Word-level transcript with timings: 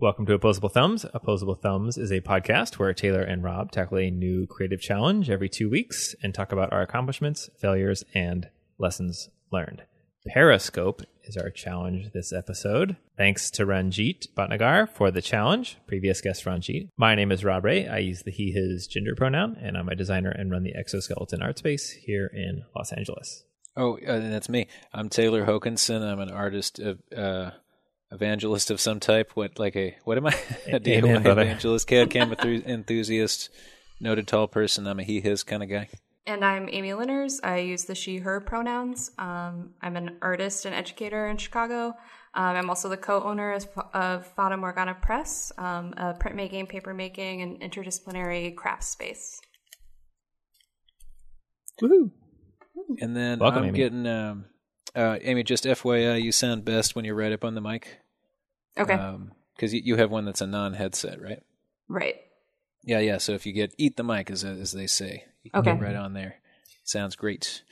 Welcome 0.00 0.24
to 0.26 0.32
Opposable 0.32 0.70
Thumbs. 0.70 1.04
Opposable 1.12 1.56
Thumbs 1.56 1.98
is 1.98 2.10
a 2.10 2.22
podcast 2.22 2.78
where 2.78 2.94
Taylor 2.94 3.20
and 3.20 3.44
Rob 3.44 3.70
tackle 3.70 3.98
a 3.98 4.10
new 4.10 4.46
creative 4.46 4.80
challenge 4.80 5.28
every 5.28 5.50
two 5.50 5.68
weeks 5.68 6.14
and 6.22 6.32
talk 6.32 6.52
about 6.52 6.72
our 6.72 6.80
accomplishments, 6.80 7.50
failures, 7.58 8.02
and 8.14 8.48
lessons 8.78 9.28
learned. 9.52 9.82
Periscope 10.26 11.02
is 11.24 11.36
our 11.36 11.50
challenge 11.50 12.12
this 12.14 12.32
episode. 12.32 12.96
Thanks 13.18 13.50
to 13.50 13.66
Ranjit 13.66 14.28
Bhatnagar 14.34 14.88
for 14.88 15.10
the 15.10 15.20
challenge. 15.20 15.76
Previous 15.86 16.22
guest 16.22 16.46
Ranjit. 16.46 16.88
My 16.96 17.14
name 17.14 17.30
is 17.30 17.44
Rob 17.44 17.66
Ray. 17.66 17.86
I 17.86 17.98
use 17.98 18.22
the 18.22 18.30
he, 18.30 18.52
his 18.52 18.86
gender 18.86 19.14
pronoun, 19.14 19.58
and 19.60 19.76
I'm 19.76 19.90
a 19.90 19.94
designer 19.94 20.30
and 20.30 20.50
run 20.50 20.62
the 20.62 20.74
Exoskeleton 20.74 21.42
Art 21.42 21.58
Space 21.58 21.90
here 21.90 22.30
in 22.32 22.62
Los 22.74 22.90
Angeles. 22.90 23.44
Oh, 23.76 23.98
uh, 23.98 24.18
that's 24.18 24.48
me. 24.48 24.66
I'm 24.94 25.10
Taylor 25.10 25.44
Hokanson. 25.44 26.00
I'm 26.00 26.20
an 26.20 26.30
artist 26.30 26.78
of. 26.78 27.00
Uh 27.14 27.50
evangelist 28.10 28.70
of 28.70 28.80
some 28.80 29.00
type. 29.00 29.32
What 29.34 29.58
like 29.58 29.76
a 29.76 29.96
what 30.04 30.16
am 30.16 30.26
I? 30.26 30.30
a 30.66 30.80
DIY 30.80 30.98
Amen, 30.98 31.26
evangelist, 31.26 31.86
CAD 31.86 32.10
CAM 32.10 32.32
enthusiast, 32.66 33.50
noted 34.00 34.26
tall 34.26 34.48
person. 34.48 34.86
I'm 34.86 35.00
a 35.00 35.02
he 35.02 35.20
his 35.20 35.42
kind 35.42 35.62
of 35.62 35.68
guy. 35.68 35.88
And 36.26 36.44
I'm 36.44 36.68
Amy 36.70 36.90
Leners. 36.90 37.40
I 37.42 37.58
use 37.58 37.84
the 37.84 37.94
she 37.94 38.18
her 38.18 38.40
pronouns. 38.40 39.10
Um, 39.18 39.70
I'm 39.80 39.96
an 39.96 40.18
artist 40.22 40.64
and 40.64 40.74
educator 40.74 41.26
in 41.26 41.38
Chicago. 41.38 41.94
Um, 42.34 42.56
I'm 42.56 42.68
also 42.68 42.88
the 42.88 42.96
co-owner 42.96 43.54
of, 43.54 43.66
of 43.92 44.26
Fata 44.36 44.56
Morgana 44.56 44.94
Press, 44.94 45.50
um, 45.58 45.92
a 45.96 46.14
printmaking, 46.14 46.70
papermaking, 46.70 47.42
and 47.42 47.60
interdisciplinary 47.60 48.54
craft 48.54 48.84
space. 48.84 49.40
Woohoo! 51.82 52.10
And 53.00 53.16
then 53.16 53.40
Welcome, 53.40 53.62
I'm 53.62 53.68
Amy. 53.70 53.76
getting 53.78 54.06
um, 54.06 54.44
uh, 54.94 55.18
Amy, 55.22 55.42
just 55.42 55.64
FYI, 55.64 56.22
you 56.22 56.32
sound 56.32 56.64
best 56.64 56.94
when 56.94 57.04
you're 57.04 57.14
right 57.14 57.32
up 57.32 57.44
on 57.44 57.54
the 57.54 57.60
mic. 57.60 57.98
Okay. 58.78 58.94
Because 58.94 59.72
um, 59.72 59.76
you, 59.76 59.82
you 59.84 59.96
have 59.96 60.10
one 60.10 60.24
that's 60.24 60.40
a 60.40 60.46
non-headset, 60.46 61.20
right? 61.20 61.42
Right. 61.88 62.16
Yeah, 62.82 63.00
yeah. 63.00 63.18
So 63.18 63.32
if 63.32 63.46
you 63.46 63.52
get 63.52 63.74
eat 63.78 63.96
the 63.96 64.04
mic, 64.04 64.30
as 64.30 64.44
as 64.44 64.72
they 64.72 64.86
say, 64.86 65.24
you 65.42 65.50
can 65.50 65.60
okay. 65.60 65.72
get 65.72 65.82
right 65.82 65.96
on 65.96 66.14
there. 66.14 66.36
Sounds 66.84 67.14
great. 67.14 67.62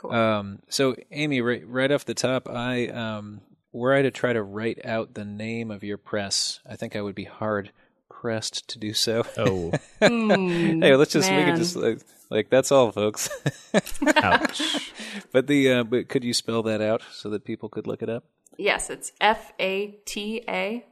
Cool. 0.00 0.12
Um, 0.12 0.58
so 0.68 0.94
Amy, 1.10 1.40
right, 1.40 1.66
right 1.66 1.90
off 1.90 2.04
the 2.04 2.14
top, 2.14 2.48
I 2.48 2.88
um, 2.88 3.40
were 3.72 3.94
I 3.94 4.02
to 4.02 4.10
try 4.10 4.32
to 4.32 4.42
write 4.42 4.84
out 4.84 5.14
the 5.14 5.24
name 5.24 5.70
of 5.70 5.84
your 5.84 5.98
press, 5.98 6.60
I 6.68 6.76
think 6.76 6.96
I 6.96 7.00
would 7.00 7.14
be 7.14 7.24
hard 7.24 7.72
pressed 8.10 8.68
to 8.68 8.78
do 8.78 8.92
so. 8.92 9.24
Oh. 9.36 9.72
mm, 10.02 10.82
hey, 10.82 10.96
let's 10.96 11.12
just 11.12 11.30
man. 11.30 11.46
make 11.46 11.54
it 11.54 11.58
just 11.58 11.76
like, 11.76 12.00
like 12.30 12.50
that's 12.50 12.70
all, 12.70 12.92
folks. 12.92 13.28
Ouch. 14.16 14.92
But 15.32 15.46
the 15.46 15.70
uh, 15.72 15.84
but 15.84 16.08
could 16.08 16.24
you 16.24 16.34
spell 16.34 16.62
that 16.64 16.80
out 16.80 17.02
so 17.12 17.30
that 17.30 17.44
people 17.44 17.68
could 17.68 17.86
look 17.86 18.02
it 18.02 18.08
up? 18.08 18.24
Yes, 18.56 18.90
it's 18.90 19.12
F 19.20 19.52
A 19.60 19.98
T 20.04 20.44
A 20.48 20.84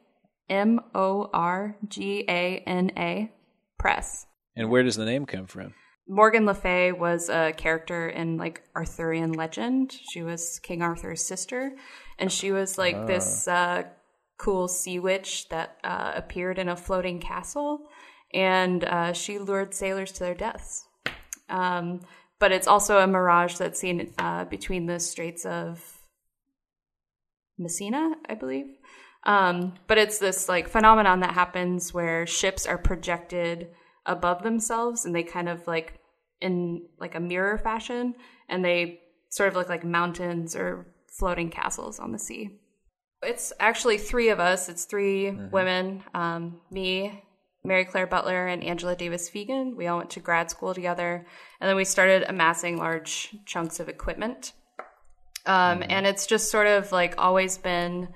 M 0.48 0.80
O 0.94 1.30
R 1.32 1.76
G 1.88 2.24
A 2.28 2.58
N 2.66 2.92
A 2.96 3.30
Press. 3.78 4.26
And 4.54 4.70
where 4.70 4.82
does 4.82 4.96
the 4.96 5.04
name 5.04 5.26
come 5.26 5.46
from? 5.46 5.74
Morgan 6.08 6.46
Le 6.46 6.54
Fay 6.54 6.92
was 6.92 7.28
a 7.28 7.52
character 7.52 8.08
in 8.08 8.36
like 8.36 8.62
Arthurian 8.76 9.32
legend. 9.32 9.92
She 10.10 10.22
was 10.22 10.60
King 10.60 10.80
Arthur's 10.80 11.26
sister, 11.26 11.72
and 12.18 12.30
she 12.30 12.52
was 12.52 12.78
like 12.78 12.94
uh. 12.94 13.06
this 13.06 13.48
uh, 13.48 13.82
cool 14.38 14.68
sea 14.68 14.98
witch 14.98 15.48
that 15.48 15.76
uh, 15.82 16.12
appeared 16.14 16.58
in 16.58 16.68
a 16.68 16.76
floating 16.76 17.18
castle, 17.18 17.88
and 18.32 18.84
uh, 18.84 19.12
she 19.12 19.38
lured 19.38 19.74
sailors 19.74 20.12
to 20.12 20.20
their 20.20 20.34
deaths. 20.34 20.86
Um, 21.48 22.00
but 22.38 22.52
it's 22.52 22.66
also 22.66 22.98
a 22.98 23.06
mirage 23.06 23.56
that's 23.56 23.80
seen 23.80 24.12
uh, 24.18 24.44
between 24.44 24.86
the 24.86 25.00
Straits 25.00 25.46
of 25.46 25.98
Messina, 27.58 28.14
I 28.28 28.34
believe. 28.34 28.66
Um, 29.24 29.74
but 29.88 29.98
it's 29.98 30.18
this 30.18 30.48
like 30.48 30.68
phenomenon 30.68 31.20
that 31.20 31.32
happens 31.32 31.92
where 31.92 32.26
ships 32.26 32.66
are 32.66 32.78
projected 32.78 33.68
above 34.04 34.42
themselves 34.42 35.04
and 35.04 35.14
they 35.14 35.24
kind 35.24 35.48
of 35.48 35.66
like 35.66 35.98
in 36.40 36.86
like 37.00 37.14
a 37.14 37.20
mirror 37.20 37.58
fashion 37.58 38.14
and 38.48 38.64
they 38.64 39.00
sort 39.30 39.48
of 39.48 39.56
look 39.56 39.68
like 39.68 39.84
mountains 39.84 40.54
or 40.54 40.86
floating 41.08 41.50
castles 41.50 41.98
on 41.98 42.12
the 42.12 42.18
sea. 42.18 42.50
It's 43.22 43.52
actually 43.58 43.98
three 43.98 44.28
of 44.28 44.38
us. 44.38 44.68
It's 44.68 44.84
3 44.84 45.24
mm-hmm. 45.24 45.50
women, 45.50 46.02
um, 46.14 46.60
me, 46.70 47.24
Mary 47.66 47.84
Claire 47.84 48.06
Butler 48.06 48.46
and 48.46 48.62
Angela 48.62 48.96
Davis 48.96 49.28
Fegan. 49.28 49.76
We 49.76 49.86
all 49.86 49.98
went 49.98 50.10
to 50.10 50.20
grad 50.20 50.50
school 50.50 50.72
together, 50.72 51.26
and 51.60 51.68
then 51.68 51.76
we 51.76 51.84
started 51.84 52.24
amassing 52.28 52.78
large 52.78 53.34
chunks 53.44 53.80
of 53.80 53.88
equipment. 53.88 54.52
Um, 55.44 55.80
mm-hmm. 55.80 55.90
And 55.90 56.06
it's 56.06 56.26
just 56.26 56.50
sort 56.50 56.66
of 56.66 56.92
like 56.92 57.14
always 57.18 57.58
been 57.58 58.08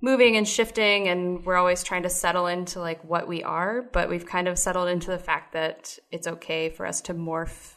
moving 0.00 0.36
and 0.36 0.48
shifting, 0.48 1.08
and 1.08 1.44
we're 1.44 1.56
always 1.56 1.82
trying 1.82 2.02
to 2.04 2.10
settle 2.10 2.46
into 2.46 2.80
like 2.80 3.02
what 3.04 3.28
we 3.28 3.42
are. 3.42 3.82
But 3.92 4.08
we've 4.08 4.26
kind 4.26 4.48
of 4.48 4.58
settled 4.58 4.88
into 4.88 5.10
the 5.10 5.18
fact 5.18 5.52
that 5.52 5.98
it's 6.10 6.26
okay 6.26 6.70
for 6.70 6.86
us 6.86 7.00
to 7.02 7.14
morph 7.14 7.74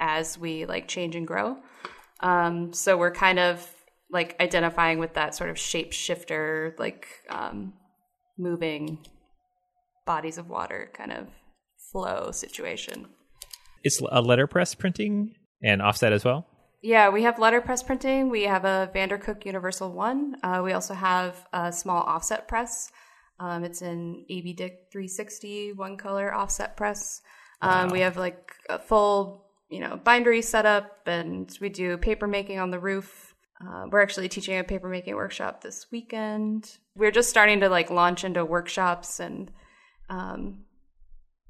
as 0.00 0.36
we 0.36 0.66
like 0.66 0.88
change 0.88 1.16
and 1.16 1.26
grow. 1.26 1.56
Um, 2.20 2.72
so 2.72 2.96
we're 2.96 3.12
kind 3.12 3.38
of 3.38 3.68
like 4.10 4.36
identifying 4.40 4.98
with 4.98 5.14
that 5.14 5.34
sort 5.34 5.50
of 5.50 5.56
shapeshifter, 5.56 6.78
like 6.78 7.08
um, 7.28 7.74
moving 8.38 8.98
bodies 10.06 10.38
of 10.38 10.48
water 10.48 10.90
kind 10.94 11.12
of 11.12 11.28
flow 11.92 12.30
situation. 12.30 13.06
It's 13.82 14.00
a 14.10 14.20
letterpress 14.20 14.74
printing 14.74 15.34
and 15.62 15.82
offset 15.82 16.12
as 16.12 16.24
well. 16.24 16.46
Yeah, 16.82 17.08
we 17.08 17.22
have 17.22 17.38
letterpress 17.38 17.82
printing. 17.82 18.28
We 18.28 18.42
have 18.42 18.66
a 18.66 18.90
Vandercook 18.94 19.46
Universal 19.46 19.92
One. 19.92 20.36
Uh, 20.42 20.60
we 20.62 20.72
also 20.72 20.92
have 20.92 21.46
a 21.52 21.72
small 21.72 22.02
offset 22.02 22.46
press. 22.46 22.90
Um, 23.40 23.64
it's 23.64 23.82
an 23.82 24.26
AB 24.28 24.52
Dick 24.52 24.88
360 24.92 25.72
one 25.72 25.96
color 25.96 26.32
offset 26.32 26.76
press. 26.76 27.22
Um, 27.62 27.88
wow. 27.88 27.92
We 27.92 28.00
have 28.00 28.16
like 28.16 28.52
a 28.68 28.78
full, 28.78 29.46
you 29.70 29.80
know, 29.80 29.96
bindery 29.96 30.42
setup, 30.42 31.06
and 31.06 31.56
we 31.60 31.68
do 31.68 31.96
paper 31.96 32.26
making 32.26 32.58
on 32.58 32.70
the 32.70 32.78
roof. 32.78 33.34
Uh, 33.60 33.86
we're 33.90 34.02
actually 34.02 34.28
teaching 34.28 34.58
a 34.58 34.64
paper 34.64 34.88
making 34.88 35.14
workshop 35.14 35.62
this 35.62 35.86
weekend. 35.90 36.76
We're 36.96 37.10
just 37.10 37.30
starting 37.30 37.60
to 37.60 37.68
like 37.68 37.90
launch 37.90 38.24
into 38.24 38.44
workshops 38.44 39.20
and 39.20 39.50
um, 40.08 40.64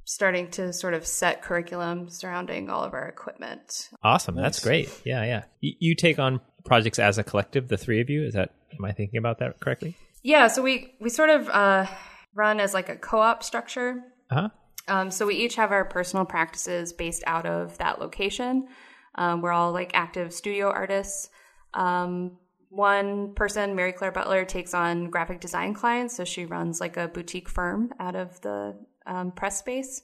starting 0.04 0.50
to 0.50 0.72
sort 0.72 0.94
of 0.94 1.06
set 1.06 1.42
curriculum 1.42 2.08
surrounding 2.08 2.70
all 2.70 2.82
of 2.82 2.92
our 2.94 3.08
equipment. 3.08 3.88
Awesome. 4.02 4.34
That's 4.36 4.60
great. 4.60 4.90
Yeah, 5.04 5.24
yeah. 5.24 5.44
You, 5.60 5.72
you 5.78 5.94
take 5.94 6.18
on 6.18 6.40
projects 6.64 6.98
as 6.98 7.18
a 7.18 7.24
collective, 7.24 7.68
the 7.68 7.76
three 7.76 8.00
of 8.00 8.10
you. 8.10 8.24
Is 8.24 8.34
that, 8.34 8.50
am 8.78 8.84
I 8.84 8.92
thinking 8.92 9.18
about 9.18 9.38
that 9.38 9.60
correctly? 9.60 9.96
Yeah. 10.22 10.48
So 10.48 10.62
we, 10.62 10.94
we 11.00 11.10
sort 11.10 11.30
of 11.30 11.48
uh, 11.48 11.86
run 12.34 12.60
as 12.60 12.74
like 12.74 12.88
a 12.88 12.96
co 12.96 13.20
op 13.20 13.42
structure. 13.42 14.02
Uh-huh. 14.30 14.48
Um, 14.86 15.10
so 15.10 15.26
we 15.26 15.36
each 15.36 15.54
have 15.56 15.72
our 15.72 15.84
personal 15.84 16.26
practices 16.26 16.92
based 16.92 17.24
out 17.26 17.46
of 17.46 17.78
that 17.78 18.00
location. 18.00 18.68
Um, 19.14 19.40
we're 19.40 19.52
all 19.52 19.72
like 19.72 19.92
active 19.94 20.34
studio 20.34 20.70
artists. 20.70 21.30
Um, 21.72 22.38
one 22.74 23.34
person, 23.34 23.74
Mary 23.74 23.92
Claire 23.92 24.12
Butler, 24.12 24.44
takes 24.44 24.74
on 24.74 25.10
graphic 25.10 25.40
design 25.40 25.74
clients. 25.74 26.16
So 26.16 26.24
she 26.24 26.44
runs 26.44 26.80
like 26.80 26.96
a 26.96 27.08
boutique 27.08 27.48
firm 27.48 27.92
out 28.00 28.16
of 28.16 28.40
the 28.40 28.76
um, 29.06 29.32
press 29.32 29.58
space. 29.58 30.02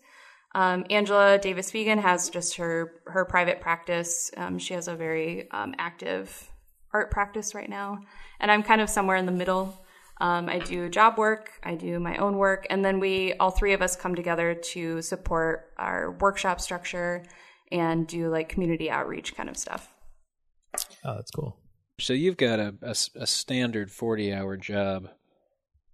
Um, 0.55 0.85
Angela 0.91 1.39
Davis 1.39 1.71
Fegan 1.71 2.01
has 2.01 2.29
just 2.29 2.57
her 2.57 3.01
her 3.07 3.25
private 3.25 3.61
practice. 3.61 4.31
Um, 4.37 4.59
she 4.59 4.75
has 4.75 4.89
a 4.89 4.95
very 4.95 5.51
um, 5.51 5.75
active 5.79 6.51
art 6.93 7.11
practice 7.11 7.55
right 7.55 7.71
now, 7.71 8.01
and 8.41 8.51
I'm 8.51 8.63
kind 8.63 8.81
of 8.81 8.91
somewhere 8.91 9.17
in 9.17 9.27
the 9.27 9.33
middle. 9.33 9.85
Um, 10.21 10.49
I 10.49 10.59
do 10.59 10.89
job 10.89 11.17
work, 11.17 11.53
I 11.63 11.77
do 11.77 11.99
my 11.99 12.17
own 12.17 12.37
work, 12.37 12.67
and 12.69 12.85
then 12.85 13.01
we 13.01 13.33
all 13.35 13.51
three 13.51 13.73
of 13.73 13.81
us 13.81 13.97
come 13.97 14.15
together 14.15 14.55
to 14.55 15.01
support 15.01 15.71
our 15.79 16.11
workshop 16.21 16.61
structure 16.61 17.25
and 17.73 18.07
do 18.07 18.29
like 18.29 18.49
community 18.49 18.91
outreach 18.91 19.35
kind 19.35 19.49
of 19.49 19.57
stuff. 19.57 19.95
Oh, 21.05 21.15
that's 21.15 21.31
cool. 21.31 21.59
So 22.01 22.13
you've 22.13 22.37
got 22.37 22.59
a, 22.59 22.75
a, 22.83 22.95
a 23.17 23.27
standard 23.27 23.91
40 23.91 24.33
hour 24.33 24.57
job 24.57 25.11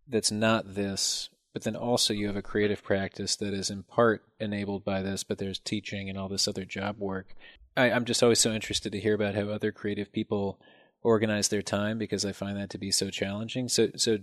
that's 0.08 0.30
not 0.30 0.74
this, 0.74 1.28
but 1.52 1.64
then 1.64 1.76
also 1.76 2.14
you 2.14 2.26
have 2.28 2.36
a 2.36 2.42
creative 2.42 2.82
practice 2.82 3.36
that 3.36 3.52
is 3.52 3.70
in 3.70 3.82
part 3.82 4.24
enabled 4.38 4.84
by 4.84 5.02
this, 5.02 5.24
but 5.24 5.38
there's 5.38 5.58
teaching 5.58 6.08
and 6.08 6.18
all 6.18 6.28
this 6.28 6.48
other 6.48 6.64
job 6.64 6.98
work. 6.98 7.34
I, 7.76 7.90
I'm 7.90 8.04
just 8.04 8.22
always 8.22 8.40
so 8.40 8.52
interested 8.52 8.92
to 8.92 9.00
hear 9.00 9.14
about 9.14 9.34
how 9.34 9.48
other 9.48 9.72
creative 9.72 10.12
people 10.12 10.58
organize 11.02 11.48
their 11.48 11.62
time 11.62 11.98
because 11.98 12.24
I 12.24 12.32
find 12.32 12.56
that 12.56 12.70
to 12.70 12.78
be 12.78 12.90
so 12.90 13.10
challenging. 13.10 13.68
So, 13.68 13.88
so 13.96 14.18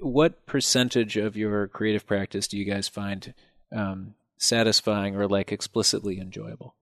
what 0.00 0.46
percentage 0.46 1.16
of 1.16 1.36
your 1.36 1.66
creative 1.68 2.06
practice 2.06 2.48
do 2.48 2.56
you 2.58 2.64
guys 2.64 2.88
find 2.88 3.34
um, 3.74 4.14
satisfying 4.36 5.16
or 5.16 5.26
like 5.26 5.52
explicitly 5.52 6.20
enjoyable? 6.20 6.74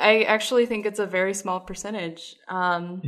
I 0.00 0.22
actually 0.22 0.66
think 0.66 0.86
it's 0.86 0.98
a 0.98 1.06
very 1.06 1.34
small 1.34 1.60
percentage 1.60 2.36
um, 2.48 3.02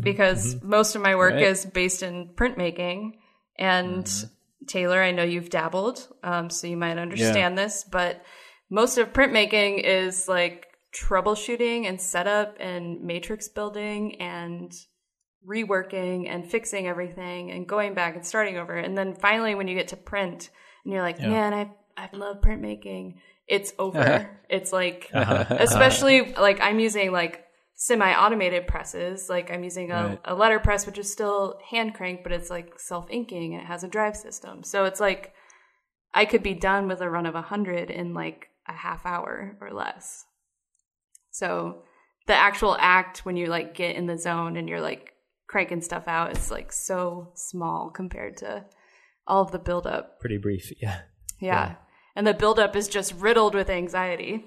because 0.00 0.62
most 0.62 0.94
of 0.94 1.02
my 1.02 1.16
work 1.16 1.34
right. 1.34 1.42
is 1.42 1.64
based 1.64 2.02
in 2.02 2.30
printmaking. 2.34 3.12
And 3.58 4.04
mm-hmm. 4.04 4.66
Taylor, 4.66 5.02
I 5.02 5.10
know 5.10 5.22
you've 5.22 5.50
dabbled, 5.50 6.06
um, 6.22 6.50
so 6.50 6.66
you 6.66 6.76
might 6.76 6.98
understand 6.98 7.56
yeah. 7.56 7.64
this, 7.64 7.84
but 7.84 8.22
most 8.70 8.98
of 8.98 9.12
printmaking 9.12 9.82
is 9.82 10.28
like 10.28 10.66
troubleshooting 10.94 11.86
and 11.86 12.00
setup 12.00 12.56
and 12.60 13.02
matrix 13.02 13.48
building 13.48 14.20
and 14.20 14.72
reworking 15.46 16.28
and 16.28 16.48
fixing 16.48 16.86
everything 16.86 17.50
and 17.50 17.66
going 17.66 17.94
back 17.94 18.14
and 18.14 18.26
starting 18.26 18.58
over. 18.58 18.76
And 18.76 18.96
then 18.96 19.14
finally, 19.14 19.54
when 19.54 19.68
you 19.68 19.74
get 19.74 19.88
to 19.88 19.96
print 19.96 20.50
and 20.84 20.92
you're 20.92 21.02
like, 21.02 21.18
Yeah. 21.18 21.30
man, 21.30 21.54
I, 21.54 21.70
I 21.96 22.08
love 22.12 22.40
printmaking, 22.40 23.16
it's 23.50 23.72
over. 23.78 24.30
it's 24.48 24.72
like, 24.72 25.10
Uh-huh. 25.12 25.44
especially 25.58 26.32
like 26.34 26.60
I'm 26.60 26.78
using 26.80 27.12
like 27.12 27.44
semi 27.74 28.12
automated 28.14 28.66
presses. 28.66 29.28
Like 29.28 29.50
I'm 29.50 29.64
using 29.64 29.90
a, 29.90 29.94
Right. 30.06 30.20
a 30.24 30.34
letter 30.34 30.58
press, 30.60 30.86
which 30.86 30.98
is 30.98 31.10
still 31.12 31.58
hand 31.70 31.94
crank, 31.94 32.22
but 32.22 32.32
it's 32.32 32.48
like 32.50 32.78
self 32.78 33.06
inking 33.10 33.54
and 33.54 33.62
it 33.62 33.66
has 33.66 33.84
a 33.84 33.88
drive 33.88 34.16
system. 34.16 34.62
So 34.62 34.84
it's 34.84 35.00
like 35.00 35.34
I 36.14 36.24
could 36.24 36.42
be 36.42 36.54
done 36.54 36.88
with 36.88 37.00
a 37.00 37.10
run 37.10 37.26
of 37.26 37.34
100 37.34 37.90
in 37.90 38.14
like 38.14 38.48
a 38.68 38.72
half 38.72 39.04
hour 39.06 39.56
or 39.60 39.70
less. 39.72 40.24
So 41.30 41.82
the 42.26 42.34
actual 42.34 42.76
act 42.78 43.24
when 43.24 43.36
you 43.36 43.46
like 43.46 43.74
get 43.74 43.96
in 43.96 44.06
the 44.06 44.18
zone 44.18 44.56
and 44.56 44.68
you're 44.68 44.80
like 44.80 45.12
cranking 45.48 45.80
stuff 45.80 46.06
out 46.06 46.36
is 46.36 46.50
like 46.50 46.72
so 46.72 47.32
small 47.34 47.90
compared 47.90 48.36
to 48.38 48.64
all 49.26 49.42
of 49.42 49.50
the 49.52 49.58
buildup. 49.58 50.20
Pretty 50.20 50.38
brief. 50.38 50.72
Yeah. 50.82 51.00
Yeah. 51.40 51.76
And 52.20 52.26
the 52.26 52.34
buildup 52.34 52.76
is 52.76 52.86
just 52.86 53.14
riddled 53.14 53.54
with 53.54 53.70
anxiety. 53.70 54.44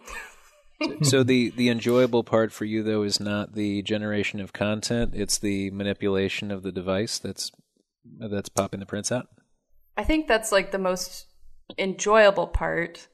so 1.01 1.23
the 1.23 1.49
the 1.57 1.69
enjoyable 1.69 2.23
part 2.23 2.51
for 2.51 2.65
you 2.65 2.83
though 2.83 3.01
is 3.01 3.19
not 3.19 3.55
the 3.55 3.81
generation 3.81 4.39
of 4.39 4.53
content; 4.53 5.13
it's 5.15 5.39
the 5.39 5.71
manipulation 5.71 6.51
of 6.51 6.61
the 6.61 6.71
device 6.71 7.17
that's 7.17 7.51
that's 8.19 8.47
popping 8.47 8.79
the 8.79 8.85
prints 8.85 9.11
out. 9.11 9.25
I 9.97 10.03
think 10.03 10.27
that's 10.27 10.51
like 10.51 10.69
the 10.69 10.77
most 10.77 11.25
enjoyable 11.75 12.45
part 12.45 13.07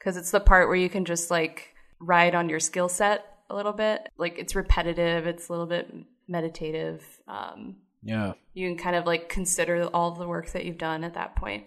because 0.00 0.16
it's 0.16 0.32
the 0.32 0.40
part 0.40 0.66
where 0.66 0.76
you 0.76 0.88
can 0.88 1.04
just 1.04 1.30
like 1.30 1.68
ride 2.00 2.34
on 2.34 2.48
your 2.48 2.58
skill 2.58 2.88
set 2.88 3.24
a 3.50 3.54
little 3.54 3.72
bit. 3.72 4.08
Like 4.18 4.36
it's 4.36 4.56
repetitive, 4.56 5.28
it's 5.28 5.48
a 5.48 5.52
little 5.52 5.66
bit 5.66 5.94
meditative. 6.26 7.04
Um, 7.28 7.76
Yeah, 8.02 8.32
you 8.52 8.68
can 8.68 8.76
kind 8.76 8.96
of 8.96 9.06
like 9.06 9.28
consider 9.28 9.84
all 9.94 10.10
the 10.10 10.26
work 10.26 10.50
that 10.50 10.64
you've 10.64 10.76
done 10.76 11.04
at 11.04 11.14
that 11.14 11.36
point. 11.36 11.66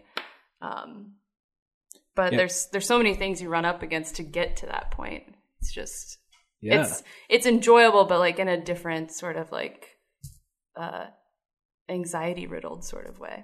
Um, 0.61 1.13
but 2.15 2.31
Yeah. 2.31 2.37
there's 2.39 2.67
there's 2.67 2.87
so 2.87 2.97
many 2.97 3.13
things 3.15 3.41
you 3.41 3.49
run 3.49 3.65
up 3.65 3.83
against 3.83 4.15
to 4.17 4.23
get 4.23 4.57
to 4.57 4.65
that 4.67 4.91
point. 4.91 5.23
It's 5.59 5.71
just 5.73 6.17
yeah. 6.61 6.81
it's 6.81 7.03
it's 7.29 7.45
enjoyable, 7.45 8.05
but 8.05 8.19
like 8.19 8.39
in 8.39 8.47
a 8.47 8.59
different 8.61 9.11
sort 9.11 9.35
of 9.37 9.51
like 9.51 9.89
uh, 10.75 11.07
anxiety 11.89 12.47
riddled 12.47 12.83
sort 12.83 13.07
of 13.07 13.19
way. 13.19 13.43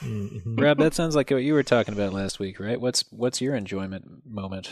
Mhm. 0.00 0.60
Rob, 0.60 0.78
that 0.78 0.94
sounds 0.94 1.16
like 1.16 1.30
what 1.30 1.42
you 1.42 1.54
were 1.54 1.62
talking 1.62 1.94
about 1.94 2.12
last 2.12 2.38
week, 2.38 2.60
right? 2.60 2.80
What's 2.80 3.04
what's 3.10 3.40
your 3.40 3.54
enjoyment 3.54 4.04
moment 4.26 4.70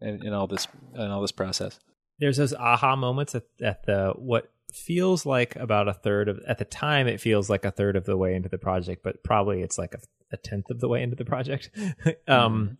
in, 0.00 0.26
in 0.26 0.32
all 0.32 0.46
this 0.46 0.66
in 0.94 1.10
all 1.10 1.20
this 1.20 1.32
process? 1.32 1.78
There's 2.18 2.36
those 2.36 2.54
aha 2.54 2.96
moments 2.96 3.34
at, 3.34 3.44
at 3.62 3.86
the 3.86 4.14
what 4.16 4.50
feels 4.76 5.24
like 5.26 5.56
about 5.56 5.88
a 5.88 5.94
third 5.94 6.28
of 6.28 6.40
at 6.46 6.58
the 6.58 6.64
time 6.64 7.06
it 7.06 7.20
feels 7.20 7.48
like 7.48 7.64
a 7.64 7.70
third 7.70 7.96
of 7.96 8.04
the 8.04 8.16
way 8.16 8.34
into 8.34 8.48
the 8.48 8.58
project, 8.58 9.02
but 9.02 9.22
probably 9.22 9.62
it's 9.62 9.78
like 9.78 9.94
a, 9.94 10.00
a 10.32 10.36
tenth 10.36 10.70
of 10.70 10.80
the 10.80 10.88
way 10.88 11.02
into 11.02 11.16
the 11.16 11.24
project. 11.24 11.70
um, 12.28 12.78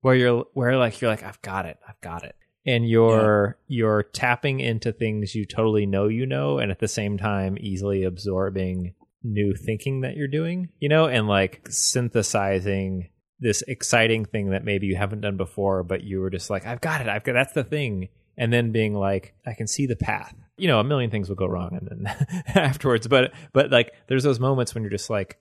where 0.00 0.14
you're 0.14 0.44
where 0.52 0.76
like 0.76 1.00
you're 1.00 1.10
like 1.10 1.22
I've 1.22 1.40
got 1.42 1.66
it, 1.66 1.78
I've 1.88 2.00
got 2.00 2.24
it, 2.24 2.36
and 2.66 2.88
you're 2.88 3.58
you're 3.68 4.02
tapping 4.02 4.60
into 4.60 4.92
things 4.92 5.34
you 5.34 5.46
totally 5.46 5.86
know 5.86 6.08
you 6.08 6.26
know, 6.26 6.58
and 6.58 6.70
at 6.70 6.78
the 6.78 6.88
same 6.88 7.18
time 7.18 7.56
easily 7.60 8.04
absorbing 8.04 8.94
new 9.22 9.54
thinking 9.54 10.02
that 10.02 10.16
you're 10.16 10.28
doing, 10.28 10.68
you 10.78 10.88
know, 10.88 11.06
and 11.06 11.26
like 11.26 11.66
synthesizing 11.68 13.08
this 13.40 13.62
exciting 13.66 14.24
thing 14.24 14.50
that 14.50 14.64
maybe 14.64 14.86
you 14.86 14.96
haven't 14.96 15.22
done 15.22 15.36
before, 15.36 15.82
but 15.82 16.04
you 16.04 16.20
were 16.20 16.30
just 16.30 16.50
like, 16.50 16.66
I've 16.66 16.80
got 16.80 17.00
it, 17.00 17.08
I've 17.08 17.24
got 17.24 17.32
that's 17.32 17.52
the 17.52 17.64
thing. 17.64 18.08
And 18.36 18.52
then 18.52 18.72
being 18.72 18.94
like, 18.94 19.34
I 19.46 19.54
can 19.54 19.66
see 19.66 19.86
the 19.86 19.96
path. 19.96 20.34
You 20.56 20.68
know, 20.68 20.78
a 20.80 20.84
million 20.84 21.10
things 21.10 21.28
will 21.28 21.36
go 21.36 21.46
wrong 21.46 21.76
and 21.76 21.88
then 22.06 22.42
afterwards. 22.54 23.08
But 23.08 23.32
but 23.52 23.70
like 23.70 23.92
there's 24.06 24.22
those 24.22 24.40
moments 24.40 24.74
when 24.74 24.82
you're 24.82 24.90
just 24.90 25.10
like, 25.10 25.38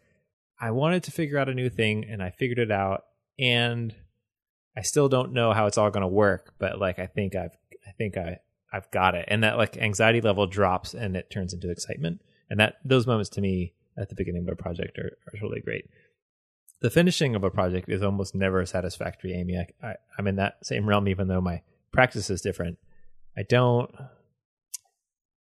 I 0.59 0.71
wanted 0.71 1.03
to 1.03 1.11
figure 1.11 1.37
out 1.37 1.49
a 1.49 1.53
new 1.53 1.69
thing 1.69 2.05
and 2.05 2.21
I 2.21 2.31
figured 2.31 2.59
it 2.59 2.71
out 2.71 3.05
and 3.39 3.93
I 4.75 4.81
still 4.81 5.09
don't 5.09 5.33
know 5.33 5.53
how 5.53 5.67
it's 5.67 5.77
all 5.77 5.91
gonna 5.91 6.07
work, 6.07 6.53
but 6.57 6.79
like 6.79 6.99
I 6.99 7.07
think 7.07 7.35
I've 7.35 7.55
I 7.87 7.91
think 7.97 8.17
I 8.17 8.39
I've 8.71 8.89
got 8.91 9.13
it. 9.15 9.25
And 9.27 9.43
that 9.43 9.57
like 9.57 9.77
anxiety 9.77 10.21
level 10.21 10.47
drops 10.47 10.93
and 10.93 11.15
it 11.15 11.29
turns 11.29 11.53
into 11.53 11.69
excitement. 11.69 12.21
And 12.49 12.59
that 12.59 12.75
those 12.83 13.05
moments 13.05 13.29
to 13.31 13.41
me 13.41 13.73
at 13.97 14.09
the 14.09 14.15
beginning 14.15 14.47
of 14.47 14.53
a 14.53 14.55
project 14.55 14.97
are, 14.97 15.17
are 15.27 15.39
really 15.41 15.61
great 15.61 15.85
the 16.83 16.89
finishing 16.89 17.33
of 17.33 17.43
a 17.43 17.49
project 17.49 17.89
is 17.89 18.03
almost 18.03 18.35
never 18.35 18.63
satisfactory 18.65 19.33
amy 19.33 19.57
I, 19.57 19.87
I, 19.87 19.95
i'm 20.17 20.27
in 20.27 20.35
that 20.35 20.63
same 20.63 20.87
realm 20.87 21.07
even 21.07 21.27
though 21.27 21.41
my 21.41 21.61
practice 21.91 22.29
is 22.29 22.41
different 22.41 22.77
i 23.35 23.43
don't 23.43 23.89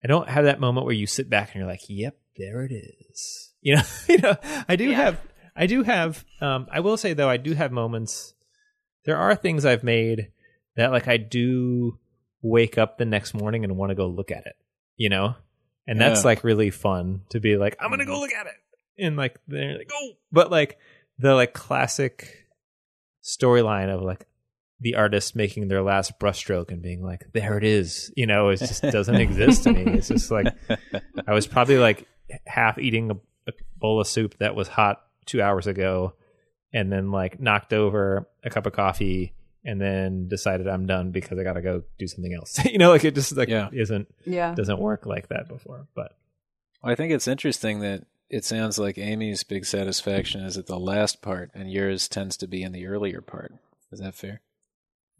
i 0.03 0.07
don't 0.07 0.29
have 0.29 0.45
that 0.45 0.61
moment 0.61 0.85
where 0.87 0.95
you 0.95 1.07
sit 1.07 1.29
back 1.31 1.49
and 1.53 1.61
you're 1.61 1.69
like 1.71 1.83
yep 1.89 2.17
there 2.37 2.63
it 2.63 2.73
is. 2.73 3.45
You 3.61 3.75
know 3.77 3.83
you 4.09 4.19
know 4.19 4.37
i 4.69 4.77
do 4.77 4.85
Yeah. 4.91 4.97
have 4.97 5.21
i 5.57 5.67
do 5.67 5.83
have 5.83 6.25
um 6.41 6.69
i 6.71 6.79
will 6.81 6.97
say 6.97 7.13
though 7.13 7.29
i 7.29 7.37
do 7.37 7.55
have 7.55 7.73
moments. 7.73 8.35
There 9.05 9.17
are 9.17 9.35
things 9.35 9.65
i've 9.67 9.83
made 9.83 10.31
that 10.77 10.93
like 10.93 11.09
i 11.09 11.17
do 11.17 11.99
wake 12.43 12.79
up 12.79 12.99
the 12.99 13.05
next 13.05 13.35
morning 13.35 13.65
and 13.65 13.77
want 13.77 13.91
to 13.91 13.97
go 13.97 14.07
look 14.07 14.31
at 14.31 14.47
it 14.47 14.55
you 14.97 15.09
know? 15.09 15.35
And 15.89 16.01
that's 16.01 16.25
like 16.25 16.45
really 16.45 16.71
fun 16.71 17.23
to 17.31 17.41
be 17.41 17.57
like 17.57 17.77
i'm 17.81 17.91
gonna 17.91 18.05
go 18.07 18.21
look 18.21 18.33
at 18.35 18.47
it. 18.47 18.55
And 18.99 19.17
like 19.17 19.39
they're 19.49 19.79
like 19.79 19.91
oh. 19.93 20.11
But 20.31 20.51
like 20.51 20.79
the 21.19 21.35
like 21.35 21.53
classic 21.55 22.47
storyline 23.25 23.93
of 23.93 24.03
like 24.03 24.27
the 24.81 24.95
artist 24.95 25.35
making 25.35 25.69
their 25.69 25.83
last 25.83 26.19
brushstroke 26.21 26.71
and 26.71 26.81
being 26.83 27.03
like 27.03 27.25
there 27.33 27.59
it 27.59 27.65
is 27.65 28.13
you 28.17 28.27
know 28.27 28.49
it 28.49 28.59
just 28.59 28.83
doesn't 28.83 29.17
exist 29.17 29.65
to 29.65 29.73
me 29.73 29.83
it's 29.83 30.09
just 30.09 30.31
like 30.31 30.47
i 31.27 31.33
was 31.33 31.47
probably 31.47 31.79
like 31.79 32.07
half 32.47 32.79
eating 32.79 33.11
a, 33.11 33.15
a 33.49 33.53
bowl 33.77 34.01
of 34.01 34.07
soup 34.07 34.37
that 34.39 34.55
was 34.55 34.69
hot 34.69 35.03
two 35.27 35.43
hours 35.43 35.67
ago 35.67 36.15
and 36.73 36.93
then 36.93 37.11
like 37.11 37.41
knocked 37.41 37.73
over 37.73 38.29
a 38.45 38.51
cup 38.51 38.67
of 38.67 38.73
coffee 38.73 39.33
and 39.65 39.81
then 39.81 40.29
decided 40.29 40.69
i'm 40.69 40.87
done 40.87 41.11
because 41.11 41.39
i 41.39 41.43
gotta 41.43 41.61
go 41.63 41.83
do 41.99 42.07
something 42.07 42.33
else 42.35 42.65
you 42.65 42.79
know 42.79 42.91
like 42.91 43.05
it 43.05 43.15
just 43.15 43.37
like 43.37 43.49
Yeah. 43.49 43.69
isn't 43.73 44.07
Yeah. 44.25 44.55
doesn't 44.55 44.79
work 44.79 45.07
like 45.07 45.29
that 45.29 45.49
before 45.49 45.87
but 45.95 46.13
I 46.85 46.95
think 46.95 47.13
it's 47.13 47.27
interesting 47.27 47.81
that 47.81 48.05
it 48.31 48.45
sounds 48.45 48.79
like 48.79 48.99
Amy's 48.99 49.43
big 49.43 49.65
satisfaction 49.67 50.43
is 50.43 50.57
at 50.57 50.67
the 50.69 50.79
last 50.79 51.23
part, 51.23 51.51
and 51.53 51.69
yours 51.73 52.07
tends 52.07 52.37
to 52.37 52.47
be 52.47 52.63
in 52.63 52.71
the 52.71 52.87
earlier 52.87 53.21
part. 53.21 53.53
Is 53.91 53.99
that 53.99 54.15
fair? 54.15 54.43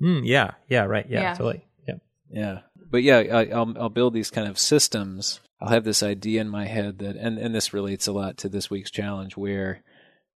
Mm, 0.01 0.23
yeah 0.25 0.53
yeah 0.69 0.85
right 0.85 1.07
yeah, 1.09 1.21
Yeah. 1.21 1.35
totally 1.35 1.65
yeah 1.87 1.95
Yeah, 2.31 2.61
but 2.91 3.03
yeah, 3.03 3.19
I, 3.19 3.47
I'll 3.47 3.75
I'll 3.79 3.89
build 3.89 4.15
these 4.15 4.31
kind 4.31 4.49
of 4.49 4.59
systems. 4.59 5.41
I'll 5.61 5.71
have 5.71 5.85
this 5.85 6.03
idea 6.03 6.41
in 6.41 6.49
my 6.49 6.67
head 6.67 6.99
that, 6.99 7.17
and 7.17 7.39
and 7.39 7.55
this 7.55 7.73
relates 7.73 8.07
a 8.07 8.13
lot 8.13 8.37
to 8.39 8.49
this 8.49 8.71
week's 8.71 8.91
challenge, 8.91 9.37
where 9.37 9.83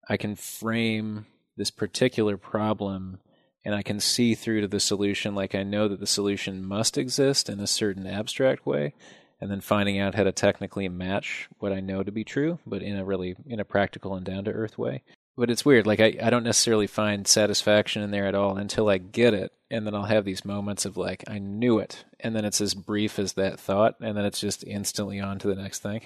I 0.08 0.18
can 0.18 0.36
frame 0.36 1.26
this 1.58 1.72
particular 1.72 2.38
problem, 2.38 3.20
and 3.66 3.76
I 3.76 3.82
can 3.82 4.00
see 4.00 4.34
through 4.36 4.62
to 4.62 4.68
the 4.68 4.80
solution. 4.80 5.36
Like 5.36 5.56
I 5.56 5.64
know 5.64 5.88
that 5.88 6.00
the 6.00 6.08
solution 6.08 6.64
must 6.64 6.98
exist 6.98 7.50
in 7.50 7.60
a 7.60 7.68
certain 7.68 8.08
abstract 8.08 8.66
way, 8.66 8.94
and 9.42 9.52
then 9.52 9.62
finding 9.62 10.00
out 10.00 10.16
how 10.16 10.24
to 10.24 10.32
technically 10.32 10.88
match 10.90 11.50
what 11.60 11.74
I 11.74 11.80
know 11.82 12.04
to 12.04 12.12
be 12.12 12.24
true, 12.24 12.60
but 12.66 12.82
in 12.82 12.98
a 12.98 13.06
really 13.06 13.36
in 13.46 13.60
a 13.60 13.66
practical 13.66 14.16
and 14.16 14.26
down 14.26 14.46
to 14.46 14.52
earth 14.52 14.78
way. 14.78 15.04
But 15.40 15.50
it's 15.50 15.64
weird. 15.64 15.88
Like 15.88 16.02
I, 16.02 16.18
I 16.22 16.30
don't 16.30 16.44
necessarily 16.44 16.86
find 16.86 17.26
satisfaction 17.26 18.02
in 18.02 18.12
there 18.12 18.26
at 18.26 18.36
all 18.36 18.58
until 18.58 18.90
I 18.90 18.98
get 18.98 19.34
it, 19.34 19.54
and 19.72 19.86
then 19.88 19.96
I'll 19.96 20.04
have 20.04 20.26
these 20.26 20.44
moments 20.44 20.84
of 20.84 20.98
like 20.98 21.24
I 21.30 21.40
knew 21.40 21.80
it, 21.80 22.04
and 22.20 22.36
then 22.36 22.44
it's 22.44 22.60
as 22.60 22.74
brief 22.74 23.18
as 23.18 23.34
that 23.34 23.58
thought, 23.58 23.96
and 24.02 24.18
then 24.18 24.26
it's 24.26 24.42
just 24.42 24.66
instantly 24.66 25.20
on 25.22 25.40
to 25.40 25.48
the 25.48 25.56
next 25.56 25.82
thing. 25.82 26.02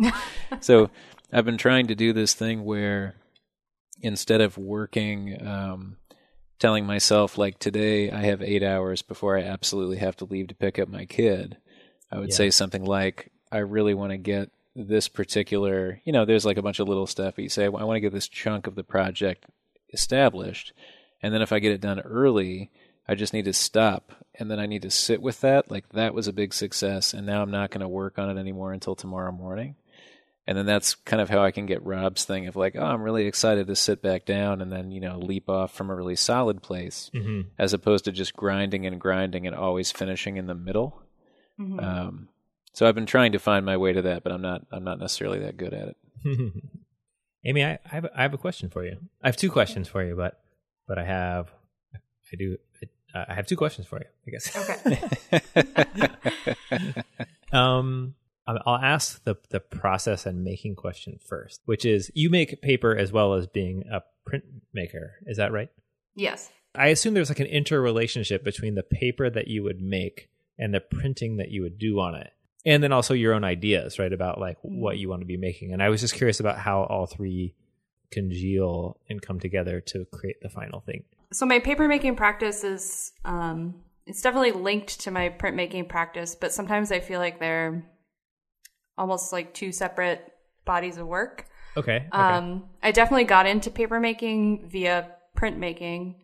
so 0.60 0.90
I've 1.32 1.44
been 1.44 1.56
trying 1.56 1.86
to 1.86 1.94
do 1.94 2.12
this 2.12 2.34
thing 2.34 2.64
where 2.64 3.14
instead 4.00 4.40
of 4.40 4.58
working, 4.58 5.46
um, 5.46 5.96
telling 6.58 6.84
myself 6.84 7.38
like 7.38 7.60
today 7.60 8.10
I 8.10 8.22
have 8.22 8.42
eight 8.42 8.64
hours 8.64 9.02
before 9.02 9.38
I 9.38 9.42
absolutely 9.42 9.98
have 9.98 10.16
to 10.16 10.24
leave 10.24 10.48
to 10.48 10.54
pick 10.56 10.80
up 10.80 10.88
my 10.88 11.04
kid, 11.06 11.58
I 12.10 12.18
would 12.18 12.30
Yeah. 12.30 12.34
say 12.36 12.50
something 12.50 12.84
like 12.84 13.30
I 13.52 13.58
really 13.58 13.94
want 13.94 14.10
to 14.10 14.18
get 14.18 14.50
this 14.76 15.08
particular, 15.08 16.00
you 16.04 16.12
know, 16.12 16.24
there's 16.24 16.44
like 16.44 16.56
a 16.56 16.62
bunch 16.62 16.80
of 16.80 16.88
little 16.88 17.06
stuff, 17.06 17.38
you 17.38 17.48
say, 17.48 17.64
I 17.64 17.68
want 17.68 17.96
to 17.96 18.00
get 18.00 18.12
this 18.12 18.28
chunk 18.28 18.66
of 18.66 18.74
the 18.74 18.84
project 18.84 19.46
established. 19.92 20.72
And 21.22 21.32
then 21.32 21.42
if 21.42 21.52
I 21.52 21.60
get 21.60 21.72
it 21.72 21.80
done 21.80 22.00
early, 22.00 22.70
I 23.06 23.14
just 23.14 23.32
need 23.32 23.44
to 23.44 23.52
stop 23.52 24.12
and 24.34 24.50
then 24.50 24.58
I 24.58 24.66
need 24.66 24.82
to 24.82 24.90
sit 24.90 25.22
with 25.22 25.40
that. 25.42 25.70
Like 25.70 25.90
that 25.90 26.14
was 26.14 26.26
a 26.26 26.32
big 26.32 26.52
success. 26.52 27.14
And 27.14 27.26
now 27.26 27.42
I'm 27.42 27.50
not 27.50 27.70
going 27.70 27.82
to 27.82 27.88
work 27.88 28.18
on 28.18 28.30
it 28.30 28.40
anymore 28.40 28.72
until 28.72 28.94
tomorrow 28.94 29.32
morning. 29.32 29.76
And 30.46 30.58
then 30.58 30.66
that's 30.66 30.94
kind 30.94 31.22
of 31.22 31.30
how 31.30 31.42
I 31.42 31.52
can 31.52 31.64
get 31.64 31.84
Rob's 31.84 32.24
thing 32.24 32.46
of 32.48 32.56
like, 32.56 32.76
oh, 32.76 32.84
I'm 32.84 33.02
really 33.02 33.26
excited 33.26 33.66
to 33.66 33.76
sit 33.76 34.02
back 34.02 34.26
down 34.26 34.60
and 34.60 34.70
then, 34.70 34.90
you 34.90 35.00
know, 35.00 35.18
leap 35.18 35.48
off 35.48 35.72
from 35.72 35.88
a 35.88 35.94
really 35.94 36.16
solid 36.16 36.62
place 36.62 37.10
hmm 37.14 37.42
as 37.58 37.72
opposed 37.72 38.04
to 38.06 38.12
just 38.12 38.34
grinding 38.34 38.84
and 38.86 39.00
grinding 39.00 39.46
and 39.46 39.56
always 39.56 39.90
finishing 39.92 40.36
in 40.36 40.46
the 40.46 40.54
middle. 40.54 41.00
Mhm. 41.58 41.82
Um, 41.82 42.28
so 42.74 42.86
I've 42.86 42.94
been 42.94 43.06
trying 43.06 43.32
to 43.32 43.38
find 43.38 43.64
my 43.64 43.78
way 43.78 43.94
to 43.94 44.02
that, 44.02 44.22
but 44.22 44.32
I'm 44.32 44.42
not. 44.42 44.66
I'm 44.70 44.84
not 44.84 44.98
necessarily 44.98 45.38
that 45.40 45.56
good 45.56 45.72
at 45.72 45.88
it. 45.88 45.96
Amy, 47.46 47.64
I, 47.64 47.78
I 47.84 47.88
have 47.88 48.06
I 48.14 48.22
have 48.22 48.34
a 48.34 48.38
question 48.38 48.68
for 48.68 48.84
you. 48.84 48.98
I 49.22 49.28
have 49.28 49.36
two 49.36 49.50
questions 49.50 49.88
for 49.88 50.04
you, 50.04 50.14
but 50.14 50.40
but 50.86 50.98
I 50.98 51.04
have 51.04 51.50
I 51.94 52.36
do 52.36 52.58
I, 53.14 53.24
I 53.28 53.34
have 53.34 53.46
two 53.46 53.56
questions 53.56 53.86
for 53.86 54.00
you. 54.00 54.06
I 54.26 54.30
guess. 54.30 54.54
Okay. 56.70 57.02
um, 57.52 58.14
Um, 58.46 58.58
I'll 58.66 58.76
ask 58.76 59.24
the 59.24 59.36
the 59.50 59.60
process 59.60 60.26
and 60.26 60.44
making 60.44 60.76
question 60.76 61.18
first, 61.24 61.62
which 61.64 61.84
is 61.84 62.10
you 62.14 62.28
make 62.28 62.60
paper 62.60 62.94
as 62.94 63.10
well 63.12 63.34
as 63.34 63.46
being 63.46 63.84
a 63.90 64.02
printmaker. 64.28 65.12
Is 65.26 65.38
that 65.38 65.52
right? 65.52 65.70
Yes. 66.14 66.50
I 66.74 66.88
assume 66.88 67.14
there's 67.14 67.30
like 67.30 67.40
an 67.40 67.46
interrelationship 67.46 68.44
between 68.44 68.74
the 68.74 68.82
paper 68.82 69.30
that 69.30 69.48
you 69.48 69.62
would 69.62 69.80
make 69.80 70.28
and 70.58 70.74
the 70.74 70.80
printing 70.80 71.36
that 71.36 71.50
you 71.50 71.62
would 71.62 71.78
do 71.78 72.00
on 72.00 72.14
it. 72.14 72.32
And 72.66 72.82
then 72.82 72.92
also 72.92 73.14
your 73.14 73.34
own 73.34 73.44
ideas, 73.44 73.98
right, 73.98 74.12
about 74.12 74.40
like 74.40 74.56
what 74.62 74.98
you 74.98 75.08
want 75.08 75.20
to 75.20 75.26
be 75.26 75.36
making. 75.36 75.72
And 75.72 75.82
I 75.82 75.90
was 75.90 76.00
just 76.00 76.14
curious 76.14 76.40
about 76.40 76.58
how 76.58 76.84
all 76.84 77.06
three 77.06 77.54
congeal 78.10 78.98
and 79.08 79.20
come 79.20 79.40
together 79.40 79.80
to 79.80 80.06
create 80.06 80.40
the 80.40 80.48
final 80.48 80.80
thing. 80.80 81.04
So 81.32 81.46
my 81.46 81.58
paper 81.58 81.88
making 81.88 82.16
practice 82.16 82.64
is 82.64 83.12
um 83.24 83.74
it's 84.06 84.22
definitely 84.22 84.52
linked 84.52 85.00
to 85.00 85.10
my 85.10 85.30
printmaking 85.30 85.88
practice, 85.88 86.34
but 86.34 86.52
sometimes 86.52 86.92
I 86.92 87.00
feel 87.00 87.20
like 87.20 87.40
they're 87.40 87.84
almost 88.98 89.32
like 89.32 89.54
two 89.54 89.72
separate 89.72 90.32
bodies 90.64 90.98
of 90.98 91.06
work. 91.06 91.46
Okay. 91.76 92.06
okay. 92.06 92.08
Um, 92.12 92.64
I 92.82 92.92
definitely 92.92 93.24
got 93.24 93.46
into 93.46 93.70
paper 93.70 93.98
making 93.98 94.68
via 94.68 95.10
printmaking 95.36 96.16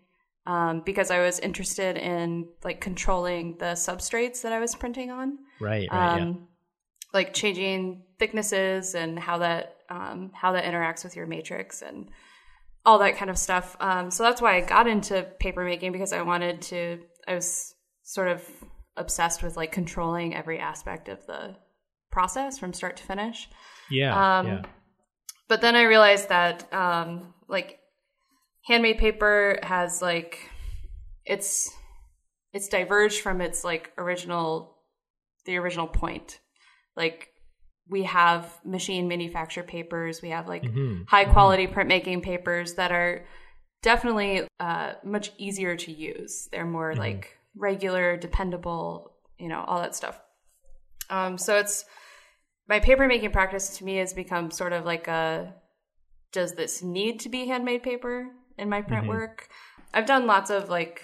um, 0.50 0.82
because 0.84 1.12
I 1.12 1.20
was 1.20 1.38
interested 1.38 1.96
in 1.96 2.48
like 2.64 2.80
controlling 2.80 3.56
the 3.58 3.76
substrates 3.76 4.42
that 4.42 4.52
I 4.52 4.58
was 4.58 4.74
printing 4.74 5.10
on. 5.12 5.38
right, 5.60 5.88
right. 5.92 6.16
yeah. 6.16 6.24
Um, 6.24 6.48
like 7.14 7.32
changing 7.32 8.02
thicknesses 8.18 8.94
and 8.96 9.16
how 9.18 9.38
that 9.38 9.76
um, 9.88 10.32
how 10.34 10.52
that 10.52 10.64
interacts 10.64 11.04
with 11.04 11.14
your 11.14 11.26
matrix 11.26 11.82
and 11.82 12.08
all 12.84 12.98
that 12.98 13.16
kind 13.16 13.30
of 13.30 13.38
stuff. 13.38 13.76
Um, 13.80 14.10
so 14.10 14.24
that's 14.24 14.42
why 14.42 14.56
I 14.56 14.60
got 14.60 14.88
into 14.88 15.22
paper 15.38 15.64
making 15.64 15.92
because 15.92 16.12
I 16.12 16.22
wanted 16.22 16.62
to. 16.62 16.98
I 17.28 17.34
was 17.34 17.74
sort 18.02 18.26
of 18.26 18.42
obsessed 18.96 19.44
with 19.44 19.56
like 19.56 19.70
controlling 19.70 20.34
every 20.34 20.58
aspect 20.58 21.08
of 21.08 21.24
the 21.26 21.54
process 22.10 22.58
from 22.58 22.72
start 22.72 22.96
to 22.96 23.04
finish. 23.04 23.48
Yeah. 23.88 24.38
Um, 24.38 24.46
yeah. 24.46 24.62
But 25.46 25.60
then 25.60 25.76
I 25.76 25.82
realized 25.82 26.28
that 26.28 26.72
um, 26.72 27.34
like 27.48 27.79
handmade 28.66 28.98
paper 28.98 29.58
has 29.62 30.02
like 30.02 30.38
it's 31.24 31.70
it's 32.52 32.68
diverged 32.68 33.20
from 33.20 33.40
its 33.40 33.64
like 33.64 33.92
original 33.98 34.76
the 35.46 35.56
original 35.56 35.86
point. 35.86 36.40
Like 36.96 37.28
we 37.88 38.04
have 38.04 38.58
machine 38.64 39.08
manufactured 39.08 39.66
papers, 39.66 40.22
we 40.22 40.30
have 40.30 40.48
like 40.48 40.62
Mhm. 40.64 41.08
high 41.08 41.24
quality 41.24 41.66
printmaking 41.66 42.22
papers 42.22 42.74
that 42.74 42.92
are 42.92 43.26
definitely 43.82 44.46
uh, 44.60 44.94
much 45.02 45.32
easier 45.38 45.76
to 45.76 45.90
use. 45.92 46.48
They're 46.52 46.66
more 46.66 46.94
like 46.94 47.36
regular, 47.56 48.16
dependable, 48.16 49.12
you 49.38 49.48
know, 49.48 49.64
all 49.66 49.80
that 49.80 49.96
stuff. 49.96 50.20
Um, 51.08 51.38
so 51.38 51.56
it's 51.56 51.84
my 52.68 52.78
paper 52.78 53.08
making 53.08 53.32
practice 53.32 53.78
to 53.78 53.84
me 53.84 53.96
has 53.96 54.12
become 54.12 54.50
sort 54.50 54.72
of 54.72 54.84
like 54.84 55.08
a 55.08 55.54
does 56.32 56.54
this 56.54 56.82
need 56.82 57.18
to 57.20 57.28
be 57.28 57.46
handmade 57.48 57.82
paper 57.82 58.28
in 58.60 58.68
my 58.68 58.82
print 58.82 59.06
work? 59.08 59.48
I've 59.92 60.06
done 60.06 60.26
lots 60.26 60.50
of 60.50 60.68
like 60.68 61.02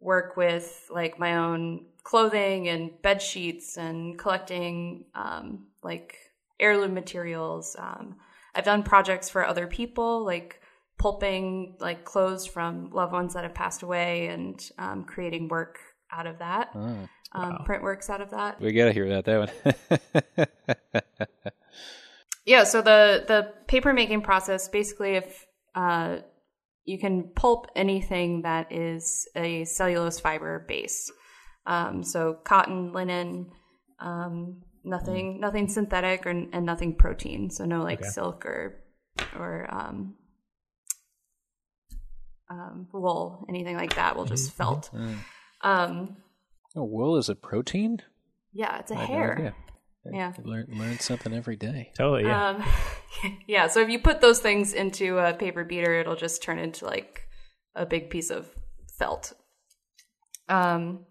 work 0.00 0.36
with 0.36 0.86
like 0.90 1.18
my 1.18 1.36
own 1.36 1.86
clothing 2.02 2.68
and 2.68 2.90
bed 3.02 3.22
sheets 3.22 3.76
and 3.76 4.18
collecting 4.18 5.04
um, 5.14 5.66
like 5.82 6.16
heirloom 6.58 6.92
materials. 6.94 7.76
Um, 7.78 8.16
I've 8.54 8.64
done 8.64 8.82
projects 8.82 9.28
for 9.28 9.46
other 9.46 9.66
people, 9.66 10.24
like 10.24 10.60
pulping 10.98 11.76
like 11.80 12.04
clothes 12.04 12.44
from 12.46 12.90
loved 12.90 13.12
ones 13.12 13.34
that 13.34 13.44
have 13.44 13.54
passed 13.54 13.82
away 13.82 14.26
and 14.28 14.62
um, 14.78 15.04
creating 15.04 15.48
work 15.48 15.78
out 16.12 16.26
of 16.26 16.38
that, 16.40 16.70
Oh, 16.74 17.08
um, 17.32 17.58
print 17.64 17.82
works 17.82 18.10
out 18.10 18.20
of 18.20 18.30
that. 18.30 18.60
we 18.60 18.72
gotta 18.72 18.92
hear 18.92 19.08
that 19.10 19.24
that 19.24 19.38
one. 20.36 21.26
Yeah, 22.46 22.64
so 22.64 22.80
the 22.82 23.24
the 23.28 23.52
paper 23.66 23.92
making 23.92 24.22
process 24.22 24.66
basically 24.68 25.12
if 25.12 25.46
uh, 25.74 26.16
you 26.84 26.98
can 26.98 27.30
pulp 27.34 27.66
anything 27.76 28.42
that 28.42 28.72
is 28.72 29.28
a 29.36 29.64
cellulose 29.64 30.18
fiber 30.18 30.64
base. 30.66 31.10
Um, 31.66 32.02
so 32.02 32.34
cotton, 32.44 32.92
linen, 32.92 33.50
um, 33.98 34.62
nothing 34.82 35.40
nothing 35.40 35.68
synthetic 35.68 36.26
or, 36.26 36.30
and 36.30 36.64
nothing 36.64 36.96
protein. 36.96 37.50
So 37.50 37.64
no 37.64 37.82
like 37.82 38.00
Okay. 38.00 38.08
silk 38.08 38.46
or 38.46 38.82
or 39.38 39.68
um, 39.72 40.16
um, 42.50 42.88
wool, 42.92 43.44
anything 43.48 43.76
like 43.76 43.94
that. 43.96 44.16
Will 44.16 44.24
just 44.24 44.52
felt. 44.52 44.90
Mm. 44.92 45.16
Um, 45.62 46.16
oh, 46.74 46.84
wool 46.84 47.16
is 47.16 47.28
a 47.28 47.34
protein? 47.34 48.00
yeah, 48.52 48.78
it's 48.78 48.90
a 48.90 48.94
I 48.94 48.98
had 49.04 49.10
no 49.10 49.16
hair. 49.16 49.54
Idea. 50.06 50.34
Yeah. 50.36 50.44
Learn, 50.44 50.66
learn 50.70 50.98
something 50.98 51.32
every 51.32 51.56
day. 51.56 51.92
Totally. 51.96 52.24
Yeah. 52.24 52.48
Um, 52.48 52.64
yeah. 53.46 53.66
So 53.66 53.80
if 53.80 53.88
you 53.88 53.98
put 53.98 54.20
those 54.20 54.40
things 54.40 54.72
into 54.72 55.18
a 55.18 55.34
paper 55.34 55.64
beater, 55.64 55.94
it'll 55.94 56.16
just 56.16 56.42
turn 56.42 56.58
into 56.58 56.86
like 56.86 57.28
a 57.74 57.86
big 57.86 58.10
piece 58.10 58.30
of 58.30 58.48
felt. 58.98 59.32
Um, 60.48 61.06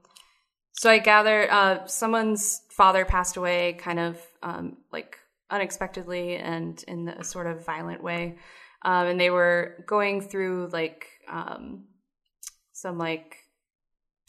so 0.73 0.89
I 0.89 0.99
gather 0.99 1.51
uh, 1.51 1.85
someone's 1.87 2.61
father 2.71 3.05
passed 3.05 3.37
away, 3.37 3.73
kind 3.73 3.99
of 3.99 4.21
um, 4.43 4.77
like 4.91 5.17
unexpectedly 5.49 6.35
and 6.35 6.81
in 6.87 7.09
a 7.09 7.23
sort 7.23 7.47
of 7.47 7.65
violent 7.65 8.03
way, 8.03 8.37
um, 8.83 9.07
and 9.07 9.19
they 9.19 9.29
were 9.29 9.83
going 9.87 10.21
through 10.21 10.69
like 10.71 11.07
um, 11.29 11.85
some 12.71 12.97
like 12.97 13.35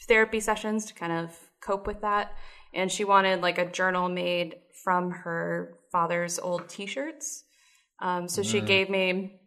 therapy 0.07 0.39
sessions 0.39 0.85
to 0.87 0.93
kind 0.93 1.13
of 1.13 1.37
cope 1.61 1.87
with 1.87 2.01
that 2.01 2.33
and 2.73 2.91
she 2.91 3.03
wanted 3.03 3.41
like 3.41 3.57
a 3.57 3.69
journal 3.69 4.09
made 4.09 4.55
from 4.83 5.11
her 5.11 5.77
father's 5.91 6.39
old 6.39 6.69
t-shirts. 6.69 7.43
Um, 7.99 8.27
so 8.27 8.41
she 8.41 8.61
gave 8.61 8.89
me 8.89 9.39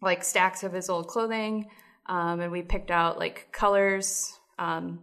like 0.00 0.22
stacks 0.22 0.62
of 0.62 0.72
his 0.72 0.88
old 0.88 1.08
clothing 1.08 1.68
um, 2.06 2.40
and 2.40 2.52
we 2.52 2.62
picked 2.62 2.90
out 2.90 3.18
like 3.18 3.48
colors. 3.52 4.32
Um, 4.58 5.00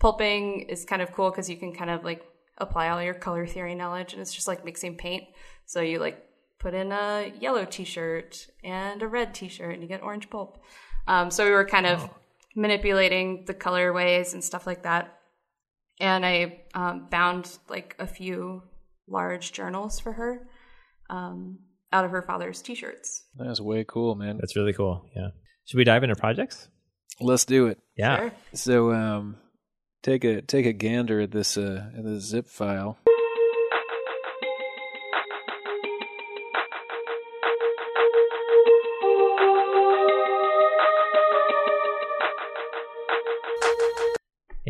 pulping 0.00 0.62
is 0.62 0.84
kind 0.84 1.00
of 1.00 1.12
cool 1.12 1.30
because 1.30 1.48
you 1.48 1.56
can 1.56 1.72
kind 1.72 1.90
of 1.90 2.04
like 2.04 2.24
apply 2.58 2.88
all 2.88 3.02
your 3.02 3.14
color 3.14 3.46
theory 3.46 3.74
knowledge 3.74 4.12
and 4.12 4.20
it's 4.20 4.34
just 4.34 4.48
like 4.48 4.64
mixing 4.64 4.96
paint. 4.96 5.24
So 5.66 5.80
you 5.80 5.98
like 5.98 6.24
put 6.58 6.74
in 6.74 6.90
a 6.92 7.32
yellow 7.40 7.64
t-shirt 7.64 8.48
and 8.64 9.02
a 9.02 9.08
red 9.08 9.34
t-shirt 9.34 9.72
and 9.72 9.82
you 9.82 9.88
get 9.88 10.02
orange 10.02 10.28
pulp. 10.30 10.62
Um, 11.06 11.30
so 11.30 11.44
we 11.44 11.50
were 11.50 11.64
kind 11.64 11.86
of 11.86 12.08
manipulating 12.54 13.44
the 13.46 13.54
colorways 13.54 14.34
and 14.34 14.42
stuff 14.42 14.66
like 14.66 14.82
that 14.82 15.21
and 16.00 16.24
I 16.24 16.62
um, 16.74 17.08
bound 17.10 17.58
like 17.68 17.96
a 17.98 18.06
few 18.06 18.62
large 19.08 19.52
journals 19.52 20.00
for 20.00 20.12
her 20.12 20.48
um, 21.10 21.58
out 21.92 22.04
of 22.04 22.10
her 22.10 22.22
father's 22.22 22.62
t-shirts. 22.62 23.24
That's 23.36 23.60
way 23.60 23.84
cool, 23.86 24.14
man. 24.14 24.38
That's 24.38 24.56
really 24.56 24.72
cool. 24.72 25.04
Yeah. 25.14 25.28
Should 25.64 25.78
we 25.78 25.84
dive 25.84 26.02
into 26.02 26.16
projects? 26.16 26.68
Let's 27.20 27.44
do 27.44 27.66
it. 27.66 27.78
Yeah. 27.96 28.16
Sure. 28.16 28.32
So, 28.54 28.92
um, 28.92 29.36
take 30.02 30.24
a 30.24 30.42
take 30.42 30.66
a 30.66 30.72
gander 30.72 31.20
at 31.20 31.30
this 31.30 31.56
uh, 31.56 31.90
at 31.96 32.04
this 32.04 32.24
zip 32.24 32.48
file. 32.48 32.98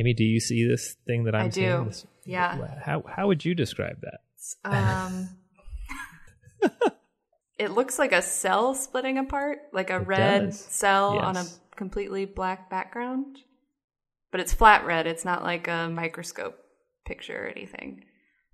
Amy, 0.02 0.14
do 0.14 0.25
you 0.25 0.40
see 0.40 0.66
this 0.66 0.97
thing 1.06 1.25
that 1.25 1.35
I'm 1.37 1.47
I 1.47 1.50
seeing? 1.50 1.78
do. 1.78 1.85
This- 1.85 2.06
Yeah. 2.26 2.80
How 2.85 3.04
how 3.09 3.28
would 3.28 3.44
you 3.44 3.54
describe 3.54 4.00
that? 4.00 4.21
Um, 4.64 5.28
it 7.59 7.71
looks 7.71 7.99
like 7.99 8.12
a 8.12 8.21
cell 8.23 8.75
splitting 8.75 9.18
apart, 9.18 9.59
like 9.73 9.90
a 9.90 9.97
It 9.97 10.06
red 10.09 10.47
does. 10.47 10.59
cell 10.61 11.18
on 11.18 11.37
a 11.37 11.44
completely 11.76 12.25
black 12.25 12.68
background. 12.68 13.38
But 14.32 14.40
it's 14.40 14.52
flat 14.52 14.85
red. 14.87 15.06
It's 15.06 15.25
not 15.25 15.42
like 15.44 15.68
a 15.68 15.88
microscope 15.88 16.56
picture 17.04 17.44
or 17.44 17.49
anything. 17.49 18.04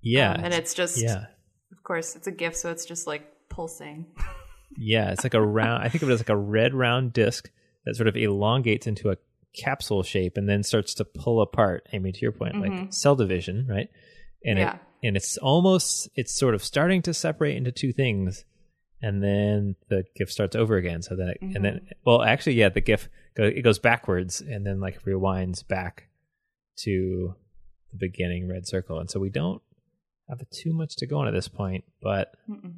Yeah. 0.02 0.32
Um, 0.32 0.44
and 0.44 0.54
it's 0.54 0.74
just, 0.74 1.00
yeah. 1.00 1.26
of 1.72 1.82
course, 1.84 2.16
it's 2.16 2.26
a 2.26 2.32
GIF, 2.32 2.56
so 2.56 2.70
it's 2.70 2.84
just 2.84 3.06
like 3.06 3.26
pulsing. 3.48 4.06
Yeah, 4.76 5.12
it's 5.12 5.24
like 5.24 5.34
a 5.34 5.40
round. 5.40 5.82
I 5.84 5.88
think 5.88 6.02
of 6.02 6.10
it 6.10 6.12
as 6.12 6.20
like 6.20 6.28
a 6.28 6.36
red 6.36 6.74
round 6.74 7.12
disc 7.12 7.50
that 7.86 7.94
sort 7.96 8.08
of 8.08 8.16
elongates 8.16 8.86
into 8.86 9.10
a 9.10 9.16
capsule 9.56 10.02
shape 10.02 10.36
and 10.36 10.48
then 10.48 10.62
starts 10.62 10.94
to 10.94 11.04
pull 11.04 11.40
apart. 11.40 11.86
Amy, 11.92 12.12
to 12.12 12.20
your 12.20 12.32
point, 12.32 12.60
like 12.60 12.92
cell 12.92 13.16
division, 13.16 13.66
right? 13.68 13.88
And 14.44 14.58
Yeah. 14.58 14.74
it 14.74 14.80
and 15.04 15.16
it's 15.16 15.36
almost 15.38 16.08
it's 16.16 16.32
sort 16.32 16.54
of 16.54 16.64
starting 16.64 17.02
to 17.02 17.14
separate 17.14 17.56
into 17.56 17.70
two 17.72 17.92
things, 17.92 18.44
and 19.00 19.22
then 19.22 19.76
the 19.88 20.04
GIF 20.16 20.30
starts 20.32 20.56
over 20.56 20.76
again. 20.76 21.02
So 21.02 21.14
then 21.16 21.28
it, 21.28 21.38
and 21.40 21.64
then 21.64 21.86
well, 22.04 22.22
actually, 22.22 22.54
yeah, 22.54 22.68
the 22.68 22.80
GIF 22.80 23.08
go, 23.36 23.44
it 23.44 23.62
goes 23.62 23.78
backwards 23.78 24.40
and 24.40 24.66
then 24.66 24.80
like 24.80 25.02
rewinds 25.04 25.66
back 25.66 26.08
to 26.80 27.34
the 27.92 27.96
beginning 27.98 28.48
red 28.48 28.66
circle, 28.66 28.98
and 28.98 29.08
so 29.10 29.20
we 29.20 29.30
don't 29.30 29.62
have 30.28 30.40
too 30.50 30.72
much 30.74 30.96
to 30.96 31.06
go 31.06 31.18
on 31.18 31.28
at 31.28 31.32
this 31.34 31.48
point, 31.48 31.84
but. 32.02 32.32
Mm-mm. 32.48 32.74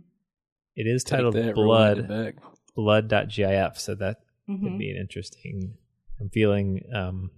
It 0.76 0.86
is 0.86 1.02
Take 1.04 1.16
titled 1.18 1.34
that, 1.34 1.54
Blood 1.54 1.98
rewind 2.08 2.40
blood.gif 2.76 3.78
so 3.78 3.94
that 3.96 4.18
Mhm. 4.48 4.62
would 4.62 4.78
be 4.78 4.88
an 4.90 4.96
interesting 4.96 5.74
i'm 6.20 6.28
feeling 6.30 6.82
um 6.94 7.30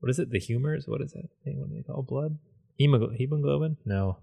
what 0.00 0.10
is 0.10 0.18
it 0.18 0.30
the 0.30 0.38
humors 0.38 0.84
what 0.86 1.00
is 1.00 1.12
that 1.12 1.28
thing 1.44 1.58
what 1.60 1.68
do 1.70 1.76
they 1.76 1.82
call 1.82 2.02
blood 2.02 2.38
Hemoglo- 2.80 3.14
hemoglobin 3.16 3.76
no 3.84 4.18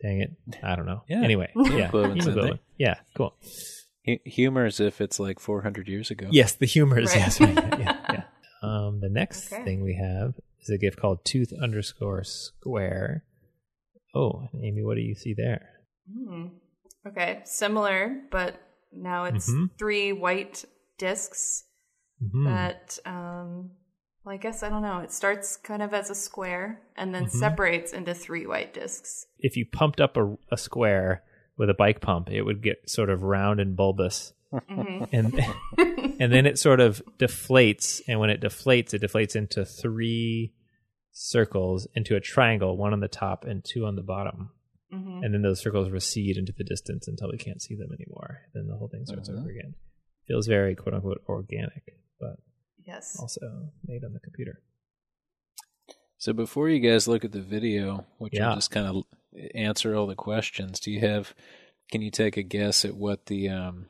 Dang 0.00 0.20
it. 0.20 0.30
I 0.62 0.76
don't 0.76 0.86
know. 0.86 1.02
Yeah. 1.08 1.22
Anyway, 1.24 1.50
yeah. 1.56 1.62
Hemoglobin's 1.88 2.24
in 2.28 2.32
Hemoglobin. 2.34 2.58
Yeah, 2.76 2.98
cool. 3.16 3.34
Hu- 4.06 4.20
humor 4.24 4.64
as 4.64 4.78
if 4.78 5.00
it's 5.00 5.18
like 5.18 5.40
400 5.40 5.88
years 5.88 6.12
ago. 6.12 6.28
Yes, 6.30 6.52
the 6.54 6.66
humors. 6.66 7.08
Right. 7.08 7.16
yes, 7.16 7.40
right. 7.40 7.52
Yeah, 7.56 7.76
yeah, 7.80 7.96
yeah. 8.12 8.22
Um, 8.62 9.00
the 9.00 9.08
next 9.08 9.52
Okay. 9.52 9.64
thing 9.64 9.82
we 9.82 9.96
have 9.96 10.34
is 10.62 10.70
a 10.70 10.78
gift 10.78 11.00
called 11.00 11.24
tooth 11.24 11.52
underscore 11.60 12.22
square. 12.22 13.24
Oh, 14.14 14.46
Amy, 14.62 14.84
what 14.84 14.94
do 14.94 15.00
you 15.00 15.16
see 15.16 15.34
there? 15.34 15.66
Hmm. 16.16 16.46
Okay, 17.04 17.40
similar, 17.44 18.20
but 18.30 18.54
now 18.92 19.24
it's 19.24 19.50
Mhm. 19.50 19.70
three 19.80 20.12
white 20.12 20.64
discs 20.98 21.64
Mhm. 22.22 22.44
that, 22.44 22.98
um, 23.06 23.70
well, 24.24 24.34
I 24.34 24.36
guess 24.38 24.62
I 24.62 24.68
don't 24.68 24.82
know. 24.82 24.98
It 24.98 25.12
starts 25.12 25.56
kind 25.56 25.82
of 25.82 25.94
as 25.94 26.10
a 26.10 26.14
square 26.14 26.80
and 26.96 27.14
then 27.14 27.26
Mhm. 27.26 27.30
separates 27.30 27.92
into 27.92 28.14
three 28.14 28.46
white 28.46 28.74
discs. 28.74 29.26
If 29.38 29.56
you 29.56 29.64
pumped 29.66 30.00
up 30.00 30.16
a, 30.16 30.36
a 30.50 30.56
square 30.56 31.22
with 31.56 31.70
a 31.70 31.74
bike 31.74 32.00
pump, 32.00 32.30
it 32.30 32.42
would 32.42 32.62
get 32.62 32.88
sort 32.90 33.10
of 33.10 33.22
round 33.22 33.60
and 33.60 33.76
bulbous, 33.76 34.32
hmm 34.50 35.04
and 35.12 35.34
and 36.20 36.32
then 36.32 36.46
it 36.46 36.58
sort 36.58 36.80
of 36.80 37.02
deflates. 37.18 38.00
And 38.08 38.18
when 38.20 38.30
it 38.30 38.40
deflates, 38.40 38.92
it 38.94 39.02
deflates 39.02 39.36
into 39.36 39.64
three 39.64 40.52
circles 41.12 41.86
into 41.94 42.16
a 42.16 42.20
triangle, 42.20 42.76
one 42.76 42.92
on 42.92 43.00
the 43.00 43.08
top 43.08 43.44
and 43.44 43.64
two 43.64 43.84
on 43.86 43.96
the 43.96 44.02
bottom. 44.02 44.50
hmm 44.90 45.22
and 45.22 45.34
then 45.34 45.42
those 45.42 45.60
circles 45.60 45.90
recede 45.90 46.36
into 46.36 46.52
the 46.56 46.62
distance 46.64 47.08
until 47.08 47.28
we 47.30 47.36
can't 47.38 47.60
see 47.60 47.74
them 47.74 47.90
anymore. 47.92 48.42
Then 48.54 48.68
the 48.68 48.76
whole 48.76 48.88
thing 48.88 49.04
starts 49.04 49.28
Uh-huh. 49.28 49.40
over 49.40 49.50
again. 49.50 49.74
Feels 50.28 50.46
very 50.46 50.74
quote 50.76 50.94
unquote 50.94 51.22
organic, 51.28 51.96
but 52.20 52.36
Yes. 52.86 53.16
also 53.18 53.70
made 53.86 54.04
on 54.04 54.12
the 54.14 54.20
computer. 54.20 54.62
So 56.16 56.32
before 56.32 56.68
you 56.68 56.80
guys 56.80 57.06
look 57.06 57.24
at 57.24 57.32
the 57.32 57.42
video, 57.42 58.06
which 58.18 58.34
Yeah. 58.34 58.48
will 58.48 58.54
just 58.56 58.70
kind 58.70 58.86
of 58.86 59.04
answer 59.54 59.94
all 59.94 60.06
the 60.06 60.14
questions, 60.16 60.80
do 60.80 60.90
you 60.90 61.00
have? 61.00 61.34
Can 61.92 62.02
you 62.02 62.10
take 62.10 62.36
a 62.36 62.42
guess 62.42 62.84
at 62.84 62.94
what 62.96 63.26
the 63.26 63.48
um, 63.48 63.88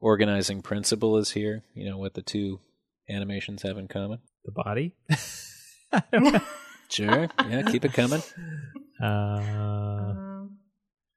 organizing 0.00 0.62
principle 0.62 1.16
is 1.18 1.30
here? 1.32 1.64
You 1.74 1.90
know 1.90 1.98
what 1.98 2.14
the 2.14 2.22
two 2.22 2.60
animations 3.08 3.62
have 3.62 3.76
in 3.78 3.88
common. 3.88 4.20
The 4.44 4.52
body. 4.52 4.94
Sure. 6.90 7.28
yeah. 7.46 7.62
Keep 7.62 7.84
it 7.84 7.92
coming. 7.92 8.22
uh, 9.02 9.06
Um, 9.06 10.58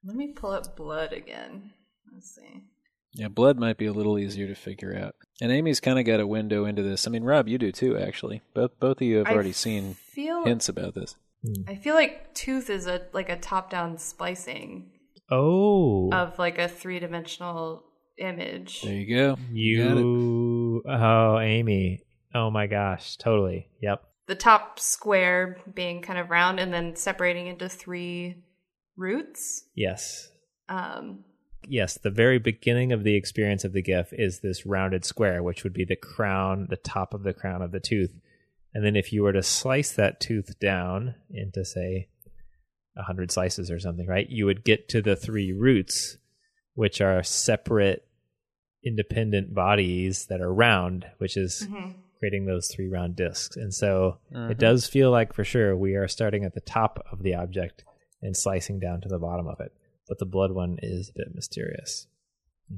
let 0.04 0.16
me 0.16 0.28
pull 0.32 0.50
up 0.50 0.76
blood 0.76 1.12
again. 1.14 1.72
Let's 2.12 2.34
see. 2.34 2.64
Yeah, 3.14 3.28
blood 3.28 3.58
might 3.58 3.76
be 3.76 3.86
a 3.86 3.92
little 3.92 4.18
easier 4.18 4.46
to 4.48 4.54
figure 4.54 4.96
out. 4.96 5.14
And 5.40 5.52
Amy's 5.52 5.80
kind 5.80 5.98
of 5.98 6.06
got 6.06 6.20
a 6.20 6.26
window 6.26 6.64
into 6.64 6.82
this. 6.82 7.06
I 7.06 7.10
mean, 7.10 7.24
Rob, 7.24 7.46
you 7.46 7.58
do 7.58 7.70
too, 7.70 7.98
actually. 7.98 8.42
Both 8.54 8.78
both 8.80 8.98
of 8.98 9.02
you 9.02 9.18
have 9.18 9.26
I 9.26 9.34
already 9.34 9.52
seen 9.52 9.94
Feel 9.94 10.44
hints 10.44 10.68
about 10.68 10.94
this. 10.94 11.16
I 11.66 11.74
feel 11.74 11.94
like 11.94 12.34
tooth 12.34 12.70
is 12.70 12.86
a 12.86 13.02
like 13.12 13.28
a 13.28 13.36
top-down 13.36 13.98
splicing 13.98 14.92
oh, 15.30 16.10
of 16.12 16.38
like 16.38 16.58
a 16.58 16.68
three-dimensional 16.68 17.84
image. 18.18 18.82
There 18.82 18.94
you 18.94 19.14
go. 19.14 19.34
got 19.34 19.44
it. 19.44 19.54
you. 19.54 20.82
Oh, 20.88 21.38
Amy. 21.38 22.02
Oh 22.34 22.50
my 22.50 22.66
gosh. 22.66 23.16
Totally. 23.16 23.68
Yep. 23.82 24.02
The 24.28 24.34
top 24.34 24.78
square 24.78 25.58
being 25.74 26.00
kind 26.00 26.18
of 26.18 26.30
round 26.30 26.60
and 26.60 26.72
then 26.72 26.96
separating 26.96 27.48
into 27.48 27.68
three 27.68 28.36
roots. 28.96 29.64
Yes. 29.74 30.28
Um, 30.68 31.24
Yes. 31.68 31.98
The 31.98 32.10
very 32.10 32.38
beginning 32.38 32.92
of 32.92 33.04
the 33.04 33.14
experience 33.16 33.64
of 33.64 33.72
the 33.72 33.82
GIF 33.82 34.12
is 34.12 34.40
this 34.40 34.66
rounded 34.66 35.04
square, 35.04 35.42
which 35.42 35.64
would 35.64 35.72
be 35.72 35.84
the 35.84 35.96
crown, 35.96 36.66
the 36.70 36.76
top 36.76 37.14
of 37.14 37.22
the 37.22 37.32
crown 37.32 37.62
of 37.62 37.72
the 37.72 37.80
tooth. 37.80 38.14
And 38.74 38.84
then 38.84 38.96
if 38.96 39.12
you 39.12 39.22
were 39.22 39.32
to 39.32 39.42
slice 39.42 39.92
that 39.92 40.20
tooth 40.20 40.58
down 40.58 41.14
into, 41.30 41.64
say, 41.64 42.08
a 42.96 43.02
hundred 43.02 43.30
slices 43.30 43.70
or 43.70 43.78
something, 43.78 44.06
right? 44.06 44.28
You 44.28 44.46
would 44.46 44.64
get 44.64 44.88
to 44.90 45.02
the 45.02 45.16
three 45.16 45.52
roots, 45.52 46.16
which 46.74 47.00
are 47.00 47.22
separate, 47.22 48.06
independent 48.84 49.54
bodies 49.54 50.26
that 50.26 50.40
are 50.40 50.52
round, 50.52 51.06
which 51.18 51.36
is 51.36 51.66
mhm. 51.70 51.94
creating 52.18 52.46
those 52.46 52.70
three 52.74 52.88
round 52.88 53.16
discs. 53.16 53.56
And 53.56 53.72
so 53.72 54.18
it 54.50 54.58
does 54.58 54.86
feel 54.86 55.10
like 55.10 55.32
for 55.32 55.44
sure 55.44 55.76
we 55.76 55.94
are 55.94 56.08
starting 56.08 56.44
at 56.44 56.54
the 56.54 56.60
top 56.60 57.04
of 57.10 57.22
the 57.22 57.34
object 57.34 57.84
and 58.20 58.36
slicing 58.36 58.78
down 58.78 59.00
to 59.02 59.08
the 59.08 59.18
bottom 59.18 59.46
of 59.46 59.60
it. 59.60 59.72
But 60.12 60.18
the 60.18 60.26
blood 60.26 60.52
one 60.52 60.76
is 60.82 61.08
a 61.08 61.12
bit 61.16 61.34
mysterious. 61.34 62.06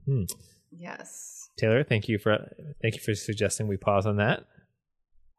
hmm 0.07 0.23
Yes. 0.71 1.49
Taylor, 1.59 1.83
thank 1.83 2.09
you 2.09 2.17
for 2.21 2.39
thank 2.81 2.95
you 2.95 3.01
for 3.01 3.13
suggesting 3.17 3.67
we 3.67 3.77
pause 3.77 4.07
on 4.07 4.19
that. 4.19 4.45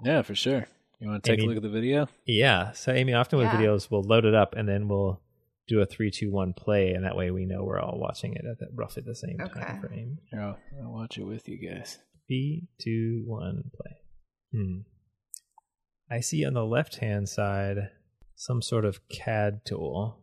Yeah, 0.04 0.22
for 0.24 0.36
sure. 0.36 0.68
You 1.00 1.08
want 1.08 1.24
to 1.24 1.30
take 1.32 1.40
Amy- 1.40 1.46
a 1.46 1.48
look 1.56 1.56
at 1.58 1.64
the 1.64 1.70
video? 1.70 2.10
Yeah. 2.26 2.74
So 2.74 2.92
Amy, 2.92 3.14
often 3.14 3.40
with 3.40 3.48
Yeah. 3.48 3.58
videos, 3.62 3.90
we'll 3.90 4.04
load 4.04 4.26
it 4.26 4.36
up 4.36 4.56
and 4.58 4.68
then 4.68 4.90
we'll 4.90 5.22
do 5.70 5.80
a 5.80 5.86
three, 5.86 6.12
two, 6.12 6.32
one 6.32 6.52
play, 6.52 6.92
and 6.92 7.06
that 7.06 7.16
way 7.16 7.32
we 7.32 7.46
know 7.46 7.64
we're 7.64 7.80
all 7.80 7.98
watching 7.98 8.34
it 8.34 8.44
at 8.44 8.60
the, 8.60 8.68
roughly 8.74 9.04
the 9.06 9.16
same 9.16 9.38
Okay. 9.40 9.62
time 9.62 9.80
frame. 9.82 10.18
Here, 10.32 10.42
I'll, 10.42 10.60
I'll 10.84 10.92
watch 10.92 11.18
it 11.18 11.24
with 11.24 11.48
you 11.48 11.58
guys. 11.70 11.98
Three, 12.28 12.68
two, 12.78 13.24
one, 13.26 13.72
play. 13.74 13.96
Hmm. 14.52 14.80
I 16.12 16.20
see 16.20 16.44
on 16.44 16.56
the 16.56 16.66
left 16.66 16.98
hand 16.98 17.30
side 17.30 17.90
some 18.36 18.62
sort 18.62 18.84
of 18.84 19.08
CAD 19.08 19.62
tool, 19.66 20.20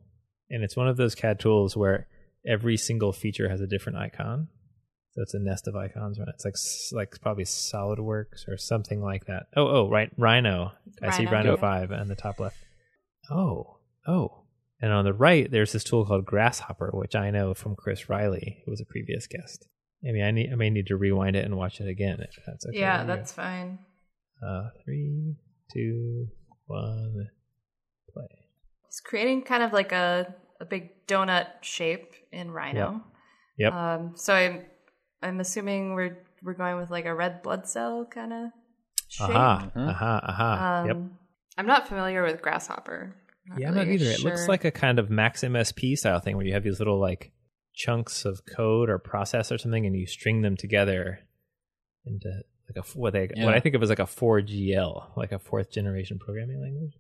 and 0.53 0.63
it's 0.63 0.77
one 0.77 0.87
of 0.87 0.97
those 0.97 1.15
CAD 1.15 1.41
tools 1.41 1.77
where 1.77 2.07
every 2.47 2.77
single 2.77 3.13
feature 3.13 3.49
has 3.49 3.61
a 3.61 3.67
different 3.67 3.99
icon. 3.99 4.49
So 5.13 5.23
it's 5.23 5.35
a 5.35 5.39
nest 5.39 5.67
of 5.67 5.75
icons, 5.75 6.19
right? 6.19 6.29
It's 6.29 6.45
like 6.45 6.55
like 6.93 7.21
probably 7.21 7.45
SolidWorks 7.45 8.49
or 8.49 8.57
something 8.57 9.03
like 9.03 9.27
that. 9.27 9.45
Oh, 9.57 9.67
oh, 9.67 9.91
right, 9.91 10.11
Rhino. 10.17 10.73
I 11.03 11.11
see 11.11 11.27
Rhino, 11.27 11.55
yeah. 11.55 11.61
five 11.61 11.93
on 11.93 12.09
the 12.09 12.15
top 12.15 12.39
left. 12.41 12.57
Oh, 13.31 13.79
oh, 14.07 14.45
and 14.81 14.93
on 14.93 15.05
the 15.05 15.13
right 15.13 15.51
there's 15.51 15.73
this 15.73 15.85
tool 15.85 16.07
called 16.07 16.25
Grasshopper, 16.25 16.91
which 16.95 17.15
I 17.15 17.31
know 17.31 17.53
from 17.53 17.77
Chris 17.77 18.09
Riley, 18.09 18.63
who 18.65 18.71
was 18.71 18.81
a 18.81 18.87
previous 18.87 19.27
guest. 19.27 19.67
I 20.07 20.13
mean, 20.13 20.25
I 20.25 20.31
need 20.31 20.51
I 20.51 20.57
may 20.57 20.71
need 20.71 20.87
to 20.87 20.97
rewind 20.97 21.37
it 21.37 21.45
and 21.45 21.57
watch 21.57 21.81
it 21.81 21.89
again 21.89 22.21
if 22.21 22.43
that's 22.47 22.67
okay. 22.67 22.79
yeah, 22.79 23.05
that's 23.05 23.33
fine. 23.33 23.79
uh 24.47 24.69
three, 24.85 25.37
two, 25.73 26.29
one, 26.67 27.29
play. 28.13 28.27
It's 28.89 29.01
creating 29.01 29.43
kind 29.43 29.63
of 29.63 29.73
like 29.73 29.93
a, 29.93 30.35
a 30.63 30.65
big 30.65 31.07
donut 31.07 31.47
shape 31.61 32.15
in 32.33 32.51
Rhino. 32.51 33.03
Yep. 33.59 33.73
Um, 33.73 34.13
so 34.15 34.33
I'm 34.33 34.65
I'm 35.23 35.41
assuming 35.41 35.95
we're 35.95 36.25
we're 36.43 36.55
going 36.55 36.77
with 36.79 36.91
like 36.91 37.05
a 37.05 37.15
red 37.15 37.43
blood 37.43 37.67
cell 37.69 38.07
kind 38.11 38.33
of 38.33 38.51
shape. 39.09 39.29
Aha, 39.29 39.71
Mhm. 39.77 39.89
aha, 39.91 40.21
aha. 40.23 40.81
Um, 40.81 40.87
yep. 40.87 40.97
I'm 41.59 41.67
not 41.67 41.87
familiar 41.89 42.23
with 42.23 42.41
Grasshopper. 42.41 43.15
Yeah, 43.59 43.69
I'm 43.69 43.75
not 43.75 43.81
really 43.87 43.95
either. 43.97 44.11
It 44.13 44.21
looks 44.25 44.49
like 44.49 44.65
a 44.65 44.71
kind 44.71 44.99
of 44.99 45.11
Max 45.11 45.43
MSP 45.43 45.97
style 45.97 46.21
thing 46.21 46.37
where 46.37 46.47
you 46.47 46.55
have 46.55 46.63
these 46.65 46.79
little 46.79 46.99
like 47.01 47.33
chunks 47.75 48.25
of 48.25 48.41
code 48.47 48.89
or 48.89 48.99
process 48.99 49.51
or 49.53 49.59
something, 49.59 49.85
and 49.85 49.95
you 49.97 50.07
string 50.07 50.43
them 50.43 50.57
together 50.57 51.19
into 52.07 52.29
like 52.75 52.85
a 52.85 52.89
what 52.99 53.13
they 53.13 53.29
Yeah. 53.35 53.45
what 53.45 53.55
I 53.55 53.61
think 53.61 53.75
of 53.75 53.83
as 53.83 53.89
like 53.91 53.99
a 53.99 54.07
4GL, 54.07 55.13
like 55.17 55.33
a 55.33 55.39
fourth 55.39 55.71
generation 55.73 56.19
programming 56.19 56.61
language, 56.61 56.95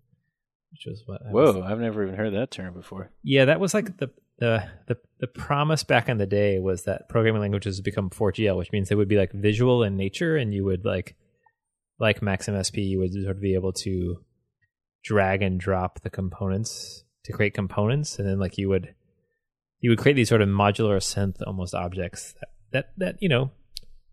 which 0.73 0.87
was 0.87 1.03
what. 1.07 1.23
I 1.27 1.31
was 1.31 1.55
Whoa, 1.55 1.63
I've 1.63 1.79
never 1.79 2.03
even 2.03 2.17
heard 2.17 2.35
that 2.35 2.51
term 2.51 2.75
before. 2.75 3.11
Yeah, 3.23 3.45
that 3.47 3.61
was 3.61 3.75
like 3.75 3.97
the 3.99 4.11
the 4.39 4.65
the 4.89 4.97
the 5.21 5.27
promise 5.27 5.85
back 5.85 6.09
in 6.09 6.19
the 6.19 6.27
day 6.27 6.59
was 6.59 6.85
that 6.85 7.09
programming 7.09 7.41
languages 7.41 7.79
would 7.79 7.85
become 7.85 8.11
4GL, 8.11 8.57
which 8.57 8.73
means 8.73 8.89
they 8.89 8.95
would 8.95 9.09
be 9.09 9.19
like 9.19 9.33
visual 9.33 9.83
in 9.83 9.97
nature, 9.97 10.37
and 10.37 10.53
you 10.53 10.65
would 10.65 10.85
like 10.85 11.15
like 11.99 12.23
Max 12.23 12.47
MSP, 12.47 12.85
you 12.85 12.99
would 12.99 13.13
sort 13.13 13.37
of 13.37 13.41
be 13.41 13.55
able 13.55 13.73
to 13.73 14.19
drag 15.05 15.43
and 15.43 15.61
drop 15.61 16.01
the 16.01 16.11
components 16.11 17.05
to 17.25 17.33
create 17.33 17.55
components, 17.55 18.19
and 18.19 18.29
then 18.29 18.41
like 18.41 18.59
you 18.59 18.69
would 18.69 18.95
you 19.81 19.91
would 19.91 19.99
create 19.99 20.15
these 20.15 20.29
sort 20.29 20.43
of 20.43 20.49
modular 20.49 20.99
synth 20.99 21.37
almost 21.47 21.75
objects 21.75 22.35
that 22.41 22.49
that, 22.73 22.93
that 22.97 23.17
you 23.21 23.29
know 23.29 23.51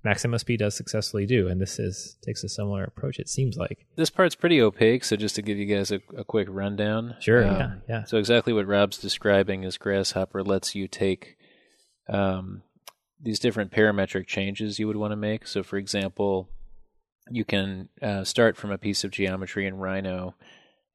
Max 0.04 0.24
MSP 0.24 0.58
does 0.58 0.76
successfully 0.76 1.26
do, 1.26 1.48
and 1.50 1.60
this 1.60 1.78
is 1.78 2.18
takes 2.22 2.44
a 2.44 2.50
similar 2.50 2.84
approach. 2.84 3.20
It 3.20 3.28
seems 3.28 3.58
like 3.58 3.86
This 3.96 4.10
part's 4.10 4.36
pretty 4.36 4.62
opaque, 4.62 5.04
so 5.04 5.16
just 5.16 5.36
to 5.36 5.42
give 5.42 5.58
you 5.58 5.66
guys 5.66 5.92
a, 5.92 6.00
a 6.16 6.24
quick 6.24 6.48
rundown. 6.50 7.16
sure, 7.20 7.46
um, 7.46 7.56
yeah, 7.56 7.74
yeah, 7.88 8.04
So 8.06 8.18
exactly 8.18 8.54
what 8.54 8.66
Rob's 8.68 8.98
describing 8.98 9.64
is 9.64 9.78
Grasshopper 9.78 10.44
lets 10.44 10.74
you 10.74 10.88
take 10.88 11.36
um, 12.08 12.64
these 13.22 13.40
different 13.40 13.72
parametric 13.72 14.26
changes 14.26 14.80
you 14.80 14.88
would 14.88 14.96
want 14.96 15.12
to 15.12 15.18
make. 15.18 15.46
So, 15.46 15.64
for 15.64 15.78
example, 15.78 16.48
you 17.30 17.44
can 17.44 17.90
uh, 18.02 18.24
start 18.24 18.56
from 18.56 18.72
a 18.72 18.78
piece 18.78 19.04
of 19.04 19.12
geometry 19.12 19.68
in 19.68 19.76
Rhino 19.76 20.36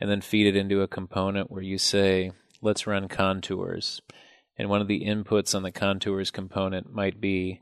and 0.01 0.11
then 0.11 0.21
feed 0.23 0.47
it 0.47 0.57
into 0.57 0.81
a 0.81 0.89
component 0.89 1.51
where 1.51 1.63
you 1.63 1.79
say, 1.79 2.33
let's 2.63 2.87
run 2.87 3.09
contours. 3.09 4.01
And 4.57 4.69
one 4.69 4.81
of 4.81 4.89
the 4.89 5.05
inputs 5.05 5.55
on 5.55 5.63
the 5.63 5.71
contours 5.71 6.31
component 6.31 6.93
might 6.93 7.21
be 7.21 7.61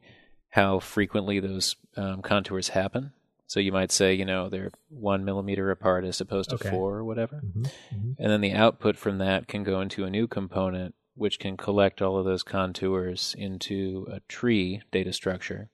how 0.53 0.79
frequently 0.79 1.41
those 1.41 1.77
um, 1.97 2.23
contours 2.23 2.69
happen. 2.71 3.13
So 3.47 3.61
you 3.61 3.73
might 3.73 3.93
say, 3.93 4.15
you 4.15 4.25
know, 4.25 4.49
they're 4.49 4.71
one 4.89 5.25
millimeter 5.27 5.71
apart 5.71 6.05
as 6.05 6.21
opposed 6.21 6.49
to 6.51 6.55
Okay. 6.57 6.71
four 6.71 6.97
or 6.97 7.05
whatever. 7.05 7.43
Mhm, 7.45 7.71
mhm. 7.95 8.17
And 8.19 8.31
then 8.31 8.41
the 8.41 8.53
output 8.53 8.97
from 8.97 9.19
that 9.19 9.47
can 9.49 9.63
go 9.63 9.81
into 9.83 10.05
a 10.05 10.11
new 10.11 10.27
component, 10.27 10.95
which 11.15 11.39
can 11.39 11.57
collect 11.59 12.01
all 12.01 12.17
of 12.17 12.25
those 12.25 12.43
contours 12.43 13.35
into 13.39 14.07
a 14.11 14.21
tree 14.29 14.81
data 14.91 15.13
structure. 15.13 15.69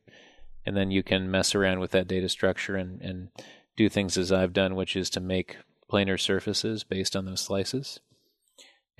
And 0.66 0.76
then 0.76 0.90
you 0.90 1.02
can 1.04 1.30
mess 1.30 1.54
around 1.54 1.78
with 1.80 1.92
that 1.92 2.08
data 2.08 2.28
structure 2.28 2.74
and, 2.76 3.00
and 3.00 3.28
do 3.76 3.88
things 3.88 4.18
as 4.18 4.32
I've 4.32 4.52
done, 4.52 4.74
which 4.74 4.96
is 4.96 5.08
to 5.10 5.20
make 5.20 5.56
planar 5.90 6.20
surfaces 6.20 6.82
based 6.84 7.14
on 7.16 7.24
those 7.26 7.40
slices. 7.40 8.00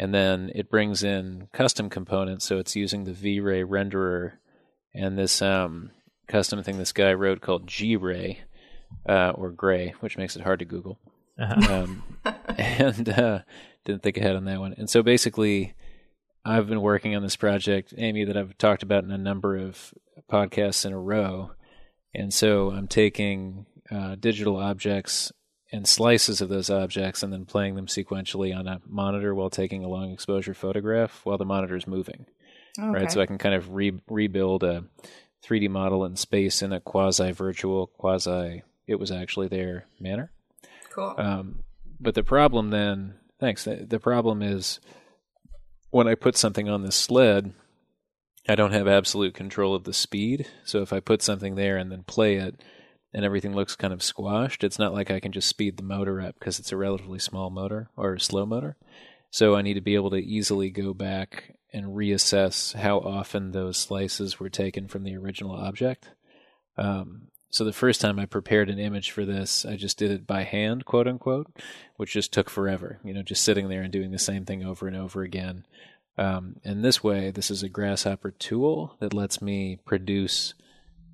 and 0.00 0.14
then 0.14 0.52
it 0.54 0.70
brings 0.70 1.02
in 1.02 1.48
custom 1.52 1.90
components. 1.90 2.44
So 2.46 2.58
it's 2.58 2.76
using 2.76 3.02
the 3.04 3.12
V-Ray 3.12 3.62
renderer 3.64 4.34
and 4.94 5.18
this 5.18 5.42
um, 5.42 5.90
custom 6.26 6.62
thing 6.62 6.78
this 6.78 6.92
guy 6.92 7.12
wrote 7.12 7.40
called 7.40 7.66
G-Ray 7.66 8.40
uh, 9.08 9.30
or 9.30 9.50
Gray, 9.50 9.94
which 10.00 10.16
makes 10.16 10.36
it 10.36 10.42
hard 10.42 10.58
to 10.60 10.64
Google. 10.64 10.98
Uh-huh. 11.38 11.72
Um, 11.72 12.02
and 12.58 13.08
uh, 13.08 13.40
didn't 13.84 14.02
think 14.02 14.16
ahead 14.16 14.36
on 14.36 14.44
that 14.46 14.60
one. 14.60 14.74
And 14.76 14.90
so 14.90 15.02
basically, 15.02 15.74
I've 16.44 16.68
been 16.68 16.80
working 16.80 17.14
on 17.14 17.22
this 17.22 17.36
project, 17.36 17.94
Amy, 17.96 18.24
that 18.24 18.36
I've 18.36 18.56
talked 18.58 18.82
about 18.82 19.04
in 19.04 19.10
a 19.10 19.18
number 19.18 19.56
of 19.56 19.92
podcasts 20.30 20.84
in 20.84 20.92
a 20.92 20.98
row. 20.98 21.52
And 22.14 22.32
so 22.32 22.70
I'm 22.70 22.88
taking 22.88 23.66
uh, 23.90 24.16
digital 24.16 24.56
objects 24.56 25.32
and 25.70 25.86
slices 25.86 26.40
of 26.40 26.48
those 26.48 26.70
objects 26.70 27.22
and 27.22 27.32
then 27.32 27.44
playing 27.44 27.74
them 27.74 27.86
sequentially 27.86 28.56
on 28.56 28.66
a 28.66 28.80
monitor 28.86 29.34
while 29.34 29.50
taking 29.50 29.84
a 29.84 29.88
long 29.88 30.10
exposure 30.10 30.54
photograph 30.54 31.20
while 31.24 31.38
the 31.38 31.44
monitor 31.44 31.76
is 31.76 31.86
moving. 31.86 32.26
Okay. 32.78 32.88
Right. 32.88 33.10
So 33.10 33.20
I 33.20 33.26
can 33.26 33.38
kind 33.38 33.54
of 33.54 33.74
re- 33.74 34.00
rebuild 34.08 34.64
a 34.64 34.84
3D 35.44 35.68
model 35.70 36.04
in 36.04 36.16
space 36.16 36.62
in 36.62 36.72
a 36.72 36.80
quasi 36.80 37.32
virtual, 37.32 37.88
quasi 37.98 38.62
it 38.86 38.98
was 38.98 39.10
actually 39.10 39.48
there 39.48 39.84
manner. 40.00 40.32
cool. 40.90 41.14
Um, 41.16 41.62
but 42.00 42.14
the 42.14 42.22
problem 42.22 42.70
then, 42.70 43.14
thanks. 43.38 43.64
The, 43.64 43.86
the 43.88 43.98
problem 43.98 44.42
is 44.42 44.80
when 45.90 46.08
I 46.08 46.14
put 46.14 46.36
something 46.36 46.68
on 46.68 46.82
this 46.82 46.96
sled, 46.96 47.52
I 48.48 48.54
don't 48.54 48.72
have 48.72 48.88
absolute 48.88 49.34
control 49.34 49.74
of 49.74 49.84
the 49.84 49.92
speed. 49.92 50.48
So 50.64 50.80
if 50.80 50.92
I 50.92 51.00
put 51.00 51.22
something 51.22 51.54
there 51.54 51.76
and 51.76 51.92
then 51.92 52.02
play 52.04 52.36
it, 52.36 52.62
and 53.12 53.24
everything 53.24 53.54
looks 53.54 53.76
kind 53.76 53.92
of 53.92 54.02
squashed, 54.02 54.62
it's 54.62 54.78
not 54.78 54.92
like 54.92 55.10
I 55.10 55.20
can 55.20 55.32
just 55.32 55.48
speed 55.48 55.76
the 55.76 55.82
motor 55.82 56.20
up 56.20 56.34
because 56.38 56.58
it's 56.58 56.72
a 56.72 56.76
relatively 56.76 57.18
small 57.18 57.50
motor 57.50 57.88
or 57.96 58.14
a 58.14 58.20
slow 58.20 58.44
motor. 58.44 58.76
So 59.30 59.56
I 59.56 59.62
need 59.62 59.74
to 59.74 59.80
be 59.80 59.94
able 59.94 60.10
to 60.10 60.16
easily 60.16 60.70
go 60.70 60.94
back 60.94 61.54
and 61.72 61.86
reassess 61.86 62.74
how 62.74 62.98
often 62.98 63.52
those 63.52 63.76
slices 63.76 64.40
were 64.40 64.48
taken 64.48 64.88
from 64.88 65.04
the 65.04 65.16
original 65.16 65.54
object. 65.54 66.10
Um, 66.76 67.28
so 67.50 67.64
the 67.64 67.72
first 67.72 68.00
time 68.00 68.18
I 68.18 68.26
prepared 68.26 68.68
an 68.68 68.78
image 68.78 69.10
for 69.10 69.24
this, 69.24 69.64
I 69.64 69.76
just 69.76 69.98
did 69.98 70.10
it 70.10 70.26
by 70.26 70.42
hand, 70.44 70.84
quote 70.84 71.08
unquote, 71.08 71.46
which 71.96 72.12
just 72.12 72.32
took 72.32 72.50
forever. 72.50 73.00
You 73.04 73.14
know, 73.14 73.22
just 73.22 73.42
sitting 73.42 73.68
there 73.68 73.82
and 73.82 73.92
doing 73.92 74.10
the 74.10 74.18
same 74.18 74.44
thing 74.44 74.64
over 74.64 74.86
and 74.86 74.96
over 74.96 75.22
again. 75.22 75.66
Um, 76.18 76.56
and 76.64 76.84
this 76.84 77.02
way, 77.02 77.30
this 77.30 77.50
is 77.50 77.62
a 77.62 77.68
Grasshopper 77.68 78.32
tool 78.32 78.96
that 78.98 79.14
lets 79.14 79.40
me 79.40 79.78
produce 79.84 80.54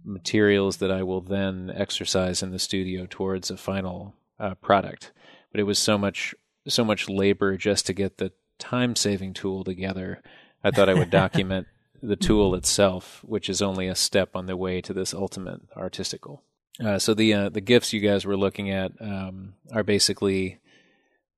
materials 0.05 0.79
that 0.79 0.91
I 0.91 1.03
will 1.03 1.21
then 1.21 1.73
exercise 1.75 2.43
in 2.43 2.51
the 2.51 2.59
studio 2.59 3.07
towards 3.09 3.51
a 3.51 3.57
final 3.57 4.15
uh, 4.41 4.55
product. 4.57 5.13
But 5.51 5.61
it 5.61 5.65
was 5.65 5.79
so 5.79 5.97
much 5.99 6.35
so 6.67 6.85
much 6.85 7.09
labor 7.09 7.57
just 7.57 7.87
to 7.87 7.93
get 7.93 8.17
the 8.17 8.33
time 8.59 8.97
saving 8.97 9.35
tool 9.35 9.65
together. 9.65 10.23
I 10.65 10.71
thought 10.71 10.89
I 10.89 10.95
would 10.95 11.11
document 11.25 11.67
the 12.03 12.17
tool 12.17 12.55
itself, 12.55 13.21
which 13.25 13.49
is 13.49 13.63
only 13.63 13.87
a 13.87 13.95
step 13.95 14.31
on 14.35 14.47
the 14.47 14.57
way 14.57 14.81
to 14.81 14.93
this 14.93 15.15
ultimate 15.15 15.61
artistic 15.77 16.23
goal. 16.23 16.43
Uh, 16.85 16.99
so 16.99 17.15
the 17.15 17.33
uh, 17.33 17.49
the 17.51 17.61
gifs 17.61 17.93
you 17.93 18.01
guys 18.01 18.25
were 18.25 18.37
looking 18.37 18.71
at 18.71 18.93
um, 19.01 19.55
are 19.73 19.85
basically 19.85 20.59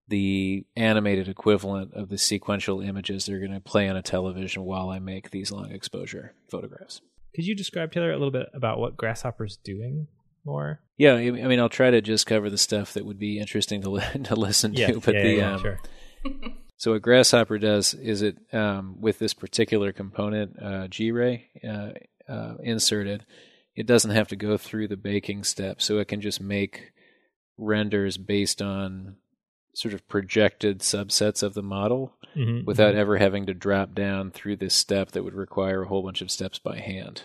the 0.09 0.65
animated 0.77 1.29
equivalent 1.29 1.93
of 1.95 2.09
the 2.09 2.17
sequential 2.19 2.81
images 2.81 3.27
they're 3.27 3.41
going 3.41 3.53
to 3.53 3.61
play 3.61 3.89
on 3.89 3.97
a 3.97 4.03
television 4.03 4.63
while 4.65 4.89
I 4.89 4.99
make 4.99 5.31
these 5.31 5.51
long 5.51 5.71
exposure 5.73 6.33
photographs. 6.49 7.01
Could 7.35 7.45
you 7.45 7.55
describe 7.55 7.93
Taylor 7.93 8.11
a 8.13 8.17
little 8.17 8.31
bit 8.31 8.47
about 8.55 8.79
what 8.79 8.97
Grasshopper's 8.97 9.59
doing 9.59 10.07
more? 10.45 10.81
Yeah, 10.97 11.15
I 11.15 11.27
I 11.27 11.31
mean, 11.49 11.61
I'll 11.61 11.69
try 11.69 11.91
to 11.91 12.01
just 12.01 12.27
cover 12.27 12.49
the 12.49 12.57
stuff 12.57 12.95
that 12.95 13.05
would 13.05 13.19
be 13.19 13.39
interesting 13.39 13.83
to 13.83 13.91
li- 13.91 14.03
to 14.25 14.37
listen 14.37 14.73
Yeah, 14.73 14.93
to. 14.93 15.01
But 15.01 15.15
yeah, 15.17 15.23
the 15.23 15.35
yeah, 15.35 15.55
um, 15.55 15.61
sure. 15.61 15.81
so 16.77 16.93
what 16.93 17.03
Grasshopper 17.03 17.59
does 17.59 17.95
is 17.95 18.23
it 18.23 18.39
um, 18.53 19.01
with 19.01 19.19
this 19.19 19.35
particular 19.35 19.93
component 19.93 20.61
uh, 20.63 20.89
G-Ray 20.89 21.49
uh, 21.67 21.91
uh, 22.31 22.55
inserted, 22.63 23.25
it 23.75 23.87
doesn't 23.87 24.11
have 24.11 24.29
to 24.29 24.37
go 24.37 24.57
through 24.57 24.89
the 24.89 24.97
baking 24.97 25.45
step, 25.45 25.81
so 25.81 25.99
it 25.99 26.09
can 26.09 26.21
just 26.21 26.41
make 26.41 26.93
renders 27.59 28.17
based 28.19 28.61
on 28.61 29.17
sort 29.75 29.95
of 29.95 30.07
projected 30.09 30.81
subsets 30.81 31.43
of 31.43 31.55
the 31.55 31.63
model 31.63 32.15
Mhm, 32.37 32.65
without 32.67 32.95
mhm. 32.95 32.99
ever 32.99 33.17
having 33.17 33.47
to 33.47 33.55
drop 33.55 33.95
down 33.95 34.31
through 34.31 34.57
this 34.57 34.75
step 34.75 35.13
that 35.13 35.23
would 35.23 35.35
require 35.35 35.83
a 35.83 35.89
whole 35.89 36.03
bunch 36.03 36.21
of 36.21 36.31
steps 36.31 36.59
by 36.59 36.79
hand. 36.79 37.23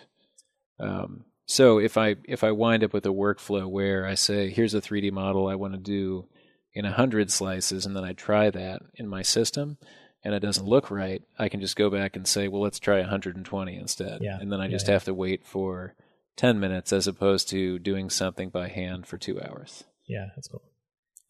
Um, 0.80 1.26
so 1.46 1.80
if 1.80 1.98
I 1.98 2.16
if 2.26 2.44
I 2.46 2.52
wind 2.52 2.84
up 2.84 2.94
with 2.94 3.06
a 3.06 3.10
workflow 3.10 3.68
where 3.68 4.06
I 4.06 4.16
say, 4.16 4.50
here's 4.50 4.74
a 4.74 4.82
3D 4.82 5.12
model 5.12 5.48
I 5.48 5.56
want 5.56 5.74
to 5.74 5.80
do 5.80 6.28
in 6.74 6.86
a 6.86 6.92
hundred 6.92 7.32
slices, 7.32 7.86
and 7.86 7.96
then 7.96 8.04
I 8.04 8.14
try 8.14 8.50
that 8.50 8.82
in 8.96 9.08
my 9.08 9.22
system, 9.22 9.78
and 10.24 10.34
it 10.34 10.40
doesn't 10.40 10.66
look 10.68 10.90
right, 10.92 11.22
I 11.38 11.50
can 11.50 11.60
just 11.62 11.76
go 11.76 11.90
back 11.90 12.16
and 12.16 12.28
say, 12.28 12.48
well, 12.48 12.62
let's 12.62 12.80
try 12.80 13.00
120 13.00 13.76
instead, 13.76 14.22
Yeah, 14.22 14.38
and 14.40 14.52
then 14.52 14.62
I 14.62 14.66
yeah, 14.66 14.72
just 14.72 14.88
yeah. 14.88 14.94
have 14.94 15.04
to 15.06 15.14
wait 15.14 15.46
for 15.46 15.96
10 16.38 16.60
minutes 16.60 16.94
as 16.94 17.08
opposed 17.08 17.50
to 17.50 17.80
doing 17.80 18.10
something 18.10 18.50
by 18.50 18.68
hand 18.70 19.06
for 19.08 19.18
two 19.18 19.42
hours. 19.42 19.84
Yeah, 20.08 20.28
that's 20.36 20.48
cool. 20.48 20.62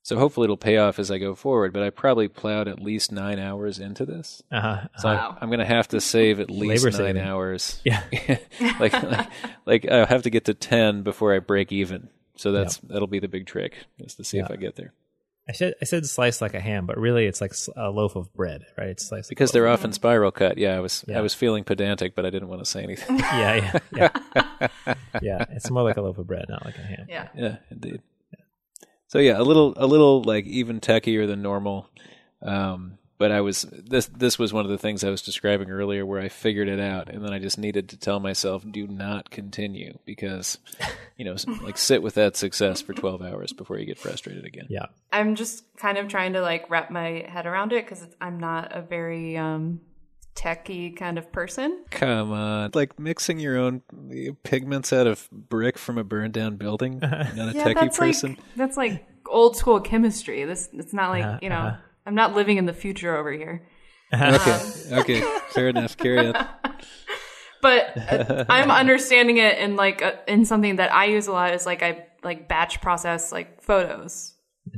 So 0.04 0.18
hopefully 0.18 0.46
it'll 0.46 0.58
pay 0.58 0.78
off 0.78 0.98
as 0.98 1.12
I 1.12 1.20
go 1.20 1.36
forward, 1.36 1.74
but 1.74 1.84
I 1.84 1.92
probably 1.92 2.28
plowed 2.28 2.68
at 2.68 2.82
least 2.82 3.12
nine 3.12 3.38
hours 3.38 3.78
into 3.78 4.04
this. 4.04 4.42
Uh-huh. 4.52 4.88
So 4.98 5.10
uh-huh. 5.10 5.18
Wow. 5.18 5.30
I'm, 5.34 5.38
I'm 5.44 5.50
going 5.50 5.60
to 5.60 5.66
have 5.66 5.88
to 5.90 6.02
save 6.02 6.40
at 6.40 6.50
least 6.50 6.84
Labor 6.84 6.98
nine 6.98 7.08
saving. 7.16 7.22
hours. 7.22 7.82
Yeah. 7.86 8.04
like, 8.80 8.94
like, 8.94 9.30
like 9.66 9.88
I'll 9.88 10.08
have 10.08 10.24
to 10.24 10.32
get 10.32 10.46
to 10.46 10.56
10 10.56 11.04
before 11.04 11.36
I 11.36 11.40
break 11.40 11.72
even. 11.72 12.10
So 12.36 12.52
that's 12.52 12.78
that'll 12.78 13.08
be 13.08 13.20
the 13.20 13.28
big 13.28 13.46
trick 13.46 13.76
is 14.00 14.16
to 14.16 14.24
see 14.24 14.40
if 14.40 14.50
I 14.50 14.56
get 14.56 14.76
there. 14.76 14.94
I 15.52 15.54
said 15.54 15.74
I 15.82 15.86
said 15.86 16.06
slice 16.06 16.42
like 16.42 16.54
a 16.54 16.60
ham, 16.62 16.86
but 16.86 16.98
really 16.98 17.26
it's 17.26 17.42
like 17.42 17.52
a 17.76 17.90
loaf 17.90 18.16
of 18.16 18.34
bread, 18.34 18.64
right? 18.78 18.88
It's 18.88 19.06
sliced 19.08 19.28
Because 19.30 19.50
a 19.50 19.54
they're 19.54 19.68
loaf. 19.70 19.80
often 19.80 19.92
spiral 19.92 20.32
cut. 20.32 20.58
Yeah, 20.58 20.78
I 20.78 20.80
was 20.80 21.04
Yeah. 21.08 21.18
I 21.18 21.22
was 21.22 21.34
feeling 21.34 21.64
pedantic, 21.66 22.16
but 22.16 22.26
I 22.26 22.30
didn't 22.30 22.48
want 22.48 22.64
to 22.64 22.70
say 22.70 22.84
anything. 22.84 23.18
yeah, 23.20 23.80
yeah, 23.94 24.10
yeah, 24.26 24.68
yeah. 25.22 25.46
It's 25.52 25.70
more 25.70 25.84
like 25.84 25.98
a 25.98 26.02
loaf 26.02 26.18
of 26.18 26.26
bread, 26.28 26.46
not 26.48 26.64
like 26.66 26.78
a 26.78 26.82
ham. 26.82 27.06
yeah. 27.10 27.28
yeah, 27.36 27.56
indeed. 27.70 28.02
So 29.08 29.20
yeah, 29.20 29.38
a 29.40 29.44
little 29.44 29.74
a 29.76 29.86
little 29.86 30.24
like 30.24 30.46
even 30.46 30.80
techier 30.80 31.28
than 31.28 31.42
normal. 31.42 31.90
Um, 32.42 32.98
but 33.18 33.32
I 33.32 33.42
was 33.42 33.64
this 33.72 34.06
this 34.08 34.40
was 34.40 34.54
one 34.54 34.64
of 34.66 34.72
the 34.72 34.78
things 34.78 35.04
I 35.04 35.10
was 35.10 35.22
describing 35.22 35.70
earlier 35.70 36.06
where 36.06 36.22
I 36.22 36.30
figured 36.30 36.68
it 36.70 36.80
out 36.80 37.10
and 37.10 37.24
then 37.24 37.34
I 37.34 37.40
just 37.40 37.58
needed 37.60 37.90
to 37.90 37.98
tell 37.98 38.20
myself 38.20 38.64
do 38.72 38.88
not 38.88 39.30
continue 39.30 40.00
because 40.06 40.58
you 41.18 41.26
know 41.26 41.36
like 41.64 41.78
sit 41.78 42.02
with 42.02 42.16
that 42.16 42.36
success 42.36 42.82
for 42.82 42.94
12 42.94 43.22
hours 43.22 43.54
before 43.54 43.78
you 43.78 43.86
get 43.86 43.98
frustrated 44.00 44.46
again. 44.46 44.66
Yeah. 44.70 44.88
I'm 45.12 45.36
just 45.36 45.64
kind 45.78 45.98
of 45.98 46.08
trying 46.08 46.34
to 46.34 46.42
like 46.42 46.70
wrap 46.70 46.90
my 46.92 47.26
head 47.28 47.46
around 47.46 47.74
it 47.74 47.86
because 47.86 48.06
I'm 48.20 48.40
not 48.40 48.76
a 48.76 48.82
very 48.82 49.38
um 49.38 49.82
techy 50.34 50.92
kind 50.92 51.18
of 51.18 51.32
person. 51.32 51.84
Come 51.92 52.32
on. 52.32 52.72
Like 52.74 52.98
mixing 53.00 53.38
your 53.40 53.58
own 53.58 53.82
pigments 54.44 54.94
out 54.94 55.06
of 55.06 55.30
brick 55.32 55.78
from 55.78 55.98
a 55.98 56.04
burned 56.04 56.34
down 56.34 56.56
building. 56.56 57.00
Not 57.02 57.14
a 57.14 57.52
Yeah, 57.54 57.66
techie 57.68 57.74
that's 57.76 57.98
person. 58.00 58.30
like 58.32 58.40
that's 58.56 58.78
like 58.78 59.06
old 59.28 59.58
school 59.58 59.80
chemistry. 59.82 60.46
This 60.46 60.70
it's 60.74 60.94
not 60.94 61.10
like 61.10 61.24
Uh-huh, 61.26 61.40
you 61.42 61.50
know 61.50 61.56
uh-huh. 61.58 61.78
I'm 62.06 62.16
not 62.16 62.34
living 62.36 62.58
in 62.58 62.66
the 62.66 62.74
future 62.74 63.16
over 63.16 63.32
here. 63.32 63.68
Okay. 64.14 64.60
Okay. 64.92 65.22
Fair 65.52 65.70
enough. 65.70 65.96
Carry 65.96 66.28
on. 66.28 66.34
But 67.62 67.98
uh, 67.98 68.46
I'm 68.50 68.72
understanding 68.72 69.38
it 69.38 69.58
in 69.60 69.76
like 69.76 70.02
a, 70.02 70.20
in 70.32 70.46
something 70.46 70.78
that 70.78 70.94
I 70.94 71.06
use 71.06 71.28
a 71.28 71.32
lot 71.32 71.54
is 71.54 71.66
like 71.66 71.84
I 71.84 72.06
like 72.24 72.48
batch 72.48 72.82
process 72.82 73.32
like 73.32 73.62
photos. 73.62 74.34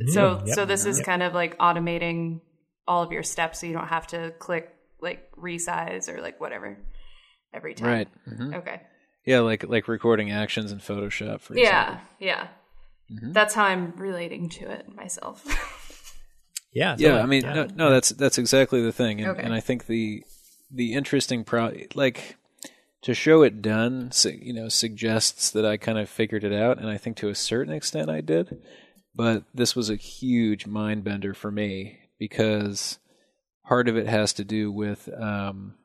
So 0.08 0.36
Mm, 0.38 0.48
yep. 0.48 0.56
so 0.56 0.66
this 0.66 0.86
is 0.86 0.98
Yep. 0.98 1.06
kind 1.06 1.24
of 1.24 1.34
like 1.34 1.58
automating 1.58 2.40
all 2.88 3.04
of 3.04 3.12
your 3.12 3.24
steps 3.24 3.60
so 3.60 3.68
you 3.68 3.74
don't 3.74 3.88
have 3.88 4.08
to 4.08 4.32
click 4.40 4.74
like 5.02 5.30
resize 5.38 6.08
or 6.08 6.22
like 6.22 6.40
whatever 6.40 6.78
every 7.54 7.74
time. 7.74 7.88
Right. 7.90 8.08
hmm 8.26 8.54
Okay. 8.56 8.82
Yeah, 9.26 9.40
like 9.42 9.64
like 9.68 9.88
recording 9.88 10.32
actions 10.32 10.72
in 10.72 10.80
Photoshop, 10.80 11.42
for 11.42 11.54
example. 11.54 11.58
Yeah, 11.58 12.00
yeah. 12.20 12.48
Mm-hmm. 13.12 13.32
That's 13.34 13.54
how 13.54 13.66
I'm 13.66 13.94
relating 13.98 14.50
to 14.50 14.70
it 14.72 14.94
myself. 14.94 15.46
Yeah. 16.76 16.96
yeah 16.98 17.10
totally. 17.10 17.22
i 17.22 17.26
mean 17.28 17.42
no, 17.44 17.68
no 17.76 17.90
that's 17.92 18.10
that's 18.10 18.40
exactly 18.40 18.82
the 18.82 18.92
thing 18.92 19.22
and, 19.22 19.30
Okay. 19.30 19.44
and 19.44 19.54
i 19.54 19.60
think 19.60 19.86
the 19.86 20.24
the 20.72 20.94
interesting 20.94 21.44
pro 21.44 21.72
like 21.94 22.36
to 23.04 23.14
show 23.14 23.44
it 23.44 23.62
done 23.62 24.12
you 24.42 24.54
know 24.54 24.70
suggests 24.70 25.52
that 25.52 25.66
i 25.66 25.78
kind 25.78 25.98
of 25.98 26.10
figured 26.10 26.44
it 26.44 26.54
out 26.54 26.78
and 26.80 26.90
i 26.90 26.98
think 26.98 27.16
to 27.18 27.30
a 27.30 27.36
certain 27.36 27.74
extent 27.74 28.10
i 28.10 28.22
did. 28.22 28.62
But 29.16 29.44
this 29.54 29.76
was 29.76 29.90
a 29.90 29.96
huge 29.96 30.66
mind 30.66 31.04
bender 31.04 31.34
for 31.34 31.52
me 31.52 32.00
because 32.18 33.00
part 33.66 33.88
of 33.88 33.96
it 33.96 34.08
has 34.08 34.34
to 34.34 34.44
do 34.44 34.72
with 34.72 35.10
um 35.20 35.76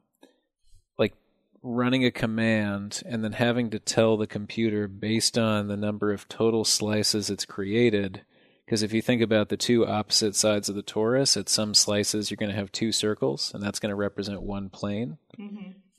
like 0.98 1.14
running 1.62 2.04
a 2.04 2.10
command 2.10 3.02
and 3.04 3.22
then 3.22 3.32
having 3.32 3.70
to 3.70 3.78
tell 3.78 4.16
the 4.16 4.26
computer 4.26 4.88
based 4.88 5.36
on 5.36 5.68
the 5.68 5.76
number 5.76 6.12
of 6.12 6.28
total 6.28 6.64
slices 6.64 7.28
it's 7.30 7.44
created. 7.44 8.22
Because 8.64 8.82
if 8.82 8.92
you 8.92 9.00
think 9.00 9.22
about 9.22 9.48
the 9.48 9.56
two 9.56 9.86
opposite 9.86 10.36
sides 10.36 10.68
of 10.68 10.74
the 10.74 10.82
torus, 10.82 11.38
at 11.38 11.48
some 11.48 11.72
slices 11.72 12.30
you're 12.30 12.36
going 12.36 12.50
to 12.50 12.56
have 12.56 12.70
two 12.70 12.92
circles, 12.92 13.50
and 13.54 13.62
that's 13.62 13.78
going 13.78 13.88
to 13.88 13.96
represent 13.96 14.42
one 14.42 14.68
plane. 14.68 15.16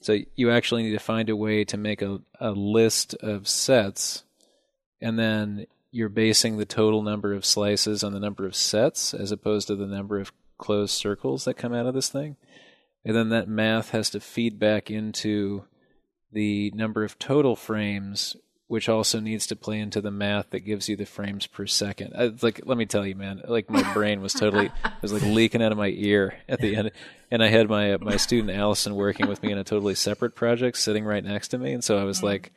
So 0.01 0.17
you 0.35 0.49
actually 0.51 0.83
need 0.83 0.93
to 0.93 0.99
find 0.99 1.29
a 1.29 1.35
way 1.35 1.65
to 1.65 1.77
make 1.77 2.01
a, 2.01 2.21
a 2.39 2.51
list 2.51 3.15
of 3.15 3.47
sets, 3.47 4.23
and 5.01 5.19
then 5.19 5.65
you're 5.91 6.09
basing 6.09 6.57
the 6.57 6.65
total 6.65 7.01
number 7.01 7.33
of 7.33 7.45
slices 7.45 8.03
on 8.03 8.13
the 8.13 8.19
number 8.19 8.45
of 8.45 8.55
sets 8.55 9.13
as 9.13 9.31
opposed 9.31 9.67
to 9.67 9.75
the 9.75 9.87
number 9.87 10.19
of 10.19 10.31
closed 10.57 10.93
circles 10.93 11.45
that 11.45 11.55
come 11.55 11.73
out 11.73 11.85
of 11.85 11.93
this 11.93 12.09
thing. 12.09 12.37
And 13.03 13.15
then 13.15 13.29
that 13.29 13.47
math 13.47 13.89
has 13.91 14.09
to 14.11 14.19
feed 14.19 14.59
back 14.59 14.91
into 14.91 15.65
the 16.31 16.71
number 16.75 17.03
of 17.03 17.17
total 17.17 17.55
frames, 17.55 18.35
which 18.69 18.87
also 18.87 19.19
needs 19.19 19.47
to 19.47 19.55
play 19.55 19.79
into 19.79 19.99
the 19.99 20.11
math 20.11 20.51
that 20.51 20.59
gives 20.59 20.87
you 20.87 20.95
the 20.95 21.03
frames 21.03 21.47
per 21.47 21.65
second. 21.65 22.13
Uh, 22.13 22.25
I, 22.25 22.31
like, 22.43 22.61
let 22.65 22.77
me 22.77 22.85
tell 22.85 23.03
you, 23.03 23.15
man, 23.15 23.41
like 23.47 23.67
my 23.67 23.81
brain 23.93 24.21
was 24.21 24.31
totally, 24.31 24.67
it 24.67 24.71
was 25.01 25.11
like 25.11 25.23
leaking 25.23 25.63
out 25.63 25.71
of 25.71 25.77
my 25.79 25.87
ear 25.87 26.35
at 26.47 26.61
the 26.61 26.75
end. 26.75 26.91
And 27.31 27.43
I 27.43 27.47
had 27.47 27.67
my 27.67 27.93
uh, 27.93 27.97
my 27.99 28.15
student 28.17 28.55
Allison 28.55 28.93
working 28.93 29.27
with 29.27 29.41
me 29.41 29.51
in 29.51 29.57
a 29.57 29.63
totally 29.63 29.95
separate 29.95 30.35
project, 30.35 30.77
sitting 30.77 31.03
right 31.03 31.23
next 31.23 31.47
to 31.47 31.57
me, 31.57 31.73
and 31.73 31.83
so 31.83 31.97
I 31.97 32.03
was 32.03 32.19
mm. 32.19 32.25
like, 32.25 32.51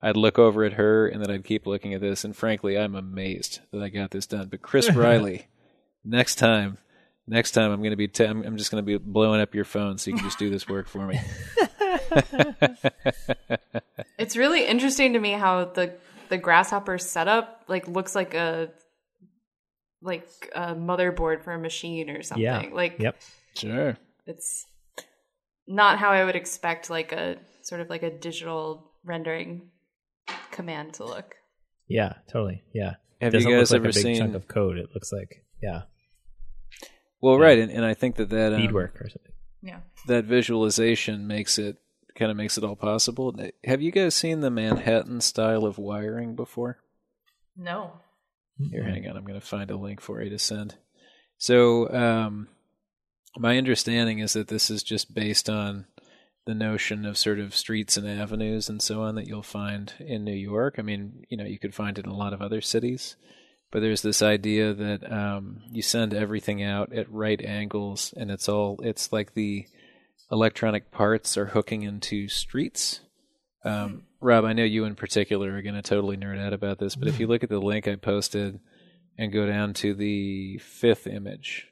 I'd 0.00 0.16
look 0.16 0.38
over 0.38 0.62
at 0.62 0.74
her, 0.74 1.08
and 1.08 1.20
then 1.20 1.32
I'd 1.32 1.44
keep 1.44 1.66
looking 1.66 1.94
at 1.94 2.00
this. 2.00 2.22
And 2.22 2.36
frankly, 2.36 2.78
I'm 2.78 2.94
amazed 2.94 3.58
that 3.72 3.82
I 3.82 3.88
got 3.88 4.12
this 4.12 4.26
done. 4.26 4.46
But 4.46 4.62
Chris 4.62 4.88
Riley, 4.94 5.48
next 6.04 6.36
time, 6.36 6.78
next 7.26 7.50
time 7.52 7.72
I'm 7.72 7.80
going 7.80 7.90
to 7.90 7.96
be, 7.96 8.06
t- 8.06 8.24
I'm, 8.24 8.44
I'm 8.44 8.56
just 8.56 8.70
going 8.70 8.84
to 8.84 8.86
be 8.86 8.98
blowing 8.98 9.40
up 9.40 9.52
your 9.52 9.64
phone 9.64 9.98
so 9.98 10.12
you 10.12 10.16
can 10.16 10.26
just 10.26 10.38
do 10.38 10.48
this 10.48 10.68
work 10.68 10.86
for 10.86 11.06
me. 11.06 11.20
It's 14.18 14.36
really 14.36 14.66
interesting 14.66 15.12
to 15.12 15.20
me 15.20 15.32
how 15.32 15.66
the 15.66 15.94
the 16.30 16.38
grasshopper 16.38 16.98
setup 16.98 17.62
like 17.68 17.86
looks 17.86 18.14
like 18.14 18.34
a 18.34 18.70
like 20.02 20.26
a 20.54 20.74
motherboard 20.74 21.44
for 21.44 21.52
a 21.52 21.58
machine 21.58 22.10
or 22.10 22.22
something. 22.22 22.42
Yeah. 22.42 22.64
Like 22.72 22.96
Yep. 22.98 23.16
Sure. 23.56 23.96
it's 24.26 24.66
not 25.68 25.98
how 25.98 26.10
I 26.10 26.24
would 26.24 26.36
expect 26.36 26.90
like 26.90 27.12
a 27.12 27.36
sort 27.62 27.80
of 27.80 27.90
like 27.90 28.02
a 28.02 28.10
digital 28.10 28.90
rendering 29.04 29.70
command 30.50 30.94
to 30.94 31.04
look. 31.04 31.34
Yeah. 31.86 32.14
Totally. 32.28 32.62
Yeah. 32.74 32.94
Have 33.20 33.32
Doesn't 33.32 33.48
you 33.50 33.56
guys 33.56 33.70
look 33.70 33.82
like 33.82 33.88
ever 33.88 33.90
a 33.90 33.92
big 33.92 34.02
seen? 34.02 34.18
chunk 34.18 34.34
of 34.34 34.48
code? 34.48 34.78
It 34.78 34.88
looks 34.94 35.12
like 35.12 35.44
yeah, 35.62 35.82
well, 37.20 37.38
right, 37.38 37.58
and, 37.58 37.70
and 37.72 37.84
I 37.84 37.94
think 37.94 38.16
that 38.16 38.28
that 38.30 38.52
um, 38.52 38.60
beadwork 38.60 39.00
or 39.00 39.08
something. 39.08 39.32
Yeah. 39.66 39.80
that 40.06 40.24
visualization 40.24 41.26
makes 41.26 41.58
it 41.58 41.76
kind 42.14 42.30
of 42.30 42.36
makes 42.36 42.56
it 42.56 42.64
all 42.64 42.76
possible. 42.76 43.34
Have 43.64 43.82
you 43.82 43.90
guys 43.90 44.14
seen 44.14 44.40
the 44.40 44.50
Manhattan 44.50 45.20
style 45.20 45.64
of 45.64 45.76
wiring 45.78 46.34
before? 46.34 46.78
No. 47.56 47.92
Here, 48.58 48.84
hang 48.84 49.06
on. 49.06 49.16
I'm 49.16 49.24
going 49.24 49.38
to 49.38 49.46
find 49.46 49.70
a 49.70 49.76
link 49.76 50.00
for 50.00 50.22
you 50.22 50.30
to 50.30 50.38
send. 50.38 50.76
So, 51.36 51.92
um, 51.92 52.48
my 53.36 53.58
understanding 53.58 54.20
is 54.20 54.32
that 54.32 54.48
this 54.48 54.70
is 54.70 54.82
just 54.82 55.14
based 55.14 55.50
on 55.50 55.86
the 56.46 56.54
notion 56.54 57.04
of 57.04 57.18
sort 57.18 57.38
of 57.38 57.54
streets 57.54 57.96
and 57.96 58.08
avenues 58.08 58.68
and 58.68 58.80
so 58.80 59.02
on 59.02 59.16
that 59.16 59.26
you'll 59.26 59.42
find 59.42 59.92
in 59.98 60.24
New 60.24 60.32
York. 60.32 60.76
I 60.78 60.82
mean, 60.82 61.24
you 61.28 61.36
know, 61.36 61.44
you 61.44 61.58
could 61.58 61.74
find 61.74 61.98
it 61.98 62.06
in 62.06 62.10
a 62.10 62.16
lot 62.16 62.32
of 62.32 62.40
other 62.40 62.60
cities, 62.62 63.16
but 63.76 63.82
there's 63.82 64.00
this 64.00 64.22
idea 64.22 64.72
that 64.72 65.12
um, 65.12 65.60
you 65.70 65.82
send 65.82 66.14
everything 66.14 66.62
out 66.62 66.94
at 66.94 67.12
right 67.12 67.44
angles, 67.44 68.14
and 68.16 68.30
it's 68.30 68.48
all 68.48 68.80
it's 68.82 69.12
like 69.12 69.34
the 69.34 69.66
electronic 70.32 70.90
parts 70.90 71.36
are 71.36 71.44
hooking 71.44 71.82
into 71.82 72.26
streets. 72.26 73.00
Um, 73.66 74.04
Rob, 74.18 74.46
I 74.46 74.54
know 74.54 74.64
you 74.64 74.86
in 74.86 74.94
particular 74.94 75.54
are 75.54 75.60
going 75.60 75.74
to 75.74 75.82
totally 75.82 76.16
nerd 76.16 76.42
out 76.42 76.54
about 76.54 76.78
this, 76.78 76.96
but 76.96 77.06
if 77.06 77.20
you 77.20 77.26
look 77.26 77.42
at 77.42 77.50
the 77.50 77.58
link 77.58 77.86
I 77.86 77.96
posted 77.96 78.60
and 79.18 79.30
go 79.30 79.44
down 79.46 79.74
to 79.74 79.92
the 79.92 80.56
fifth 80.56 81.06
image, 81.06 81.66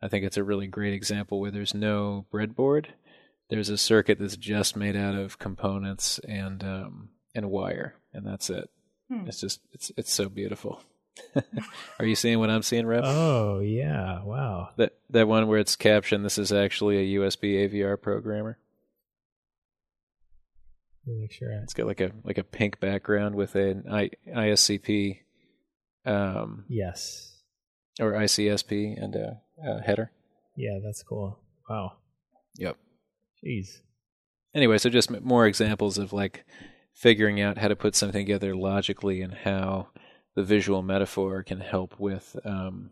I 0.00 0.06
think 0.06 0.24
it's 0.24 0.36
a 0.36 0.44
really 0.44 0.68
great 0.68 0.94
example 0.94 1.40
where 1.40 1.50
there's 1.50 1.74
no 1.74 2.24
breadboard. 2.32 2.86
There's 3.50 3.68
a 3.68 3.76
circuit 3.76 4.20
that's 4.20 4.36
just 4.36 4.76
made 4.76 4.94
out 4.94 5.16
of 5.16 5.40
components 5.40 6.20
and 6.20 6.62
um, 6.62 7.08
and 7.34 7.50
wire, 7.50 7.96
and 8.12 8.24
that's 8.24 8.48
it. 8.48 8.70
Hmm. 9.10 9.26
It's 9.26 9.40
just 9.40 9.58
it's 9.72 9.90
it's 9.96 10.12
so 10.12 10.28
beautiful. 10.28 10.80
Are 11.98 12.06
you 12.06 12.14
seeing 12.14 12.38
what 12.38 12.50
I'm 12.50 12.62
seeing, 12.62 12.86
Rev? 12.86 13.02
Oh 13.04 13.60
yeah! 13.60 14.22
Wow. 14.22 14.70
That 14.76 14.94
that 15.10 15.28
one 15.28 15.46
where 15.46 15.58
it's 15.58 15.76
captioned, 15.76 16.24
"This 16.24 16.38
is 16.38 16.52
actually 16.52 16.98
a 16.98 17.20
USB 17.20 17.68
AVR 17.68 18.00
programmer." 18.00 18.58
Make 21.06 21.32
sure. 21.32 21.52
I, 21.52 21.62
It's 21.62 21.74
got 21.74 21.86
like 21.86 22.00
a 22.00 22.12
like 22.24 22.38
a 22.38 22.44
pink 22.44 22.80
background 22.80 23.34
with 23.34 23.54
an 23.54 23.84
I, 23.90 24.10
ISCP 24.28 25.20
um, 26.04 26.64
yes. 26.68 27.38
or 28.00 28.12
ICSP 28.12 29.02
and 29.02 29.14
a, 29.14 29.40
a 29.64 29.80
header. 29.80 30.10
Yeah, 30.56 30.78
that's 30.84 31.02
cool. 31.02 31.38
Wow. 31.68 31.92
Yep. 32.56 32.76
Jeez. 33.44 33.80
Anyway, 34.54 34.78
so 34.78 34.90
just 34.90 35.10
more 35.22 35.46
examples 35.46 35.98
of 35.98 36.12
like 36.12 36.44
figuring 36.94 37.40
out 37.40 37.58
how 37.58 37.68
to 37.68 37.76
put 37.76 37.94
something 37.94 38.24
together 38.24 38.56
logically 38.56 39.22
and 39.22 39.32
how 39.32 39.88
the 40.38 40.44
visual 40.44 40.82
metaphor 40.82 41.42
can 41.42 41.58
help 41.58 41.98
with 41.98 42.36
um, 42.44 42.90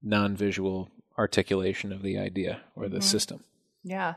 non-visual 0.00 0.88
articulation 1.18 1.92
of 1.92 2.02
the 2.02 2.16
idea 2.16 2.60
or 2.76 2.88
the 2.88 2.98
Mhm. 2.98 3.02
system. 3.02 3.42
Yeah. 3.82 4.14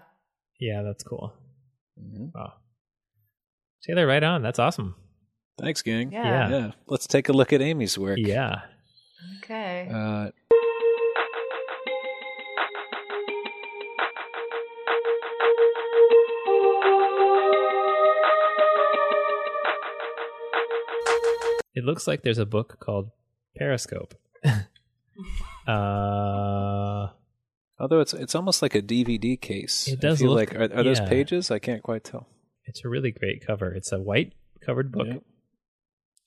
Yeah, 0.59 0.83
that's 0.83 1.03
cool. 1.03 1.33
Mhm. 1.99 2.31
Wow. 2.35 2.53
Taylor, 3.81 4.05
right 4.05 4.21
on. 4.23 4.43
That's 4.43 4.59
awesome. 4.59 4.93
Thanks, 5.57 5.81
gang. 5.81 6.11
Yeah. 6.11 6.23
Yeah. 6.23 6.49
Yeah. 6.59 6.71
Let's 6.85 7.07
take 7.07 7.29
a 7.29 7.33
look 7.33 7.51
at 7.51 7.61
Amy's 7.63 7.97
work. 7.97 8.19
Yeah. 8.21 8.61
Okay. 9.39 9.89
Uh, 9.91 10.29
It 21.77 21.83
looks 21.85 22.07
like 22.07 22.23
there's 22.23 22.39
a 22.39 22.45
book 22.45 22.77
called 22.79 23.11
Periscope. 23.55 24.15
uh, 25.67 27.07
Although 27.79 27.99
it's 27.99 28.13
it's 28.15 28.33
almost 28.33 28.63
like 28.63 28.73
a 28.73 28.81
DVD 28.81 29.39
case. 29.39 29.87
It 29.87 29.99
does 29.99 30.21
look- 30.23 30.51
like 30.51 30.55
are, 30.55 30.63
are 30.75 30.83
those 30.83 30.99
yeah. 30.99 31.07
pages? 31.07 31.51
I 31.51 31.59
can't 31.59 31.83
quite 31.83 32.03
tell. 32.03 32.27
it's 32.65 32.83
a 32.83 32.89
really 32.89 33.11
great 33.11 33.45
cover. 33.45 33.71
It's 33.71 33.91
a 33.91 33.99
white 33.99 34.33
covered 34.65 34.91
book, 34.91 35.07
Yep. 35.07 35.23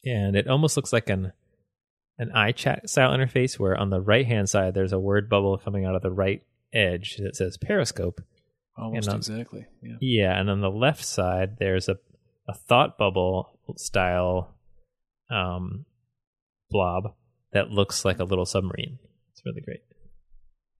and 0.04 0.36
it 0.36 0.46
almost 0.46 0.76
looks 0.76 0.92
like 0.92 1.10
an 1.10 1.32
an 2.18 2.30
iChat 2.36 2.88
style 2.88 3.10
interface 3.10 3.58
where 3.58 3.76
on 3.76 3.90
the 3.90 4.00
right 4.00 4.26
hand 4.26 4.48
side 4.48 4.74
there's 4.74 4.92
a 4.92 5.00
word 5.00 5.28
bubble 5.28 5.58
coming 5.58 5.84
out 5.84 5.96
of 5.96 6.02
the 6.02 6.12
right 6.12 6.42
edge 6.72 7.16
that 7.16 7.34
says 7.34 7.56
Periscope. 7.56 8.20
Almost 8.78 9.08
And, 9.08 9.14
um, 9.14 9.18
exactly. 9.18 9.66
Yeah. 9.82 9.96
Yeah, 10.00 10.40
and 10.40 10.48
on 10.48 10.60
the 10.60 10.70
left 10.70 11.04
side 11.04 11.56
there's 11.58 11.88
a 11.88 11.98
a 12.46 12.54
thought 12.54 12.96
bubble 12.96 13.58
style 13.76 14.54
um, 15.30 15.84
blob 16.70 17.14
that 17.52 17.70
looks 17.70 18.04
like 18.04 18.18
a 18.18 18.24
little 18.24 18.46
submarine. 18.46 18.98
It's 19.32 19.42
really 19.44 19.60
great. 19.60 19.80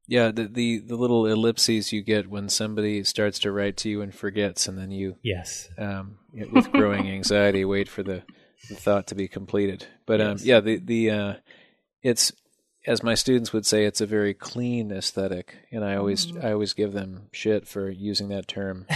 Yeah, 0.07 0.33
the, 0.33 0.49
the 0.49 0.79
the 0.81 0.97
little 0.97 1.27
ellipses 1.27 1.93
you 1.93 2.03
get 2.03 2.29
when 2.29 2.49
somebody 2.49 3.05
starts 3.05 3.39
to 3.41 3.53
write 3.53 3.77
to 3.79 3.89
you 3.89 4.03
and 4.03 4.13
forgets, 4.15 4.67
and 4.67 4.77
then 4.77 4.91
you, 4.91 5.17
Yes. 5.23 5.69
um, 5.79 6.19
with 6.53 6.73
growing 6.73 7.09
anxiety, 7.13 7.65
wait 7.65 7.89
for 7.89 8.03
the, 8.03 8.25
the 8.69 8.75
thought 8.75 9.07
to 9.09 9.15
be 9.15 9.29
completed. 9.29 9.87
But 10.07 10.21
um, 10.21 10.37
yeah, 10.41 10.59
the 10.61 10.79
the 10.79 11.11
uh, 11.11 11.35
it's 12.03 12.33
as 12.87 13.03
my 13.05 13.15
students 13.15 13.53
would 13.53 13.67
say, 13.67 13.85
it's 13.85 14.01
a 14.01 14.07
very 14.07 14.35
clean 14.35 14.91
aesthetic, 14.91 15.55
and 15.71 15.85
I 15.85 15.95
always 15.95 16.37
I 16.43 16.53
always 16.53 16.73
give 16.73 16.93
them 16.93 17.29
shit 17.31 17.69
for 17.69 17.89
using 17.89 18.29
that 18.31 18.49
term 18.49 18.87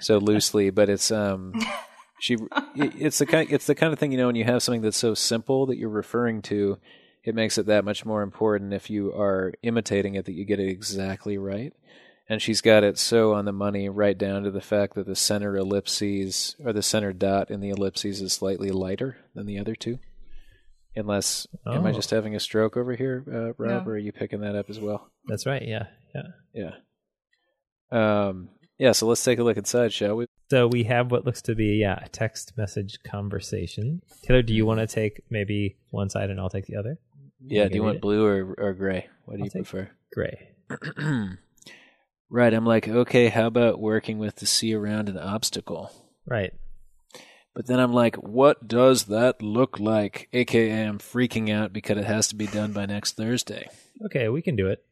so 0.00 0.18
loosely. 0.18 0.68
But 0.68 0.90
it's 0.90 1.10
um, 1.10 1.54
she 2.20 2.36
it's 2.74 3.18
the 3.18 3.26
kind 3.26 3.50
it's 3.50 3.66
the 3.66 3.74
kind 3.74 3.92
of 3.92 3.98
thing 3.98 4.12
you 4.12 4.18
know 4.18 4.26
when 4.26 4.36
you 4.36 4.44
have 4.44 4.62
something 4.62 4.80
that's 4.82 4.96
so 4.96 5.14
simple 5.14 5.66
that 5.66 5.76
you're 5.78 5.88
referring 5.88 6.42
to 6.42 6.78
it 7.24 7.34
makes 7.34 7.58
it 7.58 7.66
that 7.66 7.84
much 7.84 8.04
more 8.04 8.22
important 8.22 8.72
if 8.72 8.88
you 8.90 9.12
are 9.12 9.52
imitating 9.62 10.14
it 10.14 10.24
that 10.24 10.32
you 10.34 10.44
get 10.44 10.58
it 10.60 10.68
exactly 10.68 11.38
right 11.38 11.72
and 12.28 12.42
she's 12.42 12.60
got 12.60 12.84
it 12.84 12.98
so 12.98 13.32
on 13.34 13.44
the 13.44 13.52
money 13.52 13.88
right 13.88 14.18
down 14.18 14.42
to 14.42 14.50
the 14.50 14.60
fact 14.60 14.94
that 14.94 15.06
the 15.06 15.16
center 15.16 15.56
ellipses 15.56 16.56
or 16.64 16.72
the 16.72 16.82
center 16.82 17.12
dot 17.12 17.50
in 17.50 17.60
the 17.60 17.70
ellipses 17.70 18.20
is 18.20 18.32
slightly 18.32 18.70
lighter 18.70 19.16
than 19.34 19.46
the 19.46 19.58
other 19.58 19.74
two 19.74 19.98
unless 20.96 21.46
am 21.66 21.86
i 21.86 21.90
Oh. 21.90 21.92
just 21.92 22.10
having 22.10 22.34
a 22.34 22.40
stroke 22.40 22.76
over 22.76 22.94
here 22.94 23.24
uh, 23.28 23.52
rob 23.62 23.84
No. 23.86 23.90
or 23.90 23.94
are 23.94 23.98
you 23.98 24.12
picking 24.12 24.40
that 24.40 24.56
up 24.56 24.68
as 24.70 24.80
well 24.80 25.10
That's 25.26 25.46
right. 25.46 25.62
Yeah. 25.62 25.86
Yeah. 26.14 26.70
yeah 27.92 28.28
um 28.28 28.48
yeah 28.78 28.92
so 28.92 29.06
let's 29.06 29.22
take 29.24 29.38
a 29.38 29.44
look 29.44 29.56
inside 29.56 29.92
shall 29.92 30.16
we 30.16 30.26
So 30.50 30.66
we 30.66 30.84
have 30.84 31.10
what 31.10 31.26
looks 31.26 31.42
to 31.42 31.54
be 31.54 31.78
yeah, 31.80 31.98
a 32.02 32.08
text 32.08 32.54
message 32.56 32.98
conversation. 33.02 34.02
Taylor, 34.22 34.42
do 34.42 34.54
you 34.54 34.64
want 34.64 34.80
to 34.80 34.86
take 34.86 35.22
maybe 35.30 35.76
one 35.90 36.08
side 36.08 36.30
and 36.30 36.40
I'll 36.40 36.50
take 36.50 36.66
the 36.66 36.76
other? 36.76 36.98
yeah 37.46 37.68
do 37.68 37.76
you 37.76 37.84
want 37.84 38.00
blue 38.00 38.26
or, 38.26 38.52
or 38.58 38.74
gray 38.74 39.06
what 39.24 39.36
do 39.36 39.42
I'll 39.42 39.44
you 39.44 39.50
prefer 39.52 39.88
Gray. 40.12 40.48
right 42.30 42.52
i'm 42.52 42.66
like 42.66 42.88
okay 42.88 43.28
how 43.28 43.46
about 43.46 43.78
working 43.78 44.18
with 44.18 44.34
the 44.36 44.44
sea 44.44 44.74
around 44.74 45.08
an 45.08 45.16
obstacle 45.16 45.92
Right. 46.28 46.52
But 47.54 47.66
then 47.66 47.80
I'm 47.80 47.92
like, 47.92 48.16
what 48.16 48.68
does 48.68 49.04
that 49.04 49.42
look 49.42 49.80
like? 49.80 50.28
AKA, 50.32 50.84
I'm 50.84 50.98
freaking 50.98 51.50
out 51.52 51.72
because 51.72 51.98
it 51.98 52.04
has 52.04 52.28
to 52.28 52.36
be 52.36 52.46
done 52.46 52.72
by 52.72 52.86
next 52.86 53.16
Thursday. 53.16 53.68
Okay, 54.06 54.28
we 54.28 54.42
can 54.42 54.54
do 54.54 54.68
it. 54.68 54.84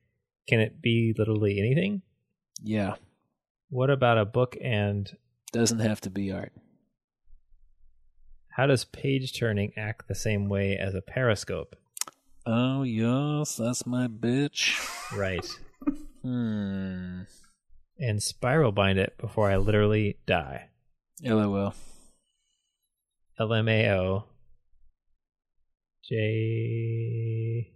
Can 0.48 0.60
it 0.60 0.80
be 0.80 1.14
literally 1.16 1.58
anything? 1.60 2.02
Yeah, 2.62 2.94
What 3.68 3.90
about 3.90 4.16
a 4.18 4.24
book 4.24 4.56
and 4.62 5.14
doesn't 5.56 5.80
have 5.80 6.00
to 6.02 6.10
be 6.10 6.30
art. 6.32 6.52
how 8.50 8.66
does 8.66 8.84
page 8.84 9.38
turning 9.38 9.72
act 9.76 10.08
the 10.08 10.14
same 10.14 10.48
way 10.48 10.76
as 10.76 10.94
a 10.94 11.02
periscope? 11.02 11.76
Oh, 12.46 12.82
yes, 12.84 13.56
that's 13.56 13.84
my 13.86 14.06
bitch. 14.08 14.76
Right. 15.16 15.46
Hmm. 16.22 17.20
and 18.00 18.20
spiral 18.20 18.72
bind 18.72 18.98
it 18.98 19.16
before 19.16 19.48
I 19.48 19.58
literally 19.58 20.16
die. 20.26 20.70
LOL. 21.22 21.72
LMAO. 23.38 24.24
J. 26.08 27.70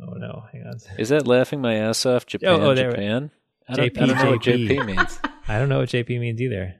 Oh 0.00 0.14
no, 0.14 0.44
hang 0.52 0.62
on. 0.66 0.78
Is 0.98 1.10
that 1.10 1.26
laughing 1.26 1.60
my 1.60 1.74
ass 1.74 2.06
off? 2.06 2.24
Japan, 2.24 2.48
oh, 2.62 2.74
there- 2.74 2.90
Japan. 2.92 3.30
I 3.68 3.74
don't, 3.74 3.92
JP, 3.94 4.00
I 4.02 4.06
don't 4.06 4.16
know 4.16 4.30
what 4.30 4.40
JP. 4.40 4.68
JP 4.68 4.86
means. 4.86 5.20
I 5.52 5.58
don't 5.58 5.68
know 5.68 5.80
what 5.80 5.90
JP 5.90 6.18
means 6.18 6.40
either. 6.40 6.76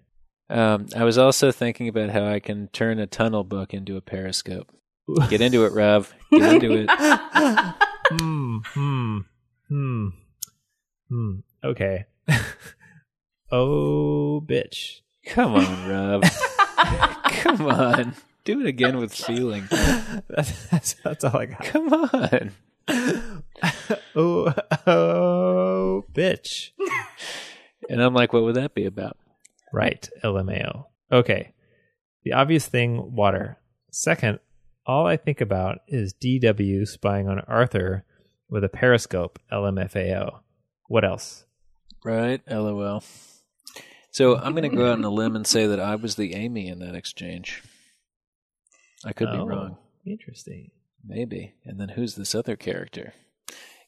Um, 0.48 0.86
I 0.96 1.04
was 1.04 1.18
also 1.18 1.52
thinking 1.52 1.88
about 1.88 2.08
how 2.08 2.24
I 2.24 2.40
can 2.40 2.68
turn 2.68 2.98
a 2.98 3.06
tunnel 3.06 3.44
book 3.44 3.74
into 3.74 3.98
a 3.98 4.00
periscope. 4.00 4.72
Get 5.28 5.42
into 5.42 5.66
it, 5.66 5.74
Rob. 5.74 6.06
Get 6.30 6.54
into 6.54 6.72
it. 6.72 6.90
hmm, 8.10 8.58
hmm, 8.64 9.18
hmm, 9.68 10.08
hmm. 11.10 11.32
Okay. 11.62 12.06
oh, 13.52 14.42
bitch. 14.46 15.00
Come 15.26 15.54
on, 15.54 15.88
Rob. 15.90 16.22
Come 17.24 17.66
on. 17.66 18.14
Do 18.44 18.60
it 18.60 18.66
again 18.66 18.96
with 18.96 19.12
feeling. 19.12 19.68
That's, 19.70 20.66
that's, 20.68 20.94
that's 21.04 21.24
all 21.24 21.36
I 21.36 21.46
got. 21.46 21.62
Come 21.64 21.92
on. 21.92 22.52
oh, 24.16 24.54
oh, 24.86 26.04
bitch. 26.14 26.70
And 27.88 28.02
I'm 28.02 28.14
like, 28.14 28.32
what 28.32 28.42
would 28.44 28.54
that 28.56 28.74
be 28.74 28.86
about? 28.86 29.16
Right, 29.72 30.08
LMAO. 30.24 30.84
Okay. 31.10 31.52
The 32.24 32.32
obvious 32.32 32.66
thing, 32.66 33.14
water. 33.14 33.58
Second, 33.90 34.38
all 34.86 35.06
I 35.06 35.16
think 35.16 35.40
about 35.40 35.78
is 35.88 36.14
DW 36.14 36.86
spying 36.86 37.28
on 37.28 37.40
Arthur 37.40 38.04
with 38.48 38.64
a 38.64 38.68
periscope, 38.68 39.38
LMFAO. 39.52 40.40
What 40.88 41.04
else? 41.04 41.44
Right? 42.04 42.40
LOL. 42.50 43.02
So 44.10 44.36
I'm 44.36 44.54
going 44.54 44.68
to 44.70 44.76
go 44.76 44.86
out 44.86 44.98
on 44.98 45.04
a 45.04 45.10
limb 45.10 45.36
and 45.36 45.46
say 45.46 45.66
that 45.66 45.80
I 45.80 45.94
was 45.94 46.16
the 46.16 46.34
Amy 46.34 46.68
in 46.68 46.80
that 46.80 46.94
exchange. 46.94 47.62
I 49.04 49.12
could 49.12 49.28
Oh, 49.28 49.32
be 49.32 49.50
wrong. 49.50 49.78
Interesting. 50.06 50.70
Maybe. 51.04 51.54
And 51.64 51.80
then 51.80 51.90
who's 51.90 52.14
this 52.14 52.34
other 52.34 52.56
character? 52.56 53.14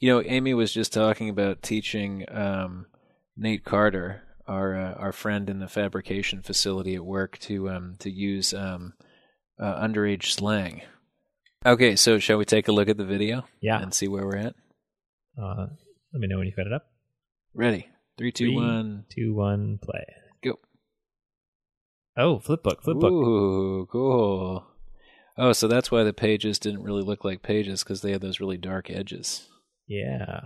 You 0.00 0.09
know, 0.11 0.22
Amy 0.24 0.54
was 0.54 0.72
just 0.72 0.92
talking 0.92 1.28
about 1.28 1.62
teaching 1.62 2.24
um, 2.30 2.87
Nate 3.37 3.64
Carter, 3.64 4.23
our 4.47 4.77
uh, 4.77 4.94
our 4.94 5.12
friend 5.12 5.49
in 5.51 5.59
the 5.59 5.68
fabrication 5.68 6.42
facility 6.42 6.94
at 6.94 7.05
work, 7.05 7.38
to 7.40 7.68
um, 7.70 7.97
to 8.01 8.11
use 8.11 8.55
um, 8.55 8.94
uh, 9.61 9.81
underage 9.83 10.27
slang. 10.33 10.83
Okay, 11.66 11.97
so 11.97 12.18
shall 12.18 12.37
we 12.37 12.44
take 12.44 12.68
a 12.68 12.73
look 12.73 12.88
at 12.88 12.99
the 12.99 13.07
video 13.07 13.44
Yeah. 13.62 13.81
and 13.81 13.92
see 13.94 14.07
where 14.07 14.27
we're 14.27 14.37
at? 14.37 14.55
Uh, 15.40 15.66
let 16.12 16.20
me 16.20 16.29
know 16.29 16.37
when 16.38 16.47
you've 16.47 16.57
got 16.57 16.66
it 16.66 16.73
up. 16.75 16.85
Ready? 17.55 17.88
Three, 18.18 18.33
two, 18.33 18.47
Three, 18.49 18.55
one, 18.55 19.05
two, 19.11 19.35
one, 19.35 19.79
play. 19.83 20.05
go. 20.44 20.59
Oh, 22.18 22.38
flipbook, 22.38 22.83
flipbook. 22.85 23.11
Ooh, 23.11 23.87
cool. 23.90 24.66
Oh, 25.38 25.53
so 25.53 25.66
that's 25.66 25.90
why 25.90 26.05
the 26.05 26.12
pages 26.12 26.59
didn't 26.59 26.83
really 26.85 27.03
look 27.03 27.25
like 27.25 27.42
pages 27.42 27.83
because 27.83 28.03
they 28.03 28.12
had 28.12 28.20
those 28.20 28.38
really 28.40 28.59
dark 28.59 28.90
edges. 28.90 29.49
Yeah. 29.88 30.40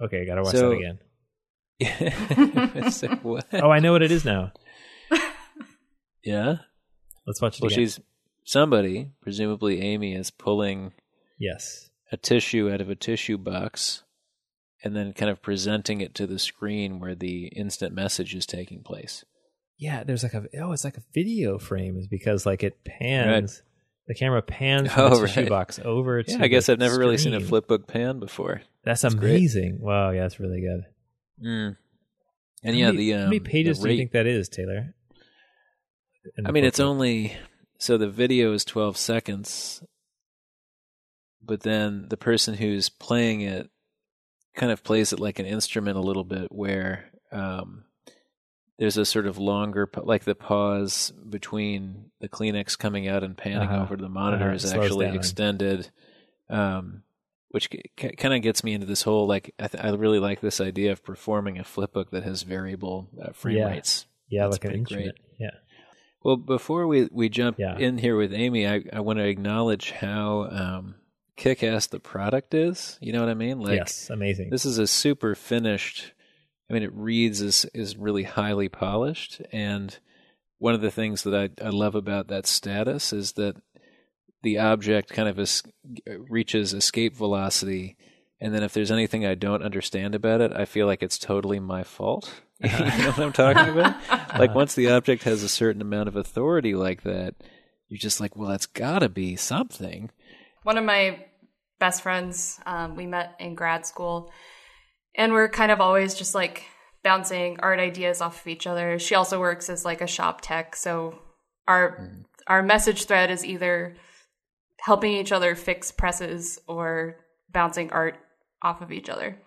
Okay, 0.00 0.24
gotta 0.26 0.42
watch 0.42 0.54
So- 0.54 0.70
that 0.70 0.76
again. 0.76 0.98
Oh, 3.52 3.70
I 3.70 3.80
know 3.80 3.92
what 3.92 4.02
it 4.02 4.10
is 4.12 4.24
now. 4.24 4.52
Yeah. 6.24 6.56
Let's 7.26 7.40
watch 7.40 7.56
it 7.58 7.62
Well, 7.62 7.68
again. 7.68 7.78
she's 7.84 8.00
somebody, 8.44 9.10
presumably 9.20 9.80
Amy, 9.80 10.14
is 10.14 10.30
pulling 10.30 10.92
Yes. 11.38 11.90
a 12.10 12.16
tissue 12.16 12.70
out 12.72 12.80
of 12.80 12.88
a 12.90 12.94
tissue 12.94 13.38
box 13.38 14.02
and 14.82 14.94
then 14.96 15.12
kind 15.12 15.30
of 15.30 15.42
presenting 15.42 16.00
it 16.00 16.14
to 16.16 16.26
the 16.26 16.38
screen 16.38 16.98
where 17.00 17.14
the 17.14 17.46
instant 17.48 17.94
message 17.94 18.34
is 18.34 18.46
taking 18.46 18.82
place. 18.82 19.24
Yeah, 19.78 20.04
there's 20.04 20.22
like 20.22 20.34
a 20.34 20.44
oh, 20.60 20.72
it's 20.72 20.84
like 20.84 20.96
a 20.96 21.02
video 21.14 21.58
frame 21.58 21.98
is 21.98 22.06
because 22.08 22.46
like 22.46 22.62
it 22.62 22.82
pans 22.84 23.62
the 24.06 24.14
camera 24.14 24.40
pans 24.40 24.90
from 24.92 25.12
Oh, 25.12 25.20
the 25.20 25.26
tissue 25.26 25.40
right. 25.40 25.48
box 25.48 25.78
over 25.84 26.22
to 26.22 26.30
Yeah, 26.32 26.38
I 26.42 26.46
guess 26.48 26.68
I've 26.68 26.78
never 26.78 26.98
really 26.98 27.18
seen 27.18 27.34
a 27.34 27.40
flipbook 27.40 27.86
pan 27.86 28.18
before. 28.20 28.62
That's 28.84 29.02
That's 29.02 29.14
great. 29.14 29.30
amazing. 29.36 29.78
Wow, 29.80 30.10
yeah, 30.10 30.22
that's 30.22 30.40
really 30.40 30.60
good. 30.62 30.86
Mm. 31.42 31.76
And 32.62 32.74
How 32.74 32.80
yeah, 32.80 32.86
many, 32.86 32.96
the 32.96 33.14
um, 33.14 33.20
how 33.20 33.26
many 33.26 33.40
pages 33.40 33.78
the 33.80 33.88
do 33.88 33.92
you 33.94 33.98
think 34.00 34.12
that 34.12 34.26
is, 34.26 34.48
Taylor? 34.48 34.94
I 36.44 36.50
mean, 36.50 36.64
it's 36.64 36.80
only 36.80 37.36
so 37.78 37.96
the 37.98 38.08
video 38.08 38.52
is 38.52 38.64
12 38.64 38.96
seconds, 38.96 39.82
but 41.42 41.60
then 41.60 42.06
the 42.08 42.16
person 42.16 42.54
who's 42.54 42.88
playing 42.88 43.42
it 43.42 43.70
kind 44.56 44.72
of 44.72 44.82
plays 44.82 45.12
it 45.12 45.20
like 45.20 45.38
an 45.38 45.46
instrument 45.46 45.96
a 45.96 46.00
little 46.00 46.24
bit, 46.24 46.48
where 46.50 47.10
um, 47.30 47.84
there's 48.78 48.96
a 48.96 49.04
sort 49.04 49.26
of 49.26 49.38
longer, 49.38 49.88
like 50.02 50.24
the 50.24 50.34
pause 50.34 51.12
between 51.28 52.10
the 52.20 52.28
Kleenex 52.28 52.76
coming 52.78 53.06
out 53.06 53.22
and 53.22 53.36
panning 53.36 53.68
Uh-huh. 53.68 53.82
over 53.82 53.96
to 53.96 54.02
the 54.02 54.08
monitor 54.08 54.46
Uh-huh. 54.46 54.54
is 54.54 54.64
actually 54.72 55.14
extended. 55.14 55.90
Um, 56.48 57.02
which 57.56 57.70
c- 57.98 58.10
kind 58.18 58.34
of 58.34 58.42
gets 58.42 58.62
me 58.62 58.74
into 58.74 58.84
this 58.86 59.00
whole 59.00 59.26
like 59.26 59.54
I, 59.58 59.68
th- 59.68 59.82
I 59.82 59.88
really 59.94 60.18
like 60.18 60.42
this 60.42 60.60
idea 60.60 60.92
of 60.92 61.02
performing 61.02 61.58
a 61.58 61.62
flipbook 61.62 62.10
that 62.10 62.22
has 62.22 62.42
variable 62.42 63.08
uh, 63.18 63.32
frame 63.32 63.56
Yeah. 63.56 63.68
rates. 63.70 64.04
yeah, 64.28 64.42
that's 64.42 64.56
like 64.56 64.64
an 64.64 64.68
pretty 64.70 64.80
instrument. 64.80 65.16
Yeah. 65.40 65.50
Well, 66.22 66.36
before 66.36 66.86
we, 66.86 67.08
we 67.10 67.30
jump 67.30 67.58
Yeah. 67.58 67.78
in 67.78 67.96
here 67.96 68.14
with 68.16 68.34
Amy, 68.34 68.66
I, 68.66 68.82
I 68.92 69.00
want 69.00 69.18
to 69.20 69.24
acknowledge 69.24 69.92
how 69.92 70.48
um, 70.50 70.96
kick 71.36 71.62
ass 71.62 71.86
the 71.86 71.98
product 72.00 72.52
is. 72.52 72.98
You 73.00 73.12
know 73.14 73.20
what 73.20 73.30
I 73.30 73.34
mean? 73.34 73.58
Like 73.60 73.76
yes, 73.78 74.10
amazing. 74.10 74.50
this 74.50 74.66
is 74.66 74.76
a 74.78 74.86
super 74.86 75.34
finished. 75.34 76.12
I 76.68 76.74
mean, 76.74 76.82
it 76.82 76.92
reads 76.92 77.40
is 77.40 77.64
is 77.72 77.96
really 77.96 78.24
highly 78.24 78.68
polished, 78.68 79.40
and 79.50 79.96
one 80.58 80.74
of 80.74 80.80
the 80.82 80.90
things 80.90 81.22
that 81.22 81.34
I, 81.34 81.64
I 81.64 81.70
love 81.70 81.94
about 81.94 82.28
that 82.28 82.46
status 82.46 83.12
is 83.12 83.32
that 83.32 83.56
the 84.46 84.58
object 84.58 85.10
kind 85.10 85.28
of 85.28 85.40
es- 85.40 85.64
reaches 86.06 86.72
escape 86.72 87.16
velocity, 87.16 87.96
and 88.40 88.54
then 88.54 88.62
if 88.62 88.72
there's 88.72 88.92
anything 88.92 89.26
I 89.26 89.34
don't 89.34 89.62
understand 89.64 90.14
about 90.14 90.40
it, 90.40 90.52
I 90.52 90.64
feel 90.66 90.86
like 90.86 91.02
it's 91.02 91.18
totally 91.18 91.58
my 91.58 91.82
fault. 91.82 92.32
you 92.60 92.68
know 92.70 92.78
what 93.10 93.18
I'm 93.18 93.32
talking 93.32 93.68
about? 93.76 93.96
like 94.38 94.54
once 94.54 94.76
the 94.76 94.90
object 94.90 95.24
has 95.24 95.42
a 95.42 95.48
certain 95.48 95.82
amount 95.82 96.08
of 96.08 96.14
authority 96.14 96.76
like 96.76 97.02
that, 97.02 97.34
you're 97.88 97.98
just 97.98 98.20
like, 98.20 98.36
well, 98.36 98.48
that's 98.48 98.66
got 98.66 99.00
to 99.00 99.08
be 99.08 99.34
something. 99.34 100.10
one 100.62 100.78
of 100.78 100.84
my 100.84 101.26
best 101.80 102.02
friends 102.02 102.60
um, 102.66 102.94
we 102.94 103.04
met 103.06 103.34
in 103.40 103.54
grad 103.56 103.84
school 103.84 104.30
and 105.16 105.32
we're 105.32 105.48
kind 105.48 105.72
of 105.72 105.80
always 105.80 106.14
just 106.14 106.34
like 106.34 106.64
bouncing 107.02 107.58
art 107.60 107.80
ideas 107.80 108.20
off 108.22 108.40
of 108.40 108.46
each 108.46 108.66
other 108.66 108.98
she 108.98 109.14
also 109.14 109.38
works 109.38 109.68
as 109.68 109.84
like 109.84 110.00
a 110.00 110.06
shop 110.06 110.40
tech 110.40 110.74
so 110.74 111.18
our 111.68 112.10
our 112.46 112.62
message 112.62 113.04
thread 113.04 113.30
is 113.30 113.44
either 113.44 113.94
helping 114.80 115.12
each 115.12 115.32
other 115.32 115.54
fix 115.54 115.90
presses 115.90 116.60
or 116.68 117.16
bouncing 117.50 117.90
art 117.92 118.16
off 118.62 118.82
of 118.82 118.92
each 118.92 119.08
other 119.08 119.38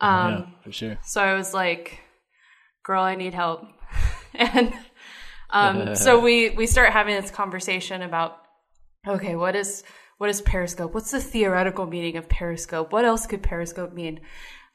um, 0.00 0.32
yeah, 0.32 0.46
for 0.62 0.72
sure. 0.72 0.98
so 1.02 1.20
I 1.22 1.34
was 1.34 1.54
like, 1.54 2.00
"Girl, 2.82 3.02
I 3.02 3.14
need 3.14 3.34
help," 3.34 3.64
and 4.34 4.72
um, 5.50 5.94
so 5.94 6.20
we 6.24 6.50
we 6.50 6.66
start 6.66 6.92
having 6.92 7.20
this 7.20 7.30
conversation 7.30 8.02
about, 8.02 8.38
okay, 9.06 9.36
what 9.36 9.54
is 9.56 9.84
what 10.18 10.30
is 10.30 10.40
Periscope? 10.42 10.94
What's 10.94 11.10
the 11.10 11.20
theoretical 11.20 11.86
meaning 11.86 12.16
of 12.16 12.28
Periscope? 12.28 12.92
What 12.92 13.04
else 13.04 13.26
could 13.26 13.42
Periscope 13.42 13.92
mean? 13.92 14.20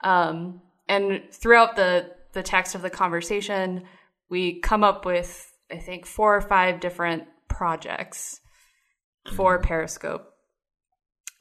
Um, 0.03 0.61
and 0.87 1.23
throughout 1.31 1.75
the 1.75 2.11
the 2.33 2.43
text 2.43 2.75
of 2.75 2.81
the 2.81 2.89
conversation, 2.89 3.83
we 4.29 4.59
come 4.61 4.83
up 4.83 5.05
with 5.05 5.51
I 5.71 5.77
think 5.77 6.05
four 6.05 6.35
or 6.35 6.41
five 6.41 6.79
different 6.79 7.25
projects 7.49 8.39
for 9.29 9.59
Periscope. 9.59 10.33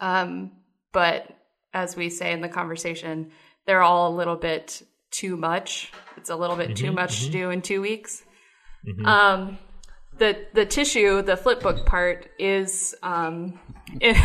Um, 0.01 0.53
but 0.93 1.26
as 1.72 1.97
we 1.97 2.11
say 2.11 2.32
in 2.32 2.41
the 2.41 2.49
conversation, 2.49 3.30
they're 3.66 3.82
all 3.82 4.14
a 4.14 4.16
little 4.16 4.36
bit 4.36 4.82
too 5.11 5.36
much. 5.36 5.93
It's 6.16 6.30
a 6.30 6.36
little 6.36 6.57
bit 6.57 6.76
too 6.76 6.93
much 6.93 7.24
to 7.24 7.30
do 7.30 7.51
in 7.51 7.62
two 7.62 7.80
weeks. 7.80 8.22
Um, 9.05 9.59
the 10.18 10.47
the 10.55 10.66
tissue, 10.66 11.22
the 11.22 11.36
flipbook 11.36 11.86
part, 11.86 12.28
is 12.39 12.95
um, 13.03 13.59
it, 14.01 14.16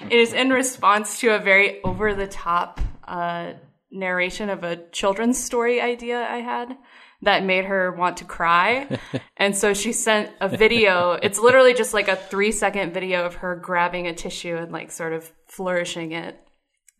it 0.00 0.12
is 0.12 0.32
in 0.32 0.50
response 0.50 1.20
to 1.20 1.34
a 1.34 1.38
very 1.38 1.82
over 1.82 2.14
the 2.14 2.26
top 2.26 2.80
uh, 3.06 3.52
narration 3.90 4.50
of 4.50 4.64
a 4.64 4.76
children's 4.90 5.42
story 5.42 5.80
idea 5.80 6.26
I 6.28 6.38
had 6.38 6.76
that 7.22 7.44
made 7.44 7.64
her 7.64 7.92
want 7.92 8.18
to 8.18 8.24
cry. 8.24 8.98
and 9.36 9.56
so 9.56 9.72
she 9.74 9.92
sent 9.92 10.30
a 10.40 10.48
video. 10.48 11.12
It's 11.12 11.38
literally 11.38 11.74
just 11.74 11.94
like 11.94 12.08
a 12.08 12.16
three 12.16 12.52
second 12.52 12.92
video 12.94 13.24
of 13.24 13.36
her 13.36 13.56
grabbing 13.56 14.06
a 14.06 14.14
tissue 14.14 14.56
and 14.56 14.70
like 14.72 14.90
sort 14.90 15.12
of 15.12 15.30
flourishing 15.48 16.12
it. 16.12 16.38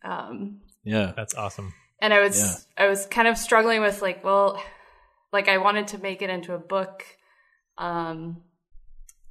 Um, 0.03 0.61
Yeah. 0.83 1.13
That's 1.15 1.35
awesome. 1.35 1.73
and 2.01 2.13
I 2.13 2.21
was 2.21 2.67
I 2.77 2.87
was 2.87 3.05
kind 3.07 3.27
of 3.27 3.37
struggling 3.37 3.81
with 3.81 4.01
like, 4.01 4.23
well, 4.23 4.61
like 5.33 5.47
I 5.49 5.57
wanted 5.57 5.87
to 5.89 5.97
make 5.97 6.21
it 6.21 6.29
into 6.29 6.53
a 6.53 6.59
book, 6.59 7.03
um, 7.77 8.41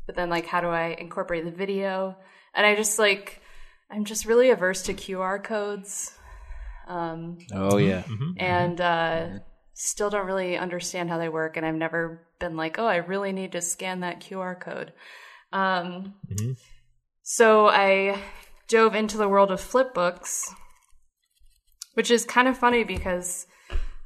but 0.07 0.15
then 0.17 0.31
like 0.31 0.47
how 0.47 0.61
do 0.61 0.69
I 0.69 0.89
incorporate 0.99 1.45
the 1.45 1.51
video? 1.51 2.17
And 2.55 2.67
I 2.67 2.75
just 2.77 2.99
like 2.99 3.41
I'm 3.91 4.05
just 4.05 4.27
really 4.27 4.51
averse 4.51 4.83
to 4.85 4.95
QR 4.95 5.43
codes. 5.43 6.13
um, 6.89 7.39
Oh 7.53 7.77
yeah. 7.79 8.03
Mhm. 8.03 8.35
and 8.41 8.81
uh, 8.81 9.29
still 9.79 10.09
don't 10.09 10.27
really 10.27 10.57
understand 10.57 11.11
how 11.11 11.19
they 11.19 11.29
work. 11.29 11.57
And 11.59 11.67
I've 11.67 11.75
never 11.75 12.27
been 12.41 12.57
like, 12.57 12.79
oh, 12.79 12.87
I 12.87 12.97
really 12.97 13.33
need 13.33 13.53
to 13.53 13.61
scan 13.61 14.01
that 14.01 14.21
QR 14.21 14.59
code. 14.59 14.93
Um, 15.53 16.15
Mhm. 16.31 16.57
So 17.23 17.69
I 17.69 18.19
dove 18.69 18.95
into 18.95 19.17
the 19.19 19.29
world 19.29 19.51
of 19.51 19.61
flipbooks, 19.61 20.45
which 21.95 22.11
is 22.11 22.25
kind 22.25 22.49
of 22.49 22.57
funny 22.57 22.85
because 22.85 23.47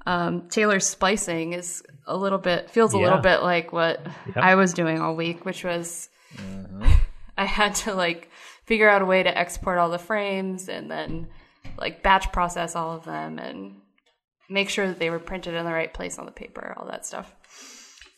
um, 0.07 0.49
Taylor's 0.49 0.87
splicing 0.87 1.53
is 1.53 1.83
a 2.07 2.17
little 2.17 2.39
bit 2.39 2.71
feels 2.71 2.95
a 2.95 2.99
little 2.99 3.19
bit 3.23 3.43
like 3.43 3.73
what 3.73 4.05
I 4.35 4.55
was 4.55 4.73
doing 4.73 5.01
all 5.01 5.15
week, 5.15 5.45
which 5.45 5.63
was 5.65 6.09
I 7.39 7.45
had 7.45 7.75
to 7.77 7.95
like 7.95 8.31
figure 8.65 8.89
out 8.89 9.03
a 9.03 9.07
way 9.07 9.23
to 9.23 9.39
export 9.39 9.79
all 9.79 9.91
the 9.91 9.99
frames 9.99 10.69
and 10.69 10.91
then 10.91 11.29
like 11.79 12.03
batch 12.03 12.33
process 12.33 12.75
all 12.75 12.97
of 12.97 13.05
them 13.05 13.39
and 13.39 13.80
make 14.51 14.69
sure 14.69 14.87
that 14.89 14.99
they 14.99 15.09
were 15.11 15.19
printed 15.21 15.55
in 15.55 15.65
the 15.65 15.73
right 15.73 15.93
place 15.95 16.19
on 16.19 16.27
the 16.27 16.33
paper, 16.33 16.75
all 16.77 16.87
that 16.89 17.07
stuff. 17.07 17.35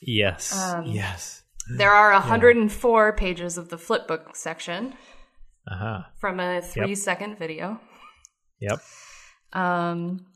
Yes. 0.00 0.52
Um, 0.58 0.86
yes. 0.86 1.42
There 1.76 1.92
are 1.92 2.10
104 2.12 3.12
pages 3.12 3.56
of 3.58 3.68
the 3.68 3.76
flipbook 3.76 4.34
section 4.34 4.94
Uh 5.70 5.76
huh. 5.76 6.02
from 6.18 6.40
a 6.40 6.60
three 6.60 6.96
second 6.96 7.38
video. 7.38 7.78
Yep. 8.60 8.80
Um, 9.52 10.26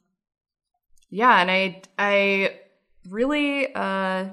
yeah, 1.11 1.41
and 1.41 1.51
I 1.51 1.83
I 1.99 2.61
really 3.09 3.73
uh, 3.75 4.27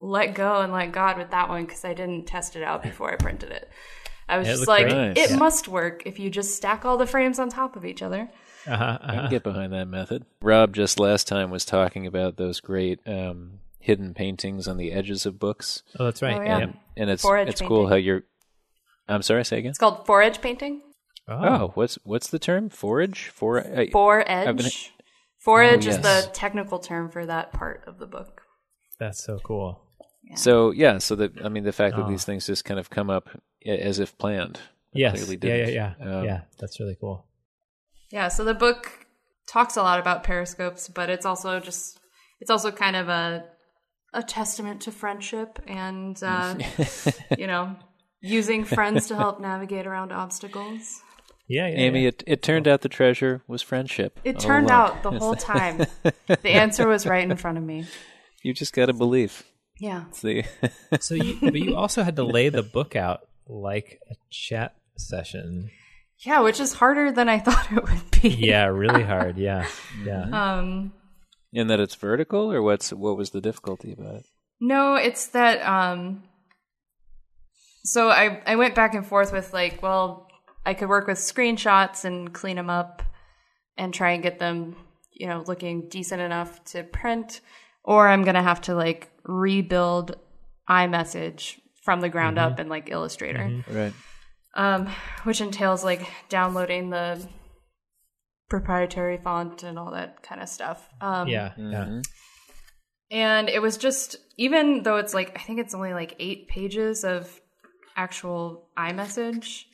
let 0.00 0.34
go 0.34 0.60
and 0.60 0.72
let 0.72 0.92
God 0.92 1.18
with 1.18 1.30
that 1.30 1.48
one 1.48 1.64
because 1.64 1.84
I 1.84 1.94
didn't 1.94 2.26
test 2.26 2.54
it 2.56 2.62
out 2.62 2.82
before 2.82 3.12
I 3.12 3.16
printed 3.16 3.50
it. 3.50 3.68
I 4.28 4.38
was 4.38 4.48
it 4.48 4.52
just 4.52 4.68
like, 4.68 4.88
great. 4.88 5.18
it 5.18 5.30
Nice. 5.30 5.38
must 5.38 5.68
work 5.68 6.02
if 6.06 6.18
you 6.18 6.30
just 6.30 6.56
stack 6.56 6.84
all 6.84 6.96
the 6.96 7.06
frames 7.06 7.38
on 7.38 7.48
top 7.48 7.74
of 7.76 7.84
each 7.84 8.02
other. 8.02 8.30
Uh 8.66 8.76
huh. 8.76 8.98
I 9.00 9.14
can 9.16 9.30
get 9.30 9.42
behind 9.42 9.72
that 9.72 9.86
method. 9.88 10.24
Rob 10.40 10.74
just 10.74 11.00
last 11.00 11.26
time 11.28 11.50
was 11.50 11.64
talking 11.64 12.06
about 12.06 12.36
those 12.36 12.60
great 12.60 13.00
um, 13.06 13.58
hidden 13.80 14.14
paintings 14.14 14.68
on 14.68 14.76
the 14.76 14.92
edges 14.92 15.26
of 15.26 15.38
books, 15.38 15.82
Oh, 15.98 16.04
that's 16.04 16.22
right. 16.22 16.38
Oh, 16.40 16.44
yeah. 16.44 16.58
Yep. 16.58 16.74
and 16.96 17.10
it's 17.10 17.22
Forage 17.22 17.48
it's 17.48 17.60
cool 17.60 17.88
how 17.88 17.96
you're. 17.96 18.22
I'm 19.08 19.22
sorry, 19.22 19.44
say 19.44 19.58
again. 19.58 19.70
It's 19.70 19.78
called 19.78 20.06
fore-edge 20.06 20.40
painting. 20.40 20.80
Oh, 21.28 21.72
what's 21.74 21.98
what's 22.04 22.28
the 22.28 22.38
term? 22.38 22.68
Fore-edge? 22.68 23.28
For 23.34 23.60
I, 23.66 23.90
For 23.90 24.24
been- 24.24 24.66
edge. 24.66 24.92
Fore-edge 25.38 25.86
Oh, 25.88 25.90
is 25.90 25.98
the 25.98 26.30
technical 26.32 26.78
term 26.78 27.10
for 27.10 27.26
that 27.26 27.52
part 27.52 27.82
of 27.88 27.98
the 27.98 28.06
book. 28.06 28.42
That's 29.00 29.24
so 29.24 29.40
cool. 29.42 29.80
So 30.36 30.70
yeah, 30.70 30.98
so 30.98 31.16
that 31.16 31.44
I 31.44 31.48
mean 31.48 31.64
the 31.64 31.72
fact 31.72 31.96
that 31.96 32.04
Oh. 32.04 32.08
these 32.08 32.24
things 32.24 32.46
just 32.46 32.64
kind 32.64 32.78
of 32.78 32.90
come 32.90 33.10
up 33.10 33.28
as 33.66 33.98
if 33.98 34.16
planned. 34.18 34.60
Yes. 34.94 35.14
clearly 35.24 35.38
Yeah. 35.42 35.66
Yeah. 35.66 35.94
Yeah. 35.98 36.18
Um, 36.18 36.24
yeah. 36.24 36.40
That's 36.60 36.78
really 36.78 36.96
cool. 37.00 37.26
Yeah, 38.12 38.28
so 38.28 38.44
the 38.44 38.54
book 38.54 39.06
talks 39.48 39.76
a 39.76 39.82
lot 39.82 39.98
about 39.98 40.22
periscopes, 40.22 40.88
but 40.88 41.08
it's 41.10 41.26
also 41.26 41.58
just 41.58 41.98
it's 42.40 42.50
also 42.50 42.70
kind 42.70 42.94
of 42.94 43.08
a 43.08 43.44
a 44.14 44.22
testament 44.22 44.82
to 44.82 44.92
friendship 44.92 45.58
and 45.66 46.22
uh, 46.22 46.54
you 47.38 47.46
know 47.46 47.74
using 48.20 48.64
friends 48.64 49.08
to 49.08 49.16
help 49.16 49.40
navigate 49.40 49.86
around 49.86 50.12
obstacles. 50.12 51.00
Yeah. 51.48 51.66
Yeah. 51.66 51.74
Amy, 51.78 52.02
yeah. 52.02 52.08
it, 52.08 52.22
it 52.26 52.42
turned 52.42 52.68
out 52.68 52.82
the 52.82 52.88
treasure 52.88 53.42
was 53.48 53.62
friendship. 53.62 54.20
It 54.24 54.38
turned 54.38 54.68
along. 54.68 54.90
out 54.90 55.02
the 55.02 55.10
whole 55.10 55.34
time 55.34 55.86
the 56.26 56.50
answer 56.50 56.86
was 56.86 57.06
right 57.06 57.28
in 57.28 57.36
front 57.36 57.58
of 57.58 57.64
me. 57.64 57.86
You 58.44 58.52
just 58.52 58.72
got 58.72 58.86
to 58.86 58.92
believe. 58.92 59.44
Yeah, 59.78 60.06
See. 60.10 60.42
So, 60.98 61.14
you, 61.14 61.38
but 61.40 61.54
you 61.54 61.76
also 61.76 62.02
had 62.02 62.16
to 62.16 62.24
lay 62.24 62.48
the 62.48 62.64
book 62.64 62.96
out 62.96 63.20
like 63.46 64.00
a 64.10 64.16
chat 64.30 64.74
session. 64.96 65.70
Yeah, 66.24 66.40
which 66.40 66.60
is 66.60 66.74
harder 66.74 67.12
than 67.12 67.28
I 67.28 67.38
thought 67.46 67.70
it 67.72 67.82
would 67.82 68.10
be. 68.22 68.28
Yeah. 68.28 68.66
Really 68.66 69.02
hard. 69.02 69.38
Yeah. 69.38 69.66
Yeah. 70.04 70.24
Um, 70.32 70.92
in 71.52 71.66
that 71.68 71.78
it's 71.78 71.94
vertical, 71.94 72.50
or 72.50 72.62
what's 72.62 72.92
what 72.92 73.16
was 73.16 73.30
the 73.30 73.40
difficulty 73.40 73.92
about 73.92 74.16
it? 74.16 74.26
No, 74.60 74.94
it's 74.94 75.26
that 75.28 75.62
um 75.62 76.24
so 77.84 78.08
I 78.08 78.42
I 78.46 78.56
went 78.56 78.74
back 78.74 78.94
and 78.94 79.06
forth 79.06 79.32
with 79.32 79.52
like, 79.52 79.82
well, 79.82 80.28
I 80.64 80.74
could 80.74 80.88
work 80.88 81.06
with 81.06 81.18
screenshots 81.18 82.04
and 82.04 82.32
clean 82.32 82.56
them 82.56 82.70
up 82.70 83.02
and 83.76 83.92
try 83.92 84.12
and 84.12 84.22
get 84.22 84.38
them, 84.38 84.76
you 85.12 85.26
know, 85.26 85.44
looking 85.46 85.88
decent 85.88 86.20
enough 86.20 86.62
to 86.66 86.84
print 86.84 87.40
or 87.84 88.08
I'm 88.08 88.22
going 88.22 88.34
to 88.36 88.42
have 88.42 88.60
to 88.62 88.74
like 88.74 89.10
rebuild 89.24 90.16
iMessage 90.68 91.58
from 91.82 92.00
the 92.00 92.08
ground 92.08 92.38
up 92.38 92.60
in 92.60 92.68
like 92.68 92.90
Illustrator. 92.90 93.62
Right. 93.68 93.92
Um 94.54 94.88
which 95.24 95.40
entails 95.40 95.82
like 95.84 96.06
downloading 96.28 96.90
the 96.90 97.26
proprietary 98.48 99.18
font 99.18 99.62
and 99.62 99.78
all 99.78 99.92
that 99.92 100.22
kind 100.22 100.42
of 100.42 100.48
stuff. 100.48 100.88
Um 101.00 101.28
Yeah. 101.28 101.52
Yeah. 101.56 102.00
and 103.10 103.48
it 103.48 103.62
was 103.62 103.76
just 103.76 104.16
even 104.36 104.82
though 104.82 104.96
it's 104.96 105.14
like 105.14 105.32
I 105.36 105.42
think 105.42 105.58
it's 105.58 105.74
only 105.74 105.94
like 105.94 106.16
eight 106.18 106.48
pages 106.48 107.04
of 107.04 107.40
actual 107.96 108.68
iMessage. 108.78 109.64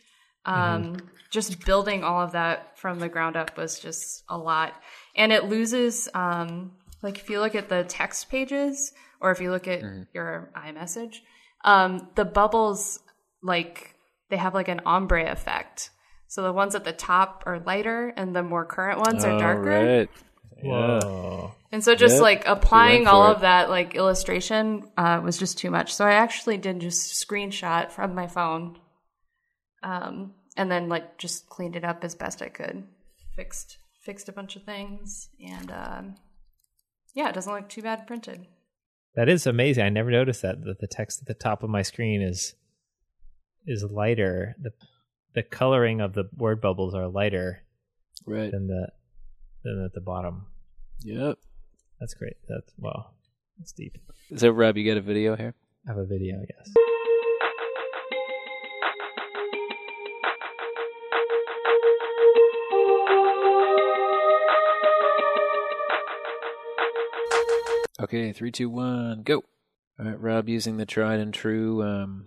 Um, 0.45 0.97
Just 1.31 1.65
building 1.67 2.05
all 2.05 2.23
of 2.23 2.33
that 2.33 2.79
from 2.79 3.01
the 3.01 3.09
ground 3.09 3.37
up 3.37 3.59
was 3.59 3.79
just 3.81 4.25
a 4.31 4.39
lot, 4.39 4.73
and 5.15 5.31
it 5.31 5.45
loses. 5.45 6.09
Um, 6.15 6.73
like 7.03 7.19
if 7.19 7.29
you 7.29 7.39
look 7.41 7.55
at 7.55 7.69
the 7.69 7.85
text 7.85 8.31
pages, 8.31 8.93
or 9.21 9.31
if 9.31 9.41
you 9.41 9.51
look 9.51 9.69
at 9.69 9.83
your 10.15 10.51
iMessage, 10.57 11.17
um, 11.65 12.09
the 12.15 12.25
bubbles 12.25 12.99
like 13.43 13.95
they 14.31 14.37
have 14.37 14.55
like 14.55 14.69
an 14.69 14.81
ombre 14.87 15.31
effect. 15.31 15.91
So 16.27 16.43
the 16.43 16.53
ones 16.53 16.75
at 16.75 16.85
the 16.85 16.93
top 16.93 17.45
are 17.47 17.59
lighter, 17.61 18.13
and 18.17 18.37
the 18.37 18.43
more 18.43 18.65
current 18.67 18.99
ones 19.01 19.25
are 19.25 19.39
darker. 19.39 19.71
right. 20.01 20.09
Whoa. 20.63 21.55
And 21.71 21.85
so 21.85 21.95
just 21.95 22.15
Yep. 22.17 22.23
like 22.23 22.43
applying 22.47 23.05
for 23.05 23.11
all 23.11 23.31
it. 23.31 23.37
of 23.37 23.41
that 23.43 23.71
like 23.71 23.95
illustration 23.95 24.83
uh, 24.97 25.21
was 25.23 25.39
just 25.39 25.57
too 25.59 25.71
much. 25.71 25.95
So 25.95 26.05
I 26.05 26.13
actually 26.15 26.57
did 26.59 26.81
just 26.81 27.27
screenshot 27.27 27.91
from 27.93 28.15
my 28.15 28.27
phone, 28.27 28.79
um, 29.83 30.35
and 30.57 30.71
then 30.71 30.89
like 30.89 31.17
just 31.19 31.49
cleaned 31.49 31.77
it 31.77 31.85
up 31.85 32.03
as 32.05 32.15
best 32.15 32.43
I 32.43 32.49
could, 32.49 32.85
fixed 33.37 33.79
fixed 34.05 34.29
a 34.29 34.33
bunch 34.33 34.57
of 34.57 34.65
things, 34.65 35.29
and 35.47 35.71
um, 35.71 36.15
yeah, 37.15 37.29
it 37.29 37.35
doesn't 37.35 37.53
look 37.53 37.69
too 37.69 37.83
bad 37.83 38.07
printed. 38.07 38.47
That 39.15 39.29
is 39.29 39.47
amazing. 39.47 39.85
I 39.85 39.89
never 39.91 40.11
noticed 40.11 40.43
that 40.43 40.63
that 40.65 40.81
the 40.81 40.87
text 40.89 41.21
at 41.23 41.29
the 41.29 41.35
top 41.35 41.63
of 41.63 41.71
my 41.71 41.83
screen 41.83 42.21
is 42.23 42.55
is 43.69 43.85
lighter. 43.85 44.57
The 44.61 44.73
the 45.35 45.43
coloring 45.43 46.01
of 46.01 46.15
the 46.15 46.25
word 46.37 46.61
bubbles 46.61 46.95
are 46.95 47.07
lighter 47.07 47.63
Right. 48.27 48.51
than 48.51 48.67
the 48.67 48.89
than 49.63 49.85
at 49.85 49.93
the 49.93 50.01
bottom. 50.01 50.47
Yep. 51.05 51.39
That's 52.01 52.15
great. 52.15 52.37
That's 52.49 52.73
wow. 52.79 53.11
That's 53.59 53.73
deep. 53.73 53.99
Is 54.31 54.41
that 54.41 54.53
Rob? 54.53 54.77
You 54.77 54.85
got 54.91 54.99
a 54.99 55.03
video 55.03 55.37
here? 55.37 55.55
I 55.87 55.91
have 55.91 55.99
a 55.99 56.05
video, 56.07 56.37
yes. 56.49 56.75
Okay, 68.01 68.33
three, 68.33 68.53
two, 68.53 68.71
one, 68.71 69.23
go. 69.25 69.43
All 69.99 70.07
right, 70.07 70.21
Rob 70.21 70.49
using 70.49 70.77
the 70.77 70.87
tried 70.87 71.19
and 71.19 71.35
true 71.35 71.83
um, 71.83 72.27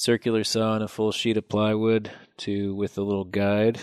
circular 0.00 0.42
saw 0.42 0.74
and 0.74 0.82
a 0.82 0.88
full 0.88 1.12
sheet 1.12 1.36
of 1.36 1.46
plywood 1.46 2.10
to 2.38 2.74
with 2.74 2.96
a 2.96 3.02
little 3.02 3.24
guide. 3.24 3.78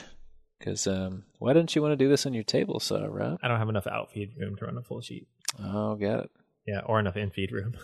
Because 0.58 0.88
um, 0.88 1.26
why 1.38 1.54
didn't 1.54 1.76
you 1.76 1.82
want 1.84 1.92
to 1.92 1.96
do 2.04 2.10
this 2.10 2.26
on 2.26 2.34
your 2.34 2.44
table 2.44 2.80
saw, 2.80 3.06
Rob? 3.06 3.38
I 3.44 3.48
don't 3.48 3.60
have 3.60 3.70
enough 3.70 3.86
outfeed 3.86 4.34
room 4.40 4.56
to 4.56 4.66
run 4.66 4.78
a 4.78 4.82
full 4.82 5.02
sheet. 5.02 5.28
Oh, 5.64 5.96
got 5.96 6.26
it. 6.26 6.32
Yeah, 6.66 6.80
or 6.86 7.00
enough 7.00 7.14
infeed 7.14 7.52
room. 7.52 7.76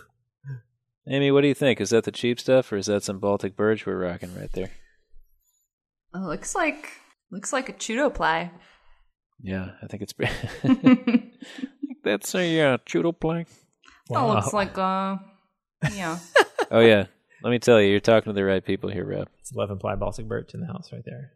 Amy, 1.08 1.30
what 1.30 1.42
do 1.42 1.48
you 1.48 1.54
think? 1.54 1.80
Is 1.80 1.90
that 1.90 2.02
the 2.02 2.10
cheap 2.10 2.40
stuff, 2.40 2.72
or 2.72 2.76
is 2.76 2.86
that 2.86 3.04
some 3.04 3.20
Baltic 3.20 3.56
birch 3.56 3.86
we're 3.86 3.96
rocking 3.96 4.34
right 4.36 4.50
there? 4.52 4.70
It 6.14 6.18
looks 6.18 6.54
like 6.56 6.88
looks 7.30 7.52
like 7.52 7.68
a 7.68 7.72
chudo 7.72 8.12
ply. 8.12 8.50
Yeah, 9.40 9.70
I 9.80 9.86
think 9.86 10.02
it's. 10.02 10.14
That's 12.04 12.34
a 12.34 12.60
uh, 12.60 12.78
choodle 12.78 13.18
plank. 13.18 13.48
That 14.10 14.22
looks 14.22 14.52
like 14.52 14.76
a 14.76 15.20
yeah. 15.92 16.18
Oh 16.70 16.80
yeah, 16.80 17.06
let 17.44 17.50
me 17.50 17.58
tell 17.58 17.80
you, 17.80 17.90
you're 17.90 18.00
talking 18.00 18.30
to 18.30 18.34
the 18.34 18.42
right 18.42 18.64
people 18.64 18.88
here, 18.88 19.04
Rob. 19.04 19.28
It's 19.38 19.52
11 19.54 19.78
ply 19.78 19.96
Baltic 19.96 20.26
birch 20.26 20.54
in 20.54 20.60
the 20.60 20.66
house 20.66 20.90
right 20.90 21.04
there. 21.04 21.32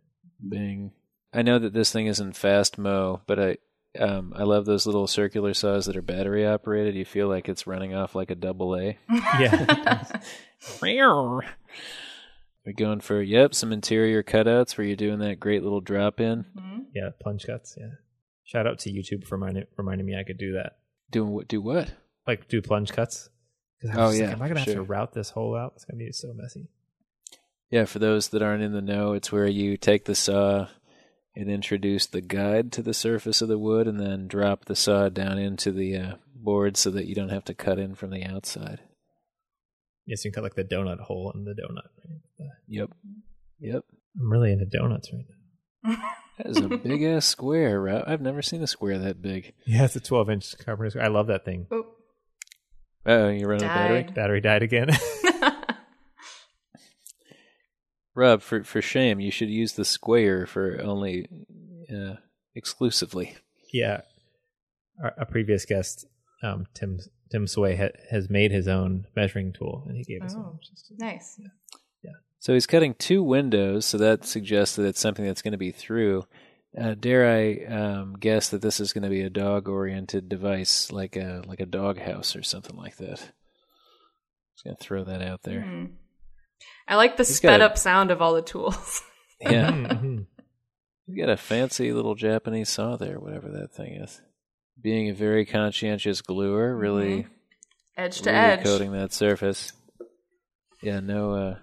Bing. 0.49 0.93
I 1.35 1.43
know 1.43 1.59
that 1.59 1.75
this 1.75 1.93
thing 1.93 2.07
isn't 2.07 2.35
fast 2.35 2.79
mo, 2.79 3.21
but 3.27 3.39
I 3.39 3.57
um 3.99 4.33
I 4.35 4.45
love 4.45 4.65
those 4.65 4.87
little 4.87 5.07
circular 5.07 5.53
saws 5.53 5.85
that 5.85 5.97
are 5.97 6.03
battery 6.03 6.47
operated. 6.47 6.95
You 6.95 7.05
feel 7.05 7.29
like 7.29 7.47
it's 7.47 7.67
running 7.67 7.95
off 7.95 8.15
like 8.15 8.31
a 8.31 8.35
double 8.35 8.75
A. 8.75 8.97
Yeah. 9.39 10.03
We're 12.65 12.73
going 12.75 13.01
for 13.01 13.21
yep, 13.21 13.55
some 13.55 13.73
interior 13.73 14.23
cutouts 14.23 14.77
where 14.79 14.87
you're 14.87 14.97
doing 14.97 15.19
that 15.19 15.39
great 15.39 15.63
little 15.63 15.81
drop 15.81 16.21
in. 16.21 16.47
yeah, 16.95 17.11
plunge 17.21 17.45
cuts. 17.47 17.77
Yeah. 17.79 17.91
Shout 18.45 18.67
out 18.67 18.79
to 18.81 18.91
YouTube 18.91 19.27
for 19.27 19.37
reminding, 19.37 19.65
reminding 19.77 20.07
me 20.07 20.17
I 20.19 20.25
could 20.25 20.39
do 20.39 20.55
that. 20.55 20.79
Doing 21.11 21.31
what 21.33 21.49
do 21.49 21.61
what? 21.61 21.93
Like 22.27 22.49
do 22.49 22.63
plunge 22.63 22.93
cuts. 22.93 23.29
'Cause 23.81 23.91
I 23.91 23.95
Oh, 23.95 24.07
was 24.09 24.11
just 24.17 24.21
like, 24.23 24.29
yeah, 24.31 24.33
am 24.35 24.43
I 24.43 24.49
gonna 24.49 24.61
have 24.61 24.67
sure. 24.67 24.75
to 24.77 24.83
route 24.83 25.13
this 25.13 25.31
hole 25.31 25.55
out? 25.55 25.73
It's 25.77 25.85
gonna 25.85 25.99
be 25.99 26.11
so 26.13 26.33
messy. 26.35 26.69
Yeah, 27.71 27.85
for 27.85 27.99
those 27.99 28.29
that 28.29 28.43
aren't 28.43 28.63
in 28.63 28.73
the 28.73 28.81
know, 28.83 29.13
it's 29.13 29.31
where 29.31 29.47
you 29.47 29.77
take 29.77 30.07
the 30.07 30.15
saw 30.15 30.69
and 31.37 31.51
introduce 31.51 32.07
the 32.07 32.21
guide 32.23 32.73
to 32.73 32.83
the 32.83 32.95
surface 32.95 33.41
of 33.43 33.49
the 33.49 33.59
wood, 33.59 33.87
and 33.87 34.01
then 34.01 34.27
drop 34.27 34.65
the 34.65 34.75
saw 34.75 35.09
down 35.09 35.39
into 35.39 35.71
the 35.71 35.97
uh, 35.97 36.15
board 36.35 36.77
so 36.77 36.91
that 36.91 37.07
you 37.07 37.15
don't 37.15 37.29
have 37.29 37.45
to 37.45 37.55
cut 37.55 37.79
in 37.79 37.95
from 37.95 38.11
the 38.11 38.25
outside. 38.25 38.81
Yes, 40.07 40.25
you 40.25 40.31
can 40.33 40.37
cut 40.43 40.45
like 40.45 40.55
the 40.55 40.65
donut 40.65 41.01
hole 41.01 41.31
in 41.35 41.45
the 41.45 41.53
donut. 41.53 41.89
Right? 42.41 42.49
Yep. 42.67 42.91
Yep. 43.61 43.85
I'm 44.19 44.33
really 44.33 44.51
into 44.53 44.65
donuts 44.65 45.13
right 45.13 45.27
now. 45.85 45.97
That 46.39 46.47
is 46.47 46.59
a 46.59 46.69
big 46.69 47.03
ass 47.03 47.27
square, 47.27 47.81
Rob. 47.81 48.05
I've 48.07 48.21
never 48.23 48.41
seen 48.43 48.63
a 48.63 48.67
square 48.67 48.99
that 48.99 49.21
big. 49.21 49.53
Yeah, 49.67 49.85
it's 49.85 49.95
a 49.97 50.01
12 50.01 50.31
inch 50.31 50.59
carbon 50.59 50.89
square. 50.91 51.05
I 51.05 51.09
love 51.09 51.27
that 51.27 51.45
thing. 51.45 51.67
Oh, 51.71 51.87
Oh, 53.07 53.29
you 53.29 53.47
running 53.47 53.65
of 53.65 53.69
battery? 53.69 54.03
Died. 54.05 54.15
Battery 54.15 54.41
died 54.41 54.63
again. 54.63 54.89
Rob, 58.15 58.43
for 58.43 58.65
for 58.65 58.83
shame, 58.83 59.21
you 59.21 59.31
should 59.31 59.49
use 59.51 59.73
the 59.75 59.85
square 59.85 60.47
for 60.47 60.81
only 60.83 61.29
uh, 61.95 62.15
exclusively. 62.55 63.37
yeah, 63.73 64.01
Our, 65.03 65.13
a 65.19 65.27
previous 65.27 65.65
guest, 65.65 66.05
um, 66.43 66.67
Tim 66.75 66.99
Tim 67.31 67.47
Sway, 67.47 67.77
ha- 67.77 67.97
has 68.11 68.29
made 68.29 68.51
his 68.51 68.67
own 68.67 69.07
measuring 69.15 69.53
tool, 69.53 69.85
and 69.87 69.97
he 69.97 70.03
gave 70.03 70.23
us 70.23 70.35
Oh. 70.37 70.41
one. 70.41 70.55
which 70.57 70.71
is- 70.73 70.93
nice. 70.99 71.41
So 72.41 72.55
he's 72.55 72.69
cutting 72.69 72.95
two 72.95 73.21
windows, 73.21 73.85
so 73.85 73.99
that 73.99 74.25
suggests 74.25 74.77
that 74.77 74.87
it's 74.87 75.01
something 75.01 75.25
that's 75.25 75.43
going 75.43 75.53
to 75.53 75.59
be 75.59 75.73
through. 75.73 76.25
Uh, 76.77 76.95
dare 76.95 77.27
I 77.27 77.65
um, 77.75 78.17
guess 78.21 78.51
that 78.51 78.61
this 78.63 78.79
is 78.81 78.93
going 78.93 79.05
to 79.05 79.09
be 79.09 79.23
a 79.23 79.31
dog-oriented 79.31 80.29
device, 80.29 80.93
like 80.93 81.17
a 81.17 81.43
like 81.47 81.61
a 81.61 81.67
dog 81.67 81.99
house 81.99 82.37
or 82.37 82.43
something 82.43 82.77
like 82.77 82.97
that. 82.97 83.17
Just 84.55 84.65
going 84.65 84.77
to 84.77 84.83
throw 84.85 85.05
that 85.05 85.23
out 85.23 85.43
there. 85.43 85.63
Hmm. 85.63 85.85
I 86.87 86.97
like 86.97 87.17
the 87.17 87.23
He's 87.25 87.41
got 87.41 87.49
sped 87.51 87.61
a- 87.61 87.65
up 87.67 87.79
sound 87.79 88.11
of 88.11 88.21
all 88.23 88.35
the 88.35 88.43
tools. 88.43 89.03
Yeah, 89.41 89.71
Mhm, 89.71 89.87
mhm. 90.03 90.27
he's 91.07 91.17
got 91.17 91.29
a 91.29 91.37
fancy 91.37 91.93
little 91.93 92.17
Japanese 92.17 92.71
saw 92.71 92.97
there, 92.97 93.21
whatever 93.21 93.49
that 93.51 93.73
thing 93.73 93.93
is. 94.03 94.21
Being 94.83 95.09
a 95.11 95.15
very 95.15 95.47
conscientious 95.47 96.21
gluer, 96.23 96.77
really, 96.77 97.29
edge 97.97 98.21
to 98.23 98.31
really 98.31 98.41
edge. 98.43 98.65
coating 98.65 98.91
that 98.93 99.13
surface. 99.13 99.73
Yeah, 100.83 100.99
no. 100.99 101.33
uh 101.35 101.55
d- 101.55 101.61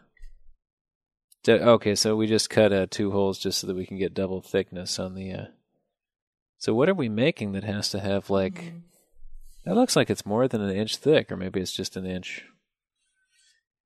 Okay, 1.47 1.95
so 1.95 2.15
we 2.15 2.27
just 2.27 2.49
cut 2.49 2.73
uh, 2.73 2.87
two 2.89 3.11
holes 3.11 3.37
just 3.39 3.59
so 3.59 3.67
that 3.67 3.75
we 3.75 3.85
can 3.85 3.97
get 3.97 4.13
double 4.13 4.41
thickness 4.41 4.97
on 4.99 5.13
the. 5.15 5.31
uh 5.31 5.45
So 6.57 6.73
what 6.73 6.89
are 6.89 6.93
we 6.93 7.09
making 7.09 7.51
that 7.53 7.63
has 7.63 7.89
to 7.89 7.99
have 7.99 8.29
like? 8.29 8.55
Mhm. 8.55 8.81
That 9.65 9.75
looks 9.75 9.95
like 9.95 10.09
it's 10.09 10.25
more 10.25 10.47
than 10.47 10.61
an 10.61 10.75
inch 10.75 10.97
thick, 10.97 11.31
or 11.31 11.37
maybe 11.37 11.59
it's 11.59 11.71
just 11.73 11.97
an 11.97 12.05
inch. 12.05 12.45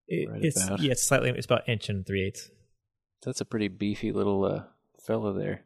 It- 0.08 0.30
Right 0.30 0.44
it's 0.44 0.64
about. 0.66 0.82
yeah, 0.82 0.92
it's 0.92 1.06
slightly. 1.08 1.30
It's 1.30 1.46
about 1.46 1.68
inch 1.70 1.90
and 1.90 2.06
three 2.06 2.26
eighths. 2.28 2.50
That's 3.24 3.42
a 3.42 3.46
pretty 3.46 3.68
beefy 3.68 4.12
little 4.12 4.44
uh 4.46 4.64
fellow 5.06 5.34
there. 5.34 5.66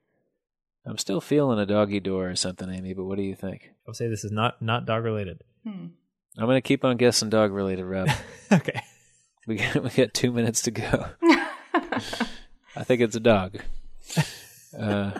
I'm 0.85 0.97
still 0.97 1.21
feeling 1.21 1.59
a 1.59 1.65
doggy 1.65 1.99
door 2.01 2.29
or 2.29 2.35
something, 2.35 2.69
Amy. 2.69 2.93
But 2.93 3.05
what 3.05 3.17
do 3.17 3.23
you 3.23 3.35
think? 3.35 3.69
I 3.69 3.89
would 3.89 3.95
say 3.95 4.07
this 4.09 4.23
is 4.25 4.31
not 4.31 4.61
not 4.61 4.85
dog 4.85 5.03
related. 5.03 5.41
Hmm. 5.63 5.87
I'm 6.37 6.45
gonna 6.47 6.61
keep 6.61 6.83
on 6.83 6.97
guessing 6.97 7.29
dog 7.29 7.51
related, 7.53 7.85
Rob. 7.85 8.09
okay. 8.51 8.81
we 9.47 9.55
got 9.57 9.83
we 9.83 9.89
got 9.91 10.13
two 10.13 10.31
minutes 10.31 10.63
to 10.63 10.71
go. 10.71 11.05
I 12.75 12.83
think 12.83 13.01
it's 13.01 13.15
a 13.15 13.19
dog. 13.19 13.59
Uh, 14.77 15.11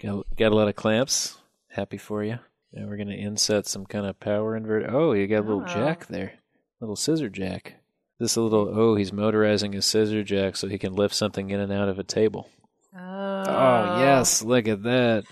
got, 0.00 0.26
got 0.36 0.52
a 0.52 0.54
lot 0.54 0.68
of 0.68 0.76
clamps. 0.76 1.36
Happy 1.68 1.96
for 1.98 2.22
you. 2.22 2.38
Now 2.72 2.86
we're 2.86 2.96
going 2.96 3.08
to 3.08 3.14
inset 3.16 3.66
some 3.66 3.86
kind 3.86 4.06
of 4.06 4.20
power 4.20 4.58
inverter. 4.58 4.92
Oh, 4.92 5.12
you 5.12 5.26
got 5.26 5.40
a 5.40 5.48
little 5.48 5.62
Oh. 5.62 5.66
jack 5.66 6.06
there. 6.06 6.34
Little 6.80 6.96
scissor 6.96 7.28
jack. 7.28 7.74
This 8.18 8.36
a 8.36 8.42
little, 8.42 8.70
oh, 8.72 8.94
he's 8.96 9.12
motorizing 9.12 9.72
his 9.72 9.86
scissor 9.86 10.22
jack 10.22 10.56
so 10.56 10.68
he 10.68 10.78
can 10.78 10.94
lift 10.94 11.14
something 11.14 11.50
in 11.50 11.60
and 11.60 11.72
out 11.72 11.88
of 11.88 11.98
a 11.98 12.04
table. 12.04 12.48
Oh, 12.94 13.44
Oh, 13.46 14.00
yes. 14.00 14.42
Look 14.42 14.68
at 14.68 14.82
that. 14.82 15.24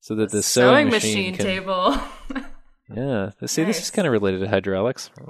So 0.00 0.14
that 0.16 0.30
the, 0.30 0.42
sewing, 0.42 0.90
machine, 0.90 1.34
can, 1.34 1.44
table. 1.44 1.96
Yeah. 2.94 3.30
See, 3.46 3.64
this 3.64 3.80
is 3.82 3.90
kind 3.90 4.06
of 4.06 4.12
related 4.12 4.40
to 4.40 4.48
hydraulics. 4.48 5.10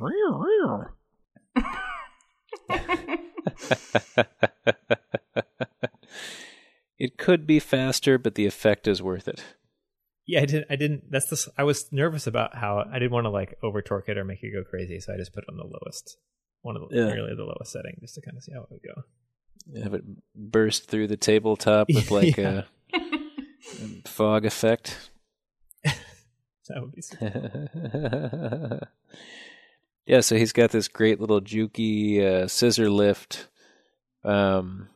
it 6.99 7.19
could 7.19 7.47
be 7.47 7.59
faster, 7.59 8.19
but 8.19 8.35
the 8.35 8.47
effect 8.47 8.87
is 8.87 9.03
worth 9.03 9.29
it. 9.29 9.43
Yeah, 10.27 10.41
I 10.41 10.47
didn't. 10.47 10.67
I 10.71 10.77
didn't. 10.77 11.11
That's 11.11 11.27
the. 11.29 11.53
I 11.59 11.65
was 11.65 11.93
nervous 11.93 12.27
about 12.27 12.57
how 12.57 12.83
I 12.91 12.99
didn't 12.99 13.13
want 13.13 13.25
to 13.27 13.31
like 13.31 13.55
over 13.63 13.83
torque 13.83 14.09
it 14.09 14.17
or 14.17 14.25
make 14.25 14.43
it 14.43 14.53
go 14.55 14.65
crazy, 14.65 14.99
so 15.01 15.13
I 15.13 15.19
just 15.19 15.35
put 15.35 15.45
it 15.45 15.51
on 15.51 15.59
the 15.59 15.65
lowest, 15.65 16.17
one 16.63 16.77
of 16.77 16.89
the 16.89 16.97
Yeah. 16.97 17.13
nearly 17.13 17.35
the 17.37 17.45
lowest 17.45 17.73
setting, 17.73 17.99
just 18.01 18.15
to 18.15 18.23
kind 18.23 18.37
of 18.37 18.43
see 18.43 18.53
how 18.53 18.63
it 18.63 18.71
would 18.71 18.81
go. 18.83 19.03
Have 19.83 19.95
it 19.95 20.05
burst 20.35 20.89
through 20.89 21.09
the 21.09 21.17
tabletop 21.19 21.89
with 21.89 22.11
like 22.11 22.37
Yeah. 22.39 22.63
a 22.95 24.09
fog 24.09 24.45
effect. 24.47 25.11
That 26.67 26.81
would 26.81 26.93
be. 26.93 27.03
Yeah, 30.07 30.21
so 30.21 30.37
he's 30.37 30.53
got 30.53 30.71
this 30.71 30.89
great 30.89 31.19
little 31.19 31.41
jukey 31.41 32.21
uh, 32.21 32.47
scissor 32.47 32.91
lift, 32.91 33.49
um, 34.23 34.89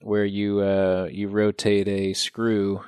where 0.00 0.24
you 0.24 0.60
uh, 0.60 1.08
you 1.10 1.28
rotate 1.28 1.88
a 1.88 2.12
screw, 2.12 2.84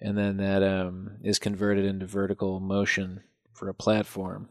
and 0.00 0.18
then 0.18 0.36
that 0.36 0.62
um, 0.62 1.16
is 1.22 1.38
converted 1.38 1.86
into 1.86 2.06
vertical 2.06 2.60
motion 2.60 3.22
for 3.54 3.70
a 3.70 3.74
platform, 3.74 4.50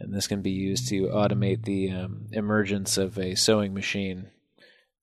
and 0.00 0.12
this 0.12 0.26
can 0.26 0.42
be 0.42 0.50
used 0.50 0.88
to 0.88 1.02
automate 1.02 1.64
the 1.64 1.92
um, 1.92 2.26
emergence 2.32 2.98
of 2.98 3.16
a 3.16 3.36
sewing 3.36 3.72
machine 3.72 4.30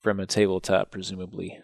from 0.01 0.19
a 0.19 0.25
tabletop, 0.25 0.91
presumably. 0.91 1.57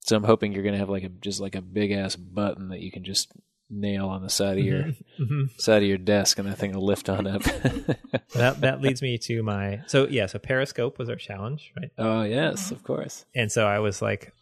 So 0.00 0.16
I'm 0.16 0.24
hoping 0.24 0.52
you're 0.52 0.64
gonna 0.64 0.76
have 0.76 0.90
like 0.90 1.04
a 1.04 1.08
just 1.08 1.40
like 1.40 1.54
a 1.54 1.62
big 1.62 1.92
ass 1.92 2.16
button 2.16 2.68
that 2.68 2.80
you 2.80 2.90
can 2.90 3.04
just 3.04 3.32
nail 3.70 4.08
on 4.08 4.22
the 4.22 4.28
side 4.30 4.58
of 4.58 4.64
your 4.64 4.92
Mhm. 5.20 5.50
side 5.58 5.82
of 5.82 5.88
your 5.88 5.98
desk, 5.98 6.38
and 6.38 6.48
that 6.48 6.58
thing 6.58 6.72
will 6.72 6.84
lift 6.84 7.08
on 7.08 7.26
up. 7.26 7.42
that 8.34 8.56
that 8.60 8.80
leads 8.80 9.00
me 9.02 9.18
to 9.18 9.42
my. 9.42 9.82
So 9.86 10.06
yeah, 10.08 10.26
so 10.26 10.38
Periscope 10.38 10.98
was 10.98 11.08
our 11.08 11.16
challenge, 11.16 11.72
right? 11.76 11.90
oh 11.98 12.22
yes, 12.22 12.70
of 12.70 12.82
course. 12.82 13.24
And 13.34 13.50
so 13.50 13.66
I 13.66 13.78
was 13.78 14.02
like, 14.02 14.32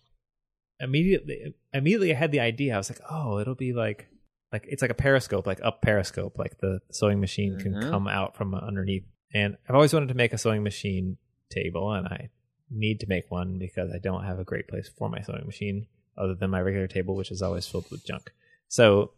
immediately, 0.81 1.55
immediately 1.73 2.13
I 2.13 2.17
had 2.17 2.33
the 2.33 2.41
idea. 2.41 2.75
I 2.75 2.79
was 2.79 2.91
like, 2.91 3.01
oh, 3.11 3.39
it'll 3.39 3.55
be 3.55 3.73
like, 3.73 4.09
like 4.53 4.67
it's 4.69 4.83
like 4.83 4.91
a 4.91 4.95
periscope, 4.95 5.47
like 5.47 5.61
up 5.63 5.83
periscope, 5.83 6.39
like 6.39 6.59
the 6.59 6.81
sewing 6.91 7.21
machine 7.21 7.59
can 7.59 7.75
Mhm. 7.75 7.91
come 7.91 8.09
out 8.09 8.37
from 8.37 8.55
underneath. 8.55 9.05
And 9.33 9.57
I've 9.69 9.75
always 9.77 9.93
wanted 9.95 10.09
to 10.09 10.15
make 10.15 10.33
a 10.33 10.39
sewing 10.39 10.63
machine 10.65 11.19
table, 11.51 11.93
and 11.93 12.07
I 12.09 12.31
need 12.69 13.01
to 13.01 13.07
make 13.09 13.31
one 13.31 13.59
because 13.59 13.91
I 13.95 13.99
don't 13.99 14.25
have 14.25 14.39
a 14.39 14.45
great 14.45 14.67
place 14.69 14.89
for 14.89 15.09
my 15.09 15.21
sewing 15.21 15.47
machine 15.47 15.87
other 16.17 16.35
than 16.35 16.51
my 16.51 16.61
regular 16.61 16.89
table, 16.89 17.15
which 17.15 17.31
is 17.31 17.43
always 17.43 17.67
filled 17.67 17.91
with 17.91 18.05
junk. 18.05 18.33
So, 18.71 19.11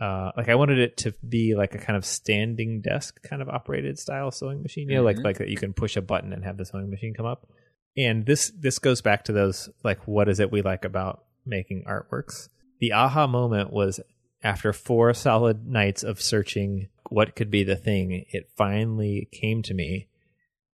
uh, 0.00 0.32
like 0.36 0.48
I 0.48 0.54
wanted 0.56 0.78
it 0.78 0.96
to 0.98 1.12
be 1.28 1.54
like 1.54 1.74
a 1.74 1.78
kind 1.78 1.96
of 1.96 2.04
standing 2.04 2.80
desk 2.80 3.22
kind 3.22 3.40
of 3.42 3.48
operated 3.48 3.98
style 3.98 4.30
sewing 4.30 4.62
machine, 4.62 4.88
you 4.88 4.96
know, 4.96 5.02
like 5.04 5.18
Mhm. 5.18 5.24
like 5.24 5.38
that 5.38 5.48
you 5.50 5.56
can 5.56 5.72
push 5.74 5.96
a 5.96 6.02
button 6.02 6.32
and 6.32 6.42
have 6.44 6.56
the 6.56 6.64
sewing 6.64 6.90
machine 6.90 7.14
come 7.14 7.26
up. 7.26 7.48
And 7.96 8.24
this 8.26 8.50
this 8.50 8.78
goes 8.78 9.00
back 9.02 9.24
to 9.24 9.32
those 9.32 9.68
like 9.84 10.08
what 10.08 10.28
is 10.28 10.40
it 10.40 10.50
we 10.50 10.62
like 10.62 10.84
about 10.84 11.24
making 11.46 11.84
artworks? 11.84 12.48
The 12.80 12.92
aha 12.92 13.26
moment 13.26 13.72
was 13.72 14.00
after 14.42 14.72
four 14.72 15.12
solid 15.14 15.66
nights 15.68 16.02
of 16.02 16.20
searching 16.20 16.88
what 17.10 17.36
could 17.36 17.50
be 17.50 17.62
the 17.62 17.76
thing, 17.76 18.24
it 18.30 18.48
finally 18.56 19.28
came 19.30 19.62
to 19.62 19.74
me 19.74 20.08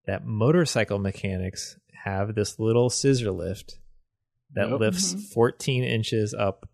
that 0.05 0.23
motorcycle 0.25 0.99
mechanics 0.99 1.77
have 2.03 2.35
this 2.35 2.59
little 2.59 2.89
scissor 2.89 3.31
lift 3.31 3.79
that 4.53 4.69
Yep. 4.69 4.79
lifts 4.79 5.15
Mhm. 5.15 5.33
14 5.33 5.83
inches 5.83 6.33
up 6.33 6.69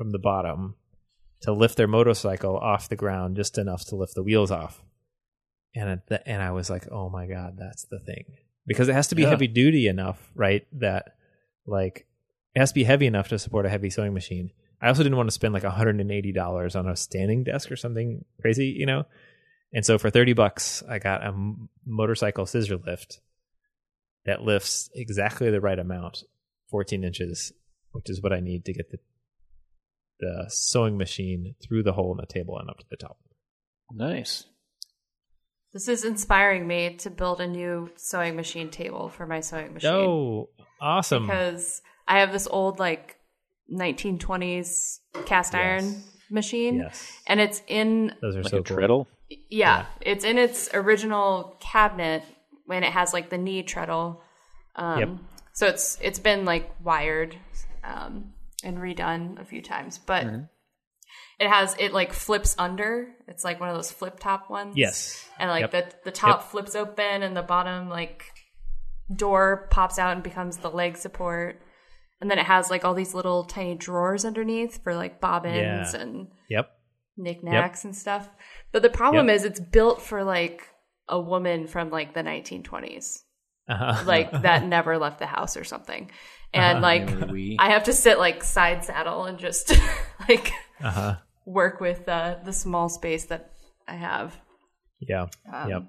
from 0.00 0.12
the 0.12 0.18
bottom 0.18 0.76
to 1.42 1.52
lift 1.52 1.76
their 1.76 1.86
motorcycle 1.86 2.56
off 2.56 2.88
the 2.88 2.96
ground 2.96 3.36
just 3.36 3.58
enough 3.58 3.84
to 3.84 3.96
lift 3.96 4.14
the 4.14 4.22
wheels 4.22 4.50
off. 4.50 4.82
And 5.74 6.00
the, 6.08 6.26
and 6.26 6.40
I 6.42 6.52
was 6.52 6.70
like, 6.70 6.88
"Oh 6.90 7.10
my 7.10 7.26
god, 7.26 7.56
that's 7.58 7.84
the 7.84 7.98
thing." 7.98 8.24
Because 8.66 8.88
it 8.88 8.94
has 8.94 9.08
to 9.08 9.14
be 9.14 9.22
Yeah. 9.22 9.28
heavy 9.28 9.46
duty 9.46 9.88
enough, 9.88 10.32
right? 10.34 10.66
That 10.80 11.16
like 11.66 12.06
it 12.54 12.60
has 12.60 12.70
to 12.70 12.74
be 12.76 12.84
heavy 12.84 13.06
enough 13.06 13.28
to 13.28 13.38
support 13.38 13.66
a 13.66 13.68
heavy 13.68 13.90
sewing 13.90 14.14
machine. 14.14 14.52
I 14.80 14.88
also 14.88 15.02
didn't 15.02 15.18
want 15.18 15.26
to 15.28 15.34
spend 15.34 15.52
like 15.52 15.64
$180 15.64 16.76
on 16.76 16.88
a 16.88 16.96
standing 16.96 17.44
desk 17.44 17.70
or 17.70 17.76
something 17.76 18.24
crazy, 18.40 18.68
you 18.68 18.86
know? 18.86 19.04
And 19.74 19.84
so 19.84 19.98
for 19.98 20.08
30 20.08 20.32
bucks, 20.32 20.82
I 20.88 20.98
got 20.98 21.22
a 21.22 21.26
m- 21.26 21.68
motorcycle 21.84 22.46
scissor 22.46 22.78
lift 22.78 23.20
that 24.24 24.40
lifts 24.42 24.88
exactly 24.94 25.50
the 25.50 25.60
right 25.60 25.78
amount, 25.78 26.24
14 26.70 27.04
inches, 27.04 27.52
which 27.92 28.08
is 28.08 28.22
what 28.22 28.32
I 28.32 28.40
need 28.40 28.64
to 28.64 28.72
get 28.72 28.90
the 28.90 28.98
the 30.20 30.44
sewing 30.48 30.96
machine 30.96 31.54
through 31.62 31.82
the 31.82 31.92
hole 31.92 32.12
in 32.12 32.18
the 32.18 32.26
table 32.26 32.58
and 32.58 32.68
up 32.70 32.78
to 32.78 32.86
the 32.90 32.96
top. 32.96 33.18
Nice. 33.92 34.44
This 35.72 35.86
is 35.88 36.04
inspiring 36.04 36.66
me 36.66 36.94
to 36.96 37.10
build 37.10 37.40
a 37.40 37.46
new 37.46 37.90
sewing 37.96 38.34
machine 38.36 38.70
table 38.70 39.08
for 39.08 39.26
my 39.26 39.40
sewing 39.40 39.72
machine. 39.74 39.90
Oh, 39.90 40.48
awesome. 40.80 41.26
Because 41.26 41.80
I 42.08 42.18
have 42.20 42.32
this 42.32 42.48
old 42.50 42.78
like 42.78 43.16
1920s 43.72 44.98
cast 45.26 45.54
iron 45.54 45.84
Yes. 45.84 46.10
machine 46.30 46.76
yes. 46.78 47.12
and 47.26 47.40
it's 47.40 47.62
in 47.66 48.14
Those 48.20 48.36
are 48.36 48.42
Like 48.42 48.50
so 48.50 48.58
a 48.58 48.62
cool. 48.62 48.76
treadle. 48.76 49.08
yeah, 49.48 49.86
it's 50.00 50.24
in 50.24 50.38
its 50.38 50.68
original 50.74 51.56
cabinet 51.60 52.24
when 52.66 52.82
it 52.84 52.92
has 52.92 53.12
like 53.12 53.30
the 53.30 53.38
knee 53.38 53.62
treadle. 53.62 54.22
Um 54.76 54.98
Yep. 54.98 55.08
so 55.52 55.66
it's 55.68 55.98
it's 56.00 56.18
been 56.18 56.44
like 56.44 56.70
wired 56.82 57.36
um, 57.82 58.32
and 58.64 58.78
redone 58.78 59.40
a 59.40 59.44
few 59.44 59.62
times, 59.62 59.98
but 59.98 60.24
it 61.38 61.48
has 61.48 61.74
it 61.78 61.92
like 61.92 62.12
flips 62.12 62.54
under. 62.58 63.08
It's 63.28 63.44
like 63.44 63.60
one 63.60 63.68
of 63.68 63.74
those 63.74 63.90
flip 63.90 64.18
top 64.20 64.50
ones. 64.50 64.76
Yes. 64.76 65.26
and 65.38 65.50
like 65.50 65.62
Yep. 65.62 65.70
the 65.70 65.94
the 66.04 66.10
top 66.12 66.40
Yep. 66.40 66.50
flips 66.50 66.74
open 66.76 67.22
and 67.22 67.36
the 67.36 67.42
bottom 67.42 67.88
like 67.88 68.24
door 69.14 69.66
pops 69.70 69.98
out 69.98 70.12
and 70.14 70.22
becomes 70.22 70.58
the 70.58 70.70
leg 70.70 70.96
support. 70.96 71.60
And 72.20 72.30
then 72.30 72.38
it 72.38 72.46
has 72.46 72.70
like 72.70 72.84
all 72.84 72.94
these 72.94 73.14
little 73.14 73.44
tiny 73.44 73.74
drawers 73.74 74.24
underneath 74.24 74.82
for 74.82 74.94
like 74.94 75.20
bobbins 75.20 75.94
Yeah. 75.94 76.00
and 76.00 76.28
Yep. 76.48 76.70
knickknacks 77.16 77.84
and 77.84 77.96
stuff. 77.96 78.28
But 78.72 78.82
the 78.82 78.90
problem 78.90 79.26
Yep. 79.28 79.36
is 79.36 79.44
it's 79.44 79.60
built 79.60 80.02
for 80.02 80.22
like 80.22 80.68
a 81.08 81.18
woman 81.18 81.66
from 81.66 81.90
like 81.90 82.12
the 82.14 82.22
1920s, 82.22 83.24
Uh-huh. 83.68 84.04
like 84.06 84.30
that 84.42 84.64
never 84.64 84.98
left 84.98 85.18
the 85.18 85.26
house 85.26 85.56
or 85.56 85.64
something. 85.64 86.10
And 86.52 86.80
like 86.82 87.06
Maybe 87.14 87.32
we- 87.32 87.56
I 87.58 87.70
have 87.70 87.84
to 87.84 87.92
sit 87.92 88.18
like 88.18 88.42
side 88.42 88.84
saddle 88.84 89.24
and 89.24 89.38
just 89.38 89.72
like 90.28 90.52
uh-huh. 90.82 91.16
work 91.46 91.80
with 91.80 92.08
uh, 92.08 92.36
the 92.44 92.52
small 92.52 92.88
space 92.88 93.26
that 93.26 93.52
I 93.86 93.94
have. 93.94 94.36
Yeah. 95.00 95.26
Um, 95.52 95.68
yep. 95.70 95.82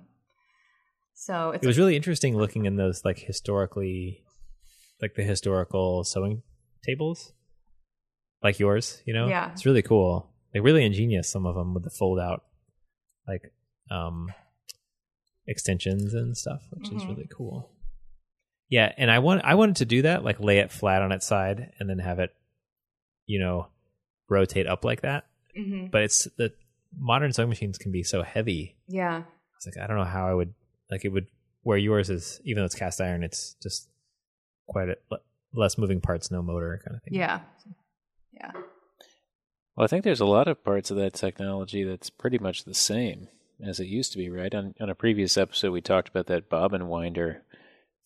So 1.16 1.52
it's 1.52 1.64
It 1.64 1.68
was 1.68 1.78
really 1.78 1.96
interesting 1.96 2.36
looking 2.38 2.66
in 2.66 2.76
those 2.76 3.04
like 3.04 3.20
historically, 3.20 4.24
like 5.02 5.16
the 5.16 5.24
historical 5.24 6.04
sewing 6.04 6.44
tables, 6.86 7.34
like 8.44 8.60
yours. 8.60 9.02
You 9.06 9.14
know, 9.14 9.28
Yeah. 9.28 9.52
it's 9.52 9.66
really 9.66 9.82
cool. 9.82 10.30
Like 10.54 10.64
really 10.64 10.86
ingenious. 10.86 11.30
Some 11.30 11.46
of 11.46 11.56
them 11.56 11.74
with 11.74 11.84
the 11.84 11.90
fold 11.90 12.20
out, 12.20 12.44
like 13.28 13.52
um, 13.90 14.32
extensions 15.48 16.14
and 16.14 16.38
stuff, 16.38 16.62
which 16.72 16.90
is 16.92 17.02
Mhm. 17.04 17.10
really 17.10 17.28
cool. 17.36 17.70
Yeah, 18.72 18.92
and 18.98 19.12
I 19.12 19.20
want 19.20 19.44
I 19.44 19.54
wanted 19.56 19.76
to 19.76 19.86
do 19.86 20.02
that, 20.04 20.24
like 20.24 20.40
lay 20.40 20.58
it 20.60 20.72
flat 20.72 21.02
on 21.04 21.12
its 21.12 21.28
side 21.28 21.74
and 21.78 21.88
then 21.90 22.00
have 22.00 22.18
it, 22.20 22.34
you 23.28 23.38
know, 23.38 23.68
rotate 24.30 24.66
up 24.66 24.84
like 24.84 25.02
that. 25.02 25.26
hmm 25.56 25.88
But 25.92 26.04
it's 26.04 26.24
the 26.38 26.54
modern 26.98 27.34
sewing 27.34 27.50
machines 27.50 27.78
can 27.78 27.92
be 27.92 28.02
so 28.04 28.24
heavy 28.24 28.76
yeah. 28.88 29.18
I 29.18 29.56
was 29.58 29.66
like, 29.66 29.78
I 29.84 29.88
don't 29.88 29.98
know 29.98 30.04
how 30.06 30.28
I 30.28 30.34
would 30.34 30.54
like 30.90 31.06
it 31.06 31.10
would 31.10 31.28
where 31.64 31.78
yours 31.78 32.10
is 32.10 32.42
even 32.44 32.62
though 32.62 32.66
it's 32.66 32.76
cast 32.76 33.00
iron, 33.02 33.24
it's 33.24 33.56
just 33.62 33.90
quite 34.68 34.90
a 34.90 34.98
less 35.54 35.78
moving 35.78 36.00
parts, 36.02 36.32
no 36.32 36.42
motor 36.42 36.82
kind 36.84 36.96
of 36.96 37.04
thing. 37.04 37.14
Yeah. 37.14 37.42
Yeah. 38.34 38.52
Well, 39.76 39.84
I 39.84 39.88
think 39.88 40.04
there's 40.04 40.22
a 40.22 40.26
lot 40.26 40.48
of 40.48 40.64
parts 40.64 40.92
of 40.92 40.98
that 40.98 41.14
technology 41.14 41.84
that's 41.84 42.10
pretty 42.10 42.38
much 42.38 42.64
the 42.64 42.74
same 42.74 43.28
as 43.64 43.80
it 43.80 43.88
used 43.88 44.12
to 44.14 44.18
be, 44.18 44.30
right? 44.30 44.54
On, 44.56 44.74
on 44.80 44.90
a 44.90 44.96
previous 44.96 45.38
episode, 45.38 45.72
we 45.72 45.82
talked 45.82 46.10
about 46.10 46.28
that 46.28 46.50
bobbin 46.50 46.88
winder, 46.88 47.44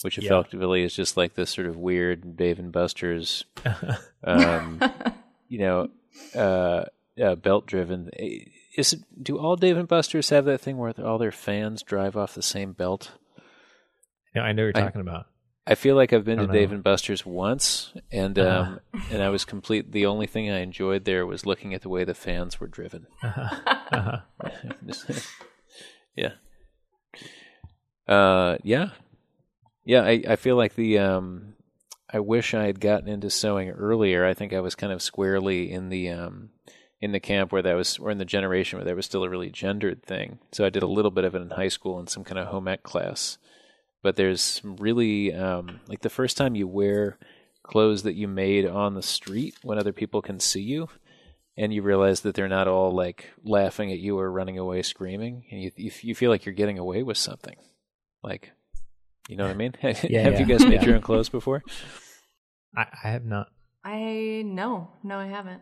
which 0.01 0.17
Yeah. 0.17 0.25
effectively 0.39 0.83
is 0.83 0.95
just 0.95 1.17
like 1.17 1.33
this 1.35 1.49
sort 1.49 1.67
of 1.67 1.77
weird 1.77 2.35
Dave 2.37 2.59
and 2.59 2.71
Buster's, 2.71 3.43
um, 4.23 4.81
you 5.47 5.59
know, 5.59 5.89
uh, 6.35 6.85
uh, 7.21 7.35
belt 7.35 7.65
driven. 7.65 8.09
Is 8.77 8.93
it, 8.93 8.99
do 9.23 9.37
all 9.39 9.55
Dave 9.55 9.77
and 9.77 9.87
Buster's 9.87 10.29
have 10.29 10.45
that 10.45 10.59
thing 10.61 10.77
where 10.77 10.93
all 11.03 11.17
their 11.17 11.31
fans 11.31 11.81
drive 11.81 12.15
off 12.17 12.35
the 12.35 12.41
same 12.41 12.73
belt? 12.73 13.11
yeah, 14.35 14.41
I 14.41 14.51
know 14.51 14.65
what 14.65 14.75
you're 14.75 14.83
I- 14.83 14.87
talking 14.87 15.01
about. 15.01 15.27
I 15.67 15.73
feel 15.73 15.95
like 15.95 16.13
I've 16.13 16.23
been 16.25 16.37
to 16.37 16.45
know. 16.45 16.53
Dave 16.53 16.71
and 16.71 16.83
Buster's 16.83 17.25
once, 17.25 17.91
and 18.11 18.37
Uh-huh. 18.37 18.77
um, 18.93 19.01
and 19.09 19.23
I 19.23 19.29
was 19.29 19.45
complete. 19.45 19.91
The 19.93 20.05
only 20.05 20.27
thing 20.27 20.47
I 20.51 20.59
enjoyed 20.59 21.05
there 21.05 21.25
was 21.25 21.47
looking 21.47 21.73
at 21.73 21.81
the 21.81 21.89
way 21.89 22.03
the 22.03 22.13
fans 22.13 22.59
were 22.59 22.67
driven. 22.67 23.07
Uh-huh. 23.23 24.19
yeah. 26.15 26.33
Uh, 28.07 28.57
yeah, 28.63 28.89
yeah. 29.85 30.01
I, 30.01 30.23
I 30.27 30.35
feel 30.35 30.55
like 30.55 30.75
the 30.75 30.99
um, 30.99 31.55
I 32.09 32.19
wish 32.19 32.53
I 32.53 32.65
had 32.65 32.79
gotten 32.79 33.07
into 33.07 33.29
sewing 33.29 33.69
earlier. 33.69 34.25
I 34.25 34.33
think 34.33 34.53
I 34.53 34.59
was 34.59 34.75
kind 34.75 34.91
of 34.91 35.01
squarely 35.01 35.71
in 35.71 35.89
the 35.89 36.09
um, 36.09 36.49
in 37.01 37.11
the 37.11 37.19
camp 37.19 37.51
where 37.51 37.61
that 37.61 37.75
was, 37.75 37.97
or 37.97 38.11
in 38.11 38.17
the 38.17 38.25
generation 38.25 38.77
where 38.77 38.85
that 38.85 38.95
was 38.95 39.05
still 39.05 39.23
a 39.23 39.29
really 39.29 39.49
gendered 39.49 40.03
thing. 40.03 40.39
So 40.51 40.65
I 40.65 40.69
did 40.69 40.83
a 40.83 40.87
little 40.87 41.11
bit 41.11 41.23
of 41.23 41.35
it 41.35 41.41
in 41.41 41.51
high 41.51 41.67
school 41.67 41.99
in 41.99 42.07
some 42.07 42.23
kind 42.23 42.39
of 42.39 42.47
home 42.47 42.67
ec 42.67 42.83
class. 42.83 43.37
But 44.01 44.15
there's 44.17 44.61
really 44.63 45.33
um, 45.33 45.79
like 45.87 46.01
the 46.01 46.09
first 46.09 46.37
time 46.37 46.55
you 46.55 46.67
wear 46.67 47.17
clothes 47.63 48.03
that 48.03 48.13
you 48.13 48.27
made 48.27 48.65
on 48.67 48.93
the 48.93 49.01
street 49.01 49.55
when 49.63 49.79
other 49.79 49.93
people 49.93 50.21
can 50.21 50.39
see 50.39 50.61
you 50.61 50.87
and 51.57 51.73
you 51.73 51.81
realize 51.81 52.21
that 52.21 52.35
they're 52.35 52.47
not 52.47 52.67
all 52.67 52.91
like 52.91 53.31
laughing 53.43 53.91
at 53.91 53.99
you 53.99 54.19
or 54.19 54.31
running 54.31 54.57
away 54.57 54.81
screaming, 54.81 55.45
and 55.51 55.61
you 55.61 55.71
you, 55.75 55.91
you 56.01 56.15
feel 56.15 56.29
like 56.29 56.45
you're 56.45 56.53
getting 56.53 56.79
away 56.79 57.03
with 57.03 57.17
something, 57.17 57.55
like 58.23 58.51
you 59.29 59.35
know 59.37 59.45
what 59.45 59.51
I 59.51 59.55
mean? 59.55 59.73
Have 59.81 60.03
yeah. 60.03 60.39
you 60.39 60.45
guys 60.45 60.65
made 60.65 60.81
Yeah. 60.81 60.85
your 60.85 60.95
own 60.95 61.01
clothes 61.01 61.29
before? 61.29 61.63
I, 62.75 62.85
I 63.03 63.07
have 63.09 63.25
not. 63.25 63.47
I 63.83 64.43
no, 64.45 64.89
no, 65.03 65.17
I 65.17 65.27
haven't. 65.27 65.61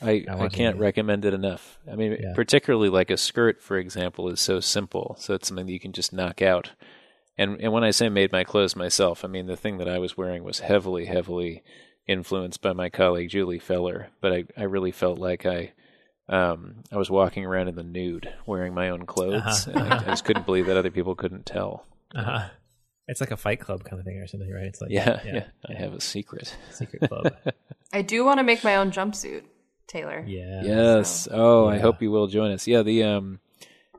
I, 0.00 0.24
I 0.28 0.44
I, 0.44 0.48
can't 0.48 0.76
to. 0.76 0.82
recommend 0.82 1.24
it 1.24 1.34
enough. 1.34 1.78
I 1.90 1.96
mean, 1.96 2.12
Yeah. 2.20 2.32
particularly 2.34 2.88
like 2.88 3.10
a 3.10 3.16
skirt, 3.16 3.60
for 3.60 3.78
example, 3.78 4.28
is 4.28 4.40
so 4.40 4.60
simple. 4.60 5.16
So 5.18 5.34
it's 5.34 5.48
something 5.48 5.66
that 5.66 5.72
you 5.72 5.80
can 5.80 5.92
just 5.92 6.12
knock 6.12 6.40
out. 6.42 6.70
And 7.36 7.60
and 7.60 7.72
when 7.72 7.84
I 7.84 7.90
say 7.90 8.08
made 8.08 8.32
my 8.32 8.44
clothes 8.44 8.76
myself, 8.76 9.24
I 9.24 9.28
mean 9.28 9.46
the 9.46 9.56
thing 9.56 9.78
that 9.78 9.88
I 9.88 9.98
was 9.98 10.16
wearing 10.16 10.44
was 10.44 10.60
heavily, 10.60 11.06
heavily 11.06 11.62
influenced 12.06 12.60
by 12.62 12.72
my 12.72 12.88
colleague 12.90 13.30
Julie 13.30 13.58
Feller. 13.58 14.08
But 14.20 14.32
I, 14.32 14.44
I 14.56 14.62
really 14.64 14.92
felt 14.92 15.18
like 15.18 15.46
I 15.46 15.72
um, 16.28 16.82
I 16.92 16.96
was 16.96 17.10
walking 17.10 17.44
around 17.44 17.68
in 17.68 17.74
the 17.76 17.82
nude, 17.82 18.32
wearing 18.44 18.74
my 18.74 18.90
own 18.90 19.06
clothes. 19.06 19.66
Uh-huh. 19.68 19.78
And 19.78 19.92
I, 19.94 19.98
I 19.98 20.04
just 20.06 20.24
couldn't 20.24 20.46
believe 20.46 20.66
that 20.66 20.76
other 20.76 20.90
people 20.90 21.14
couldn't 21.14 21.46
tell. 21.46 21.86
Uh-huh. 22.14 22.48
It's 23.08 23.20
like 23.20 23.30
a 23.30 23.36
fight 23.36 23.58
club 23.60 23.84
kind 23.84 23.98
of 23.98 24.04
thing 24.04 24.18
or 24.18 24.26
something, 24.26 24.50
right? 24.52 24.64
It's 24.66 24.80
like 24.80 24.90
Yeah, 24.90 25.20
yeah. 25.24 25.44
I 25.68 25.72
have 25.74 25.94
a 25.94 26.00
secret. 26.00 26.54
secret 26.70 27.08
club. 27.08 27.34
I 27.92 28.02
do 28.02 28.24
want 28.24 28.38
to 28.38 28.44
make 28.44 28.62
my 28.62 28.76
own 28.76 28.90
jumpsuit, 28.90 29.44
Taylor. 29.86 30.22
yeah. 30.26 30.62
Yes. 30.62 31.26
Oh, 31.30 31.66
I 31.66 31.78
hope 31.78 32.02
you 32.02 32.10
will 32.10 32.26
join 32.26 32.50
us. 32.52 32.66
Yeah, 32.66 32.82
the 32.82 33.02
um, 33.04 33.40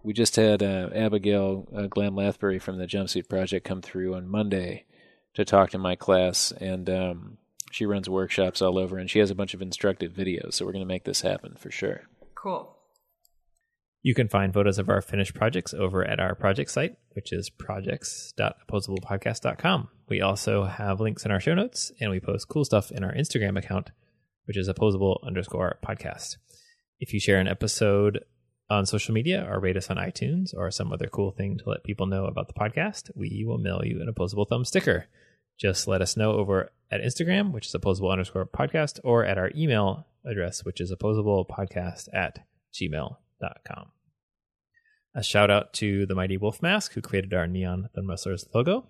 we 0.04 0.14
just 0.14 0.36
had 0.36 0.62
uh, 0.64 0.90
Abigail 0.94 1.68
uh, 1.76 1.88
Glaum-Lathbury 1.88 2.62
from 2.62 2.78
the 2.78 2.86
Jumpsuit 2.86 3.28
Project 3.28 3.66
come 3.66 3.82
through 3.82 4.14
on 4.16 4.28
Monday 4.30 4.86
to 5.34 5.44
talk 5.44 5.72
to 5.72 5.78
my 5.80 5.96
class, 5.96 6.52
and 6.52 6.90
um, 6.90 7.38
she 7.72 7.86
runs 7.86 8.08
workshops 8.10 8.62
all 8.62 8.78
over, 8.78 8.98
and 8.98 9.10
she 9.10 9.20
has 9.20 9.32
a 9.32 9.36
bunch 9.36 9.54
of 9.56 9.62
instructive 9.62 10.14
videos. 10.14 10.54
So 10.54 10.66
we're 10.66 10.72
going 10.72 10.84
to 10.86 10.88
make 10.88 11.04
this 11.04 11.22
happen 11.22 11.56
for 11.58 11.72
sure. 11.72 12.04
Cool. 12.36 12.76
You 14.02 14.16
can 14.16 14.30
find 14.30 14.54
photos 14.54 14.80
of 14.80 14.88
our 14.88 15.02
finished 15.02 15.34
projects 15.34 15.74
over 15.74 16.06
at 16.06 16.22
our 16.22 16.34
project 16.34 16.72
site, 16.72 16.96
which 17.12 17.34
is 17.34 17.50
projects.opposablepodcast.com. 17.50 19.90
We 20.08 20.22
also 20.22 20.64
have 20.64 21.02
links 21.02 21.26
in 21.26 21.32
our 21.32 21.42
show 21.42 21.54
notes, 21.54 21.92
and 22.00 22.10
we 22.10 22.22
post 22.22 22.48
cool 22.48 22.64
stuff 22.64 22.92
in 22.92 23.04
our 23.04 23.14
Instagram 23.14 23.58
account, 23.58 23.92
which 24.46 24.56
is 24.58 24.70
opposable 24.70 25.22
underscore 25.26 25.80
podcast. 25.86 26.38
If 27.00 27.14
you 27.14 27.20
share 27.20 27.40
an 27.40 27.50
episode 27.50 28.24
on 28.70 28.86
social 28.86 29.14
media 29.14 29.46
or 29.50 29.60
rate 29.60 29.76
us 29.76 29.90
on 29.90 29.98
iTunes 29.98 30.54
or 30.56 30.72
some 30.72 30.94
other 30.94 31.08
cool 31.08 31.32
thing 31.32 31.58
to 31.58 31.70
let 31.70 31.84
people 31.84 32.06
know 32.06 32.24
about 32.26 32.48
the 32.48 32.54
podcast, 32.54 33.12
we 33.16 33.44
will 33.46 33.58
mail 33.58 33.82
you 33.84 34.02
an 34.02 34.08
opposable 34.08 34.46
thumb 34.46 34.64
sticker. 34.64 35.08
Just 35.60 35.90
let 35.90 36.02
us 36.02 36.16
know 36.16 36.32
over 36.34 36.72
at 36.90 37.02
Instagram, 37.02 37.52
which 37.52 37.68
is 37.68 37.76
opposable 37.76 38.12
underscore 38.12 38.46
podcast, 38.46 39.02
or 39.04 39.26
at 39.26 39.38
our 39.38 39.52
email 39.56 40.08
address, 40.26 40.64
which 40.64 40.80
is 40.80 40.94
opposablepodcast 40.94 42.08
at 42.14 42.46
gmail.com. 43.42 43.92
A 45.16 45.24
shout 45.24 45.50
out 45.50 45.74
to 45.74 46.06
the 46.06 46.16
Mighty 46.16 46.38
Wolf 46.38 46.62
Mask, 46.62 46.94
who 46.94 47.02
created 47.02 47.34
our 47.34 47.48
Neon 47.48 47.90
Thumb 47.96 48.10
Wrestlers 48.10 48.48
logo. 48.54 48.86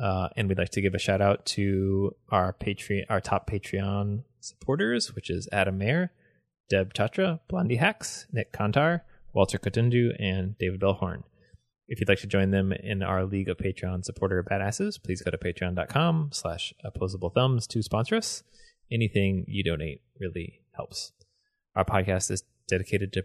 Uh, 0.00 0.28
and 0.36 0.48
we'd 0.48 0.58
like 0.58 0.70
to 0.70 0.82
give 0.82 0.94
a 0.94 0.98
shout 0.98 1.20
out 1.20 1.46
to 1.46 2.14
our 2.30 2.52
Patreon, 2.52 3.04
our 3.08 3.20
top 3.20 3.48
Patreon 3.48 4.24
supporters, 4.40 5.14
which 5.14 5.30
is 5.30 5.48
Adam 5.52 5.78
Mayer, 5.78 6.12
Deb 6.68 6.92
Tatra, 6.92 7.40
Blondie 7.48 7.76
Hacks, 7.76 8.26
Nik 8.32 8.52
Kantar, 8.52 9.02
Walter 9.32 9.58
Kitundu, 9.58 10.10
and 10.18 10.58
David 10.58 10.80
Bellhorn. 10.80 11.22
If 11.88 12.00
you'd 12.00 12.08
like 12.08 12.18
to 12.20 12.26
join 12.26 12.50
them 12.50 12.72
in 12.72 13.02
our 13.02 13.24
League 13.24 13.48
of 13.48 13.58
Patreon 13.58 14.04
supporter 14.04 14.42
badasses, 14.42 15.02
please 15.02 15.22
go 15.22 15.30
to 15.30 15.38
patreon.com 15.38 16.30
slash 16.32 16.74
opposable 16.84 17.30
thumbs 17.30 17.66
to 17.68 17.82
sponsor 17.82 18.16
us. 18.16 18.42
Anything 18.90 19.44
you 19.46 19.62
donate 19.62 20.02
really 20.18 20.62
helps. 20.72 21.12
Our 21.76 21.84
podcast 21.84 22.30
is 22.30 22.42
dedicated 22.68 23.12
to 23.12 23.22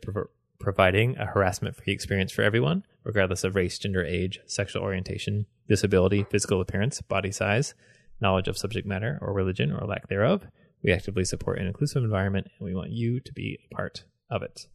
providing 0.61 1.17
a 1.17 1.25
harassment 1.25 1.75
free 1.75 1.93
experience 1.93 2.31
for 2.31 2.43
everyone, 2.43 2.85
regardless 3.03 3.43
of 3.43 3.55
race, 3.55 3.77
gender, 3.77 4.05
age, 4.05 4.39
sexual 4.45 4.83
orientation, 4.83 5.45
disability, 5.67 6.25
physical 6.29 6.61
appearance, 6.61 7.01
body 7.01 7.31
size, 7.31 7.73
knowledge 8.21 8.47
of 8.47 8.57
subject 8.57 8.87
matter, 8.87 9.17
or 9.21 9.33
religion 9.33 9.71
or 9.71 9.85
lack 9.85 10.07
thereof. 10.07 10.47
We 10.83 10.91
actively 10.91 11.25
support 11.25 11.59
an 11.59 11.67
inclusive 11.67 12.03
environment 12.03 12.47
and 12.57 12.65
we 12.65 12.75
want 12.75 12.91
you 12.91 13.19
to 13.19 13.33
be 13.33 13.59
a 13.71 13.75
part 13.75 14.03
of 14.29 14.41
it. 14.41 14.67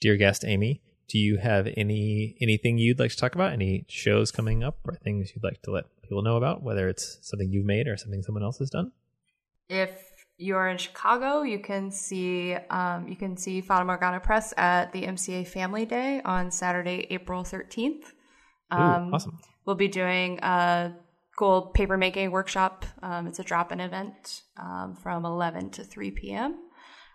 Dear 0.00 0.16
guest 0.16 0.44
Amy, 0.44 0.82
do 1.08 1.18
you 1.18 1.38
have 1.38 1.68
any 1.76 2.36
anything 2.40 2.78
you'd 2.78 2.98
like 2.98 3.10
to 3.12 3.16
talk 3.16 3.34
about? 3.34 3.52
Any 3.52 3.84
shows 3.88 4.32
coming 4.32 4.64
up 4.64 4.78
or 4.84 4.94
things 4.94 5.32
you'd 5.34 5.44
like 5.44 5.62
to 5.62 5.70
let 5.70 5.84
people 6.02 6.22
know 6.22 6.36
about, 6.36 6.62
whether 6.62 6.88
it's 6.88 7.18
something 7.22 7.50
you've 7.50 7.64
made 7.64 7.86
or 7.86 7.96
something 7.96 8.22
someone 8.22 8.42
else 8.42 8.58
has 8.58 8.70
done? 8.70 8.92
If 9.68 10.15
you're 10.38 10.68
in 10.68 10.78
Chicago, 10.78 11.42
you 11.42 11.58
can 11.58 11.90
see 11.90 12.54
um, 12.70 13.08
you 13.08 13.16
can 13.16 13.36
see 13.36 13.60
Fata 13.60 13.84
Morgana 13.84 14.20
Press 14.20 14.52
at 14.56 14.92
the 14.92 15.02
MCA 15.02 15.46
Family 15.46 15.84
Day 15.84 16.20
on 16.24 16.50
Saturday, 16.50 17.06
April 17.10 17.44
thirteenth. 17.44 18.12
Um, 18.70 19.14
awesome. 19.14 19.38
We'll 19.64 19.76
be 19.76 19.88
doing 19.88 20.38
a 20.42 20.94
cool 21.36 21.62
paper 21.74 21.96
making 21.96 22.30
workshop. 22.30 22.84
Um, 23.02 23.26
it's 23.26 23.38
a 23.38 23.44
drop 23.44 23.72
in 23.72 23.80
event 23.80 24.42
um, 24.56 24.96
from 24.96 25.24
11 25.24 25.70
to 25.70 25.84
3 25.84 26.10
p.m. 26.12 26.58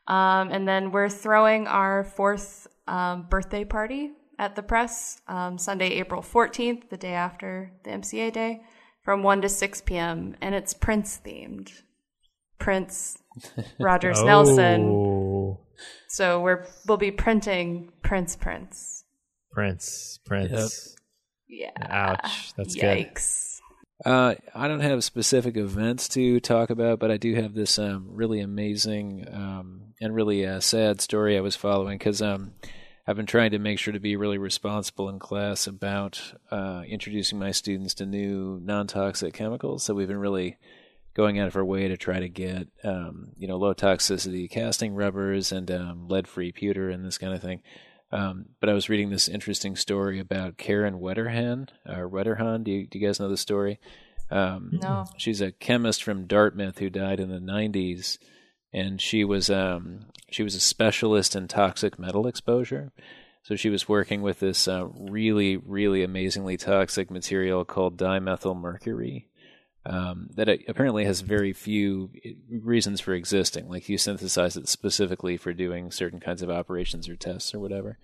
Um, 0.07 0.49
and 0.51 0.67
then 0.67 0.91
we're 0.91 1.09
throwing 1.09 1.67
our 1.67 2.03
fourth 2.03 2.67
um, 2.88 3.28
birthday 3.30 3.65
party 3.65 4.11
at 4.38 4.55
the 4.55 4.63
press 4.63 5.22
um, 5.28 5.57
Sunday, 5.57 5.89
April 5.93 6.22
14th, 6.22 6.89
the 6.89 6.97
day 6.97 7.13
after 7.13 7.72
the 7.84 7.91
MCA 7.91 8.32
day, 8.32 8.61
from 9.03 9.24
1 9.24 9.41
to 9.41 9.49
6 9.49 9.82
p.m. 9.82 10.36
And 10.41 10.55
it's 10.55 10.74
Prince 10.74 11.19
themed. 11.24 11.72
Prince 12.62 13.18
Rogers 13.80 14.22
Nelson. 14.22 14.82
Oh, 14.82 15.59
So 16.07 16.41
we're 16.41 16.66
we'll 16.88 16.97
be 16.97 17.12
printing 17.12 17.91
Prince 18.03 18.36
Prince. 18.36 19.03
Prince, 19.51 20.20
Prince. 20.26 20.95
Yeah. 21.49 21.72
Ouch. 21.82 22.53
That's 22.55 22.76
good. 22.76 23.14
Yikes. 23.14 23.57
Uh, 24.05 24.36
I 24.55 24.68
don't 24.68 24.80
have 24.80 25.03
specific 25.03 25.57
events 25.57 26.07
to 26.09 26.39
talk 26.39 26.70
about, 26.70 26.99
but 26.99 27.12
I 27.12 27.18
do 27.18 27.36
have 27.36 27.53
this 27.53 27.78
um, 27.78 28.07
really 28.09 28.39
amazing 28.39 29.28
um, 29.32 29.93
and 29.99 30.16
really 30.16 30.45
uh, 30.45 30.59
sad 30.59 31.01
story 31.01 31.38
I 31.38 31.41
was 31.41 31.55
following 31.55 31.97
because 31.97 32.22
um, 32.22 32.53
I've 33.05 33.18
been 33.18 33.28
trying 33.28 33.51
to 33.51 33.59
make 33.59 33.78
sure 33.78 33.93
to 33.93 33.99
be 33.99 34.16
really 34.16 34.39
responsible 34.39 35.09
in 35.09 35.20
class 35.20 35.68
about 35.68 36.34
uh, 36.49 36.82
introducing 36.88 37.38
my 37.38 37.51
students 37.51 37.93
to 37.95 38.05
new 38.05 38.59
non-toxic 38.64 39.34
chemicals. 39.34 39.84
So 39.84 39.93
we've 39.93 40.07
been 40.07 40.18
really 40.18 40.57
going 41.14 41.39
out 41.39 41.47
of 41.47 41.55
our 41.55 41.66
way 41.66 41.88
to 41.88 41.97
try 41.97 42.20
to 42.20 42.30
get 42.30 42.68
um, 42.84 43.30
you 43.38 43.47
know 43.47 43.57
low 43.57 43.74
toxicity 43.74 44.49
casting 44.49 44.93
rubbers 44.93 45.51
and 45.51 45.70
um, 45.72 46.07
lead-free 46.07 46.51
pewter 46.51 46.89
and 46.89 47.05
this 47.05 47.18
kind 47.18 47.34
of 47.34 47.41
thing. 47.41 47.62
Um, 48.12 48.47
but 48.59 48.70
I 48.70 48.74
was 48.74 48.89
reading 48.89 49.09
this 49.09 49.30
interesting 49.30 49.76
story 49.76 50.20
about 50.20 50.57
Karen 50.57 50.99
Wetterhahn, 50.99 51.70
or 51.88 52.09
Wetterhahn. 52.09 52.64
Do 52.64 52.72
you, 52.72 52.88
do 52.88 52.99
you 52.99 53.07
guys 53.07 53.20
know 53.20 53.30
the 53.30 53.38
story? 53.38 53.80
Um, 54.30 54.80
No. 54.82 55.05
She's 55.18 55.41
a 55.41 55.51
chemist 55.51 56.03
from 56.03 56.28
Dartmouth 56.28 56.80
who 56.80 56.89
died 56.89 57.20
in 57.20 57.30
the 57.30 57.39
90s, 57.39 58.18
and 58.74 58.99
she 58.99 59.24
was 59.24 59.49
um, 59.49 60.07
she 60.30 60.43
was 60.43 60.55
a 60.55 60.59
specialist 60.59 61.36
in 61.36 61.47
toxic 61.47 61.97
metal 61.97 62.28
exposure. 62.28 62.91
So 63.43 63.55
she 63.55 63.70
was 63.70 63.89
working 63.89 64.22
with 64.22 64.39
this 64.39 64.68
uh, 64.68 64.88
really, 64.93 65.57
really 65.57 66.03
amazingly 66.03 66.57
toxic 66.57 67.09
material 67.09 67.66
called 67.66 67.97
dimethyl 67.97 68.59
mercury 68.59 69.28
um, 69.86 70.29
that 70.36 70.47
apparently 70.67 71.05
has 71.05 71.21
very 71.21 71.53
few 71.53 72.11
reasons 72.49 73.01
for 73.01 73.13
existing. 73.13 73.67
Like 73.67 73.89
you 73.89 73.97
synthesize 73.97 74.57
it 74.57 74.67
specifically 74.67 75.38
for 75.38 75.53
doing 75.53 75.91
certain 75.91 76.19
kinds 76.19 76.41
of 76.41 76.49
operations 76.49 77.09
or 77.09 77.15
tests 77.15 77.53
or 77.53 77.59
whatever. 77.59 77.97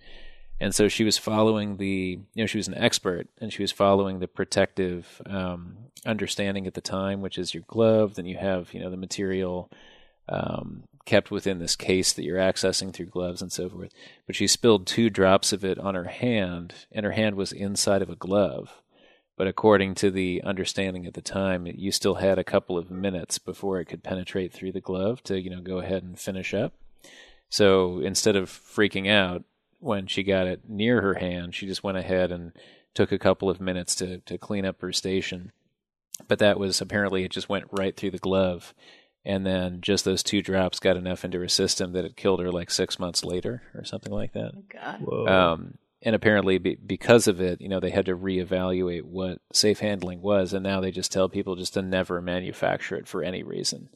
And 0.60 0.74
so 0.74 0.88
she 0.88 1.04
was 1.04 1.18
following 1.18 1.76
the, 1.76 2.18
you 2.34 2.42
know, 2.42 2.46
she 2.46 2.58
was 2.58 2.66
an 2.66 2.74
expert 2.74 3.28
and 3.40 3.52
she 3.52 3.62
was 3.62 3.70
following 3.70 4.18
the 4.18 4.26
protective 4.26 5.22
um, 5.26 5.76
understanding 6.04 6.66
at 6.66 6.74
the 6.74 6.80
time, 6.80 7.20
which 7.20 7.38
is 7.38 7.54
your 7.54 7.62
glove. 7.68 8.16
Then 8.16 8.26
you 8.26 8.38
have, 8.38 8.74
you 8.74 8.80
know, 8.80 8.90
the 8.90 8.96
material 8.96 9.70
um, 10.28 10.82
kept 11.04 11.30
within 11.30 11.58
this 11.58 11.76
case 11.76 12.12
that 12.12 12.24
you're 12.24 12.38
accessing 12.38 12.92
through 12.92 13.06
gloves 13.06 13.40
and 13.40 13.52
so 13.52 13.68
forth. 13.68 13.92
But 14.26 14.36
she 14.36 14.46
spilled 14.46 14.86
two 14.86 15.10
drops 15.10 15.52
of 15.52 15.64
it 15.64 15.78
on 15.78 15.94
her 15.94 16.04
hand, 16.04 16.74
and 16.92 17.06
her 17.06 17.12
hand 17.12 17.36
was 17.36 17.52
inside 17.52 18.02
of 18.02 18.10
a 18.10 18.16
glove. 18.16 18.82
But 19.38 19.46
according 19.46 19.94
to 19.94 20.10
the 20.10 20.42
understanding 20.42 21.06
at 21.06 21.14
the 21.14 21.22
time, 21.22 21.64
you 21.66 21.92
still 21.92 22.16
had 22.16 22.40
a 22.40 22.44
couple 22.44 22.76
of 22.76 22.90
minutes 22.90 23.38
before 23.38 23.78
it 23.78 23.84
could 23.84 24.02
penetrate 24.02 24.52
through 24.52 24.72
the 24.72 24.80
glove 24.80 25.22
to, 25.22 25.40
you 25.40 25.48
know, 25.48 25.60
go 25.60 25.78
ahead 25.78 26.02
and 26.02 26.18
finish 26.18 26.52
up. 26.52 26.74
So 27.48 28.00
instead 28.00 28.34
of 28.34 28.50
freaking 28.50 29.08
out 29.08 29.44
when 29.78 30.08
she 30.08 30.24
got 30.24 30.48
it 30.48 30.68
near 30.68 31.00
her 31.02 31.14
hand, 31.14 31.54
she 31.54 31.68
just 31.68 31.84
went 31.84 31.98
ahead 31.98 32.32
and 32.32 32.50
took 32.94 33.12
a 33.12 33.18
couple 33.18 33.48
of 33.48 33.60
minutes 33.60 33.94
to, 33.94 34.18
to 34.18 34.38
clean 34.38 34.64
up 34.64 34.80
her 34.80 34.92
station. 34.92 35.52
But 36.26 36.40
that 36.40 36.58
was 36.58 36.80
apparently 36.80 37.22
it 37.22 37.30
just 37.30 37.48
went 37.48 37.68
right 37.70 37.96
through 37.96 38.10
the 38.10 38.18
glove. 38.18 38.74
And 39.24 39.46
then 39.46 39.82
just 39.82 40.04
those 40.04 40.24
two 40.24 40.42
drops 40.42 40.80
got 40.80 40.96
enough 40.96 41.24
into 41.24 41.38
her 41.38 41.48
system 41.48 41.92
that 41.92 42.04
it 42.04 42.16
killed 42.16 42.40
her 42.40 42.50
like 42.50 42.70
six 42.70 42.98
months 42.98 43.24
later 43.24 43.62
or 43.72 43.84
something 43.84 44.12
like 44.12 44.32
that. 44.32 44.68
God. 44.68 45.00
Whoa. 45.00 45.26
Um, 45.28 45.78
and 46.02 46.14
apparently, 46.14 46.58
be, 46.58 46.76
because 46.76 47.26
of 47.26 47.40
it, 47.40 47.60
you 47.60 47.68
know, 47.68 47.80
they 47.80 47.90
had 47.90 48.06
to 48.06 48.16
reevaluate 48.16 49.02
what 49.02 49.40
safe 49.52 49.80
handling 49.80 50.22
was, 50.22 50.52
and 50.52 50.62
now 50.62 50.80
they 50.80 50.90
just 50.90 51.10
tell 51.10 51.28
people 51.28 51.56
just 51.56 51.74
to 51.74 51.82
never 51.82 52.20
manufacture 52.20 52.96
it 52.96 53.08
for 53.08 53.22
any 53.22 53.42
reason, 53.42 53.88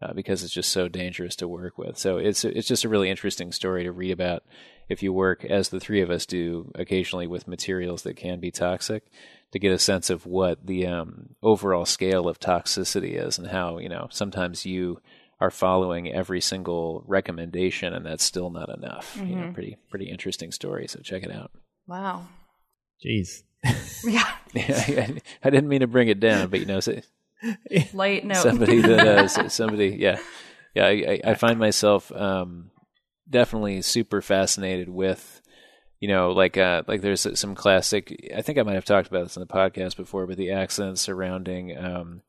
uh, 0.00 0.14
because 0.14 0.42
it's 0.42 0.52
just 0.52 0.72
so 0.72 0.88
dangerous 0.88 1.36
to 1.36 1.48
work 1.48 1.76
with. 1.76 1.98
So 1.98 2.16
it's 2.16 2.44
it's 2.44 2.68
just 2.68 2.84
a 2.84 2.88
really 2.88 3.10
interesting 3.10 3.52
story 3.52 3.84
to 3.84 3.92
read 3.92 4.12
about 4.12 4.44
if 4.88 5.02
you 5.02 5.12
work, 5.12 5.44
as 5.44 5.68
the 5.68 5.80
three 5.80 6.00
of 6.00 6.10
us 6.10 6.24
do, 6.24 6.72
occasionally 6.74 7.26
with 7.26 7.46
materials 7.46 8.02
that 8.02 8.16
can 8.16 8.40
be 8.40 8.50
toxic, 8.50 9.04
to 9.52 9.58
get 9.58 9.72
a 9.72 9.78
sense 9.78 10.08
of 10.08 10.24
what 10.24 10.66
the 10.66 10.86
um, 10.86 11.34
overall 11.42 11.84
scale 11.84 12.28
of 12.28 12.40
toxicity 12.40 13.22
is, 13.22 13.36
and 13.36 13.48
how 13.48 13.76
you 13.76 13.90
know 13.90 14.08
sometimes 14.10 14.64
you 14.64 15.00
are 15.42 15.50
following 15.50 16.08
every 16.12 16.40
single 16.40 17.02
recommendation, 17.06 17.92
and 17.92 18.06
that's 18.06 18.22
still 18.22 18.48
not 18.50 18.68
enough. 18.68 19.16
You 19.20 19.34
know, 19.34 19.50
pretty 19.52 19.76
pretty 19.90 20.08
interesting 20.08 20.52
story. 20.52 20.86
So 20.86 21.00
check 21.00 21.24
it 21.24 21.32
out. 21.32 21.50
Wow. 21.88 22.26
Jeez. 23.04 23.42
Yeah. 24.04 24.24
Yeah, 24.54 25.08
I 25.42 25.48
didn't 25.48 25.68
mean 25.68 25.80
to 25.80 25.86
bring 25.86 26.08
it 26.08 26.20
down, 26.20 26.48
but 26.50 26.60
you 26.60 26.66
know, 26.66 26.80
so- 26.80 27.00
Light 27.94 28.22
note. 28.22 28.36
somebody 28.36 28.82
that 28.82 29.00
uh, 29.38 29.48
somebody, 29.48 29.96
yeah, 29.98 30.18
yeah. 30.74 30.84
I, 30.84 30.90
I, 30.90 31.20
I 31.30 31.34
find 31.34 31.58
myself 31.58 32.12
um, 32.12 32.70
definitely 33.30 33.80
super 33.80 34.20
fascinated 34.20 34.90
with, 34.90 35.40
you 36.00 36.08
know, 36.08 36.32
like 36.32 36.58
uh, 36.58 36.82
like 36.86 37.00
there's 37.00 37.26
some 37.38 37.54
classic. 37.54 38.30
I 38.36 38.42
think 38.42 38.58
I 38.58 38.62
might 38.62 38.74
have 38.74 38.84
talked 38.84 39.08
about 39.08 39.22
this 39.24 39.36
in 39.38 39.40
the 39.40 39.46
podcast 39.46 39.96
before, 39.96 40.26
but 40.26 40.36
the 40.36 40.50
accidents 40.52 41.00
surrounding 41.00 41.74
um, 41.78 42.20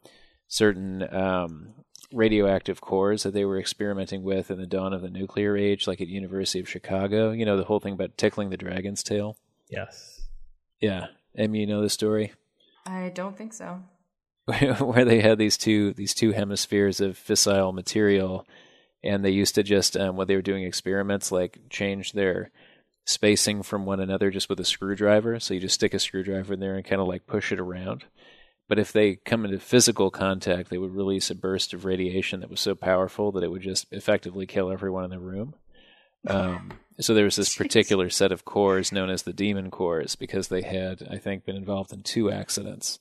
certain 0.48 1.04
um, 1.14 1.74
radioactive 2.14 2.82
cores 2.82 3.24
that 3.24 3.34
they 3.34 3.46
were 3.46 3.60
experimenting 3.60 4.24
with 4.24 4.52
in 4.52 4.58
the 4.58 4.68
dawn 4.68 4.94
of 4.94 5.02
the 5.02 5.10
nuclear 5.10 5.58
age, 5.58 5.88
like 5.88 6.02
at 6.02 6.08
University 6.08 6.60
of 6.60 6.70
Chicago. 6.70 7.32
You 7.32 7.46
know, 7.46 7.58
the 7.58 7.64
whole 7.64 7.80
thing 7.80 7.94
about 7.94 8.18
tickling 8.18 8.50
the 8.50 8.58
dragon's 8.58 9.04
tail. 9.04 9.38
Yes. 9.70 10.22
Yeah, 10.80 11.08
Amy, 11.38 11.62
you 11.62 11.68
know 11.68 11.82
the 11.82 11.90
story. 11.90 12.34
I 12.86 13.10
don't 13.10 13.38
think 13.38 13.54
so. 13.54 13.82
where 14.80 15.06
they 15.06 15.22
had 15.22 15.38
these 15.38 15.58
two 15.58 15.94
these 15.94 16.14
two 16.14 16.34
hemispheres 16.34 17.00
of 17.00 17.18
fissile 17.18 17.74
material, 17.74 18.46
and 19.02 19.24
they 19.24 19.30
used 19.30 19.56
to 19.56 19.64
just 19.64 19.96
um, 19.96 20.18
when 20.18 20.28
they 20.28 20.36
were 20.36 20.42
doing 20.42 20.64
experiments, 20.64 21.32
like 21.32 21.60
change 21.70 22.12
their 22.12 22.52
spacing 23.06 23.64
from 23.64 23.86
one 23.86 24.00
another 24.00 24.32
just 24.32 24.50
with 24.50 24.60
a 24.60 24.66
screwdriver. 24.66 25.40
So 25.40 25.54
you 25.54 25.60
just 25.60 25.76
stick 25.76 25.94
a 25.94 26.00
screwdriver 26.00 26.54
in 26.54 26.60
there 26.60 26.76
and 26.76 26.86
kind 26.86 27.02
of 27.02 27.08
like 27.08 27.26
push 27.26 27.52
it 27.52 27.60
around. 27.60 28.06
But 28.70 28.80
if 28.80 28.92
they 28.94 29.16
come 29.18 29.46
into 29.46 29.60
physical 29.60 30.10
contact, 30.10 30.70
they 30.70 30.78
would 30.78 30.96
release 30.96 31.30
a 31.30 31.36
burst 31.36 31.74
of 31.74 31.86
radiation 31.86 32.40
that 32.40 32.50
was 32.50 32.62
so 32.62 32.76
powerful 32.76 33.32
that 33.34 33.44
it 33.44 33.52
would 33.52 33.62
just 33.62 33.86
effectively 33.92 34.46
kill 34.46 34.72
everyone 34.72 35.04
in 35.04 35.10
the 35.10 35.20
room. 35.20 35.56
Um, 36.26 36.72
so 37.00 37.14
there 37.14 37.26
was 37.26 37.36
this 37.36 37.54
particular 37.58 38.10
set 38.10 38.32
of 38.32 38.46
cores 38.46 38.92
known 38.92 39.10
as 39.10 39.24
the 39.24 39.34
demon 39.34 39.70
cores 39.70 40.16
because 40.16 40.48
they 40.48 40.62
had, 40.62 41.06
I 41.12 41.18
think, 41.18 41.46
been 41.46 41.58
involved 41.58 41.92
in 41.92 42.04
two 42.04 42.32
accidents 42.32 43.00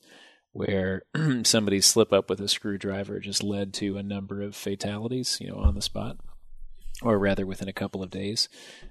where 0.53 1.03
somebody's 1.45 1.87
slip 1.87 2.13
up 2.13 2.29
with 2.29 2.41
a 2.41 2.49
screwdriver 2.49 3.21
just 3.21 3.43
led 3.43 3.73
to 3.75 3.97
a 3.97 4.03
number 4.03 4.43
of 4.43 4.57
fatalities, 4.57 5.39
you 5.41 5.49
know, 5.49 5.57
on 5.59 5.75
the 5.77 5.81
spot, 5.81 6.17
or 7.01 7.19
rather 7.19 7.47
within 7.47 7.69
a 7.69 7.73
couple 7.73 8.03
of 8.03 8.11
days 8.11 8.49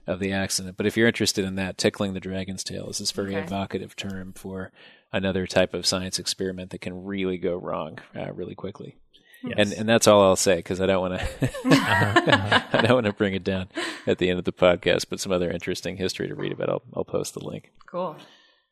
of 0.08 0.20
the 0.20 0.32
accident. 0.32 0.78
But 0.78 0.86
if 0.88 0.96
you're 0.98 1.08
interested 1.08 1.44
in 1.46 1.56
that, 1.56 1.78
tickling 1.78 2.14
the 2.14 2.20
dragon's 2.22 2.64
tail 2.64 2.90
is 2.90 2.98
this 3.00 3.12
very 3.12 3.36
Okay. 3.36 3.44
evocative 3.46 3.96
term 3.96 4.34
for 4.34 4.72
another 5.14 5.46
type 5.46 5.74
of 5.74 5.86
science 5.86 6.20
experiment 6.20 6.72
that 6.72 6.82
can 6.82 7.04
really 7.04 7.38
go 7.38 7.56
wrong 7.56 8.00
uh, 8.16 8.32
really 8.34 8.56
quickly. 8.56 8.98
Yes. 9.44 9.56
And 9.58 9.74
and 9.74 9.90
that's 9.90 10.08
all 10.08 10.22
I'll 10.24 10.36
say 10.36 10.58
because 10.58 10.80
I 10.80 10.86
don't 10.86 11.02
want 11.02 11.20
to 11.20 11.50
I 11.66 12.82
don't 12.82 12.94
want 12.94 13.08
to 13.08 13.14
bring 13.14 13.34
it 13.34 13.44
down 13.44 13.70
at 14.06 14.20
the 14.20 14.30
end 14.30 14.38
of 14.38 14.46
the 14.46 14.54
podcast. 14.54 15.08
But 15.10 15.20
some 15.20 15.32
other 15.32 15.50
interesting 15.50 15.98
history 15.98 16.28
to 16.28 16.36
read 16.36 16.52
about, 16.52 16.70
I'll 16.70 16.84
I'll 16.96 17.04
post 17.04 17.34
the 17.34 17.44
link. 17.44 17.72
Cool. 17.90 18.18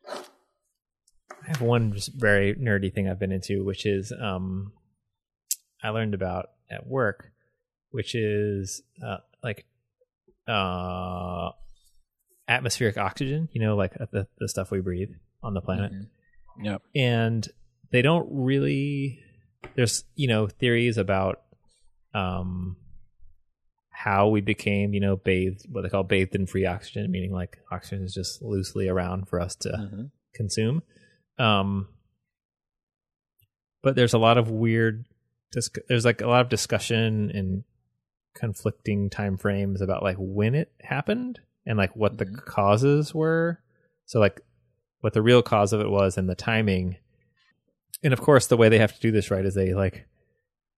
I 0.08 1.48
have 1.48 1.60
one 1.60 1.92
just 1.92 2.12
very 2.14 2.54
nerdy 2.54 2.92
thing 2.92 3.08
I've 3.08 3.18
been 3.18 3.32
into, 3.32 3.64
which 3.64 3.84
is 3.84 4.12
um, 4.20 4.72
I 5.82 5.88
learned 5.88 6.14
about 6.14 6.50
at 6.70 6.86
work, 6.86 7.32
which 7.90 8.14
is 8.14 8.82
uh, 9.04 9.18
like 9.42 9.64
uh, 10.46 11.50
atmospheric 12.46 12.96
oxygen. 12.96 13.48
You 13.52 13.60
know, 13.60 13.76
like 13.76 13.94
uh, 14.00 14.06
the 14.12 14.28
the 14.38 14.48
stuff 14.48 14.70
we 14.70 14.80
breathe 14.80 15.10
on 15.42 15.54
the 15.54 15.60
planet, 15.60 15.90
Yep. 16.62 16.82
and 16.94 17.48
they 17.90 18.02
don't 18.02 18.28
really. 18.30 19.20
There's 19.76 20.04
you 20.14 20.28
know 20.28 20.46
theories 20.48 20.96
about 20.98 21.42
um 22.14 22.76
how 23.90 24.28
we 24.28 24.40
became 24.40 24.94
you 24.94 25.00
know 25.00 25.16
bathed 25.16 25.66
what 25.70 25.82
they 25.82 25.88
call 25.88 26.02
bathed 26.02 26.34
in 26.34 26.46
free 26.46 26.66
oxygen, 26.66 27.10
meaning 27.10 27.32
like 27.32 27.58
oxygen 27.70 28.04
is 28.04 28.14
just 28.14 28.42
loosely 28.42 28.88
around 28.88 29.28
for 29.28 29.40
us 29.40 29.54
to 29.56 29.68
Mhm. 29.70 30.10
consume. 30.34 30.82
Um, 31.38 31.88
but 33.82 33.96
there's 33.96 34.14
a 34.14 34.18
lot 34.18 34.38
of 34.38 34.50
weird. 34.50 35.06
There's 35.88 36.04
like 36.04 36.20
a 36.20 36.26
lot 36.28 36.42
of 36.42 36.48
discussion 36.48 37.30
and 37.30 37.64
conflicting 38.34 39.10
time 39.10 39.36
frames 39.36 39.80
about 39.80 40.02
like 40.02 40.16
when 40.18 40.54
it 40.54 40.72
happened 40.80 41.40
and 41.66 41.76
like 41.76 41.94
what 41.96 42.18
the 42.18 42.26
Mhm. 42.26 42.44
causes 42.44 43.14
were. 43.14 43.60
So 44.06 44.20
like 44.20 44.40
what 45.00 45.12
the 45.12 45.22
real 45.22 45.42
cause 45.42 45.72
of 45.72 45.80
it 45.80 45.90
was 45.90 46.16
and 46.16 46.28
the 46.28 46.34
timing. 46.34 46.96
and 48.02 48.12
of 48.12 48.20
course, 48.20 48.46
the 48.46 48.56
way 48.56 48.68
they 48.68 48.78
have 48.78 48.94
to 48.94 49.00
do 49.00 49.10
this 49.10 49.30
right 49.30 49.44
is 49.44 49.54
they 49.54 49.74
like 49.74 50.06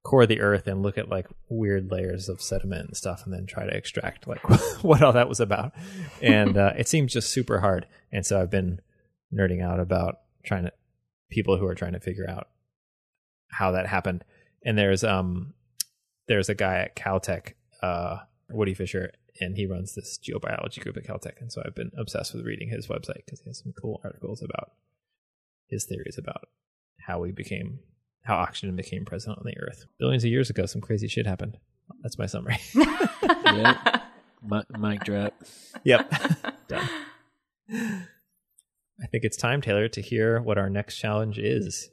core 0.03 0.27
the 0.27 0.41
earth 0.41 0.66
and 0.66 0.83
look 0.83 0.99
at 0.99 1.09
like 1.09 1.29
weird 1.49 1.91
layers 1.91 2.29
of 2.29 2.43
sediment 2.43 2.87
and 2.87 2.97
stuff, 2.97 3.23
and 3.25 3.33
then 3.33 3.47
try 3.47 3.64
to 3.64 3.77
extract 3.77 4.27
like 4.27 4.43
what 4.83 5.03
all 5.03 5.12
that 5.12 5.29
was 5.29 5.41
about. 5.41 5.73
And 6.20 6.57
uh, 6.57 6.73
it 6.77 6.89
seems 6.89 7.12
just 7.12 7.31
super 7.31 7.61
hard. 7.61 7.87
And 8.11 8.27
so 8.27 8.41
I've 8.41 8.51
been 8.51 8.81
nerding 9.33 9.62
out 9.62 9.81
about 9.81 10.16
trying 10.45 10.64
to 10.64 10.73
people 11.31 11.57
who 11.57 11.66
are 11.66 11.75
trying 11.75 11.95
to 11.95 12.01
figure 12.01 12.29
out 12.29 12.49
how 13.49 13.73
that 13.73 13.87
happened. 13.87 14.25
And 14.64 14.77
there's 14.77 15.05
um 15.05 15.55
there's 16.29 16.49
a 16.49 16.55
guy 16.55 16.79
at 16.79 16.97
Caltech, 16.97 17.55
uh, 17.83 18.18
Woody 18.51 18.75
Fischer, 18.75 19.12
and 19.41 19.57
he 19.57 19.66
runs 19.66 19.95
this 19.95 20.18
geobiology 20.18 20.80
group 20.80 20.97
at 20.97 21.05
Caltech. 21.05 21.41
And 21.41 21.53
so 21.53 21.62
I've 21.64 21.74
been 21.74 21.93
obsessed 21.97 22.35
with 22.35 22.45
reading 22.45 22.68
his 22.68 22.87
website 22.87 23.24
because 23.24 23.41
he 23.41 23.49
has 23.49 23.59
some 23.59 23.72
cool 23.80 24.01
articles 24.05 24.43
about 24.43 24.72
his 25.68 25.85
theories 25.85 26.18
about 26.18 26.49
how 27.07 27.20
we 27.20 27.33
became 27.33 27.80
how 28.24 28.37
oxygen 28.37 28.76
became 28.76 29.05
present 29.05 29.37
on 29.37 29.45
the 29.45 29.59
earth. 29.59 29.87
Billions 29.99 30.22
of 30.22 30.30
years 30.30 30.49
ago, 30.49 30.64
some 30.66 30.80
crazy 30.80 31.09
shit 31.09 31.26
happened. 31.26 31.59
That's 32.03 32.18
my 32.18 32.26
summary. 32.26 32.59
yeah. 33.24 34.01
M- 34.51 34.62
mic 34.78 35.03
drop. 35.05 35.35
Yep. 35.83 36.12
Done. 36.68 36.89
I 37.70 39.07
think 39.11 39.24
it's 39.24 39.37
time, 39.37 39.61
Taylor, 39.61 39.89
to 39.89 40.01
hear 40.01 40.41
what 40.41 40.59
our 40.59 40.70
next 40.70 40.99
challenge 40.99 41.39
is. 41.39 41.91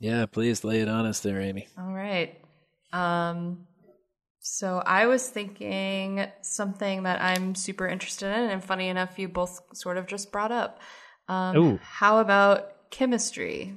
Yeah, 0.00 0.26
please 0.26 0.62
lay 0.62 0.80
it 0.80 0.88
on 0.88 1.06
us 1.06 1.20
there, 1.20 1.40
Amy. 1.40 1.66
All 1.76 1.92
right. 1.92 2.38
Um, 2.92 3.66
so 4.46 4.82
I 4.84 5.06
was 5.06 5.26
thinking 5.26 6.26
something 6.42 7.04
that 7.04 7.22
I'm 7.22 7.54
super 7.54 7.86
interested 7.88 8.26
in, 8.26 8.50
and 8.50 8.62
funny 8.62 8.88
enough, 8.88 9.18
you 9.18 9.26
both 9.26 9.58
sort 9.72 9.96
of 9.96 10.06
just 10.06 10.30
brought 10.30 10.52
up. 10.52 10.80
Um, 11.28 11.56
Ooh. 11.56 11.78
how 11.82 12.18
about 12.18 12.90
chemistry? 12.90 13.74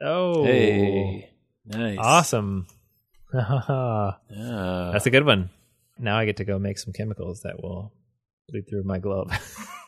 Oh, 0.00 0.44
Hey, 0.44 1.30
nice. 1.66 1.98
awesome. 2.00 2.66
Ah. 3.34 4.18
That's 4.30 5.06
a 5.06 5.10
good 5.10 5.26
one. 5.26 5.50
Now 5.98 6.16
I 6.16 6.24
get 6.24 6.36
to 6.38 6.44
go 6.44 6.58
make 6.58 6.78
some 6.78 6.92
chemicals 6.92 7.40
that 7.42 7.60
will 7.62 7.92
bleed 8.48 8.68
through 8.70 8.84
my 8.84 8.98
glove. 8.98 9.30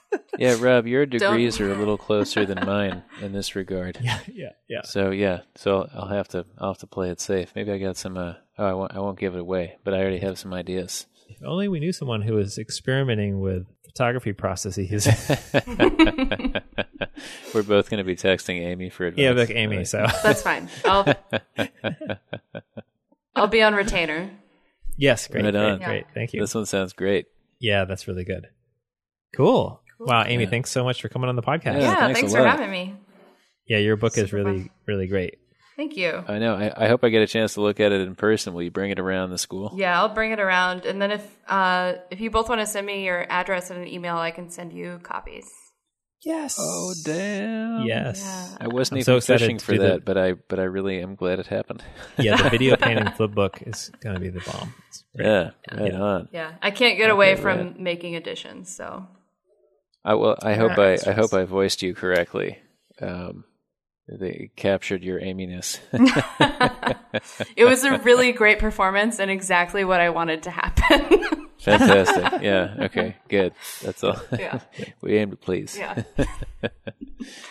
yeah, 0.39 0.57
Rob, 0.61 0.87
your 0.87 1.07
degrees 1.07 1.61
are 1.61 1.71
a 1.73 1.75
little 1.79 1.97
closer 2.09 2.45
than 2.45 2.67
mine 2.67 3.03
in 3.23 3.33
this 3.33 3.55
regard. 3.57 3.99
yeah, 4.03 4.19
yeah, 4.27 4.49
yeah. 4.69 4.83
So 4.83 5.11
yeah, 5.11 5.41
so 5.55 5.89
I'll 5.95 6.09
have 6.09 6.29
to 6.29 6.45
I'll 6.59 6.73
have 6.73 6.79
to 6.79 6.87
play 6.87 7.11
it 7.11 7.21
safe. 7.21 7.53
Maybe 7.55 7.71
I 7.73 7.79
got 7.79 7.97
some. 7.97 8.17
Uh, 8.19 8.35
oh, 8.61 8.67
I 8.67 8.73
won't 8.75 8.93
I 8.95 9.01
won't 9.01 9.19
give 9.19 9.35
it 9.35 9.41
away, 9.41 9.77
but 9.85 9.95
I 9.95 9.99
already 10.01 10.19
have 10.21 10.39
some 10.39 10.53
ideas. 10.55 11.07
If 11.29 11.43
only 11.45 11.67
we 11.69 11.81
knew 11.81 11.93
someone 11.93 12.23
who 12.23 12.35
was 12.35 12.59
experimenting 12.59 13.41
with 13.41 13.67
photography 13.85 14.33
processes. 14.33 15.07
We're 17.55 17.63
both 17.65 17.91
going 17.91 17.99
to 17.99 18.05
be 18.05 18.17
texting 18.17 18.61
Amy 18.61 18.91
for 18.91 19.07
advice. 19.07 19.23
yeah, 19.23 19.31
like 19.33 19.51
Amy. 19.51 19.85
So 19.85 20.07
That's 20.23 20.43
fine. 20.43 20.69
I'll 20.85 21.07
I'll 23.35 23.47
be 23.49 23.63
on 23.63 23.75
retainer. 23.75 24.31
yes, 24.97 25.27
great, 25.29 25.45
Right 25.45 25.53
great, 25.55 25.71
on. 25.73 25.79
great. 25.79 26.07
Thank 26.15 26.33
you. 26.33 26.41
This 26.41 26.55
one 26.55 26.67
sounds 26.67 26.93
great. 26.93 27.27
Yeah, 27.61 27.85
that's 27.85 28.09
really 28.09 28.25
good. 28.25 28.47
Cool. 29.37 29.83
Wow, 29.99 30.25
Amy, 30.25 30.47
thanks 30.47 30.71
so 30.71 30.83
much 30.83 31.03
for 31.03 31.09
coming 31.09 31.29
on 31.29 31.37
the 31.37 31.43
podcast. 31.43 31.75
Yeah, 31.75 31.81
Yeah, 31.81 31.97
thanks 32.01 32.21
thanks, 32.21 32.35
for 32.35 32.41
lot. 32.43 32.51
having 32.59 32.71
me. 32.71 32.95
Yeah, 33.67 33.79
your 33.79 33.97
book 33.97 34.17
is 34.17 34.33
really, 34.33 34.61
fun. 34.63 34.71
really 34.87 35.07
great. 35.07 35.37
Thank 35.81 35.97
you. 35.97 36.23
I 36.29 36.39
know. 36.39 36.57
I, 36.57 36.85
I 36.85 36.89
hope 36.89 37.05
I 37.05 37.09
get 37.09 37.23
a 37.23 37.27
chance 37.27 37.55
to 37.55 37.63
look 37.63 37.81
at 37.81 37.91
it 37.91 38.03
in 38.03 38.15
person. 38.15 38.53
Will 38.53 38.63
you 38.63 38.71
bring 38.71 38.91
it 38.91 39.01
around 39.01 39.31
the 39.31 39.39
school? 39.39 39.73
Yeah, 39.75 39.99
I'll 39.99 40.11
bring 40.11 40.31
it 40.31 40.39
around, 40.39 40.85
and 40.85 41.01
then 41.01 41.11
if 41.11 41.39
uh, 41.49 41.95
if 42.11 42.21
you 42.21 42.31
both 42.31 42.51
want 42.51 42.61
to 42.61 42.67
send 42.67 42.87
me 42.87 43.03
your 43.03 43.25
address 43.33 43.71
and 43.71 43.81
an 43.81 43.89
email, 43.89 44.19
I 44.19 44.31
can 44.31 44.51
send 44.51 44.75
you 44.75 45.01
copies. 45.03 45.47
Yes. 46.23 46.59
Oh 46.61 46.93
damn! 47.03 47.87
Yes. 47.87 48.21
Yeah. 48.23 48.67
I 48.67 48.69
wasn't 48.69 48.97
I'm 48.97 48.99
even 48.99 49.05
so 49.07 49.17
excited 49.17 49.41
fishing 49.41 49.57
to 49.57 49.65
for 49.65 49.73
do 49.73 49.79
the- 49.79 49.85
that, 49.87 50.05
but 50.05 50.19
I 50.19 50.35
but 50.35 50.61
I 50.61 50.65
really 50.65 51.01
am 51.01 51.15
glad 51.15 51.39
it 51.39 51.47
happened. 51.47 51.83
Yeah, 52.19 52.37
the 52.43 52.51
video 52.59 52.77
painting 52.77 53.11
flip 53.13 53.31
book 53.31 53.63
is 53.65 53.91
going 54.01 54.17
to 54.17 54.21
be 54.21 54.29
the 54.29 54.41
bomb. 54.41 54.75
It's 54.89 55.03
great. 55.17 55.27
Yeah, 55.27 55.51
right 55.73 55.93
Yeah. 55.95 55.99
on. 56.03 56.29
Yeah, 56.31 56.53
I 56.61 56.73
can't 56.73 56.99
get 56.99 57.09
away 57.09 57.37
from 57.37 57.59
right. 57.59 57.81
making 57.81 58.17
additions, 58.17 58.77
so 58.77 59.07
I 60.05 60.13
will. 60.13 60.37
I 60.43 60.57
hope 60.57 60.77
Yeah, 60.77 60.99
I, 61.07 61.11
I 61.11 61.13
hope 61.15 61.33
I 61.33 61.45
voiced 61.45 61.81
you 61.81 61.95
correctly. 61.95 62.59
Um, 63.01 63.45
they 64.19 64.51
captured 64.57 65.03
your 65.03 65.21
Aminess. 65.21 65.79
it 67.57 67.65
was 67.65 67.85
a 67.85 67.99
really 67.99 68.33
great 68.33 68.59
performance 68.59 69.19
and 69.21 69.31
exactly 69.31 69.85
what 69.85 70.01
I 70.01 70.11
wanted 70.11 70.43
to 70.45 70.51
happen. 70.51 71.49
Fantastic. 71.61 72.43
Yeah. 72.43 72.75
Okay. 72.81 73.17
Good. 73.29 73.53
That's 73.83 74.03
all. 74.03 74.17
yeah, 74.33 74.61
we 75.03 75.17
aim 75.17 75.31
to 75.31 75.37
please. 75.37 75.77
yeah. 75.77 76.03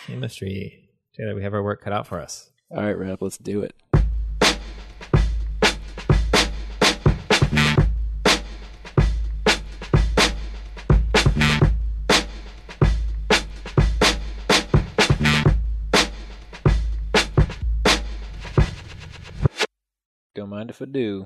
Chemistry. 0.07 0.89
Taylor, 1.15 1.35
we 1.35 1.43
have 1.43 1.53
our 1.53 1.63
work 1.63 1.83
cut 1.83 1.93
out 1.93 2.07
for 2.07 2.19
us. 2.19 2.49
All 2.71 2.83
right, 2.83 2.97
Rob. 2.97 3.21
Let's 3.21 3.37
do 3.37 3.61
it. 3.61 3.75
mind 20.59 20.69
if 20.69 20.81
I 20.81 20.85
do. 20.85 21.25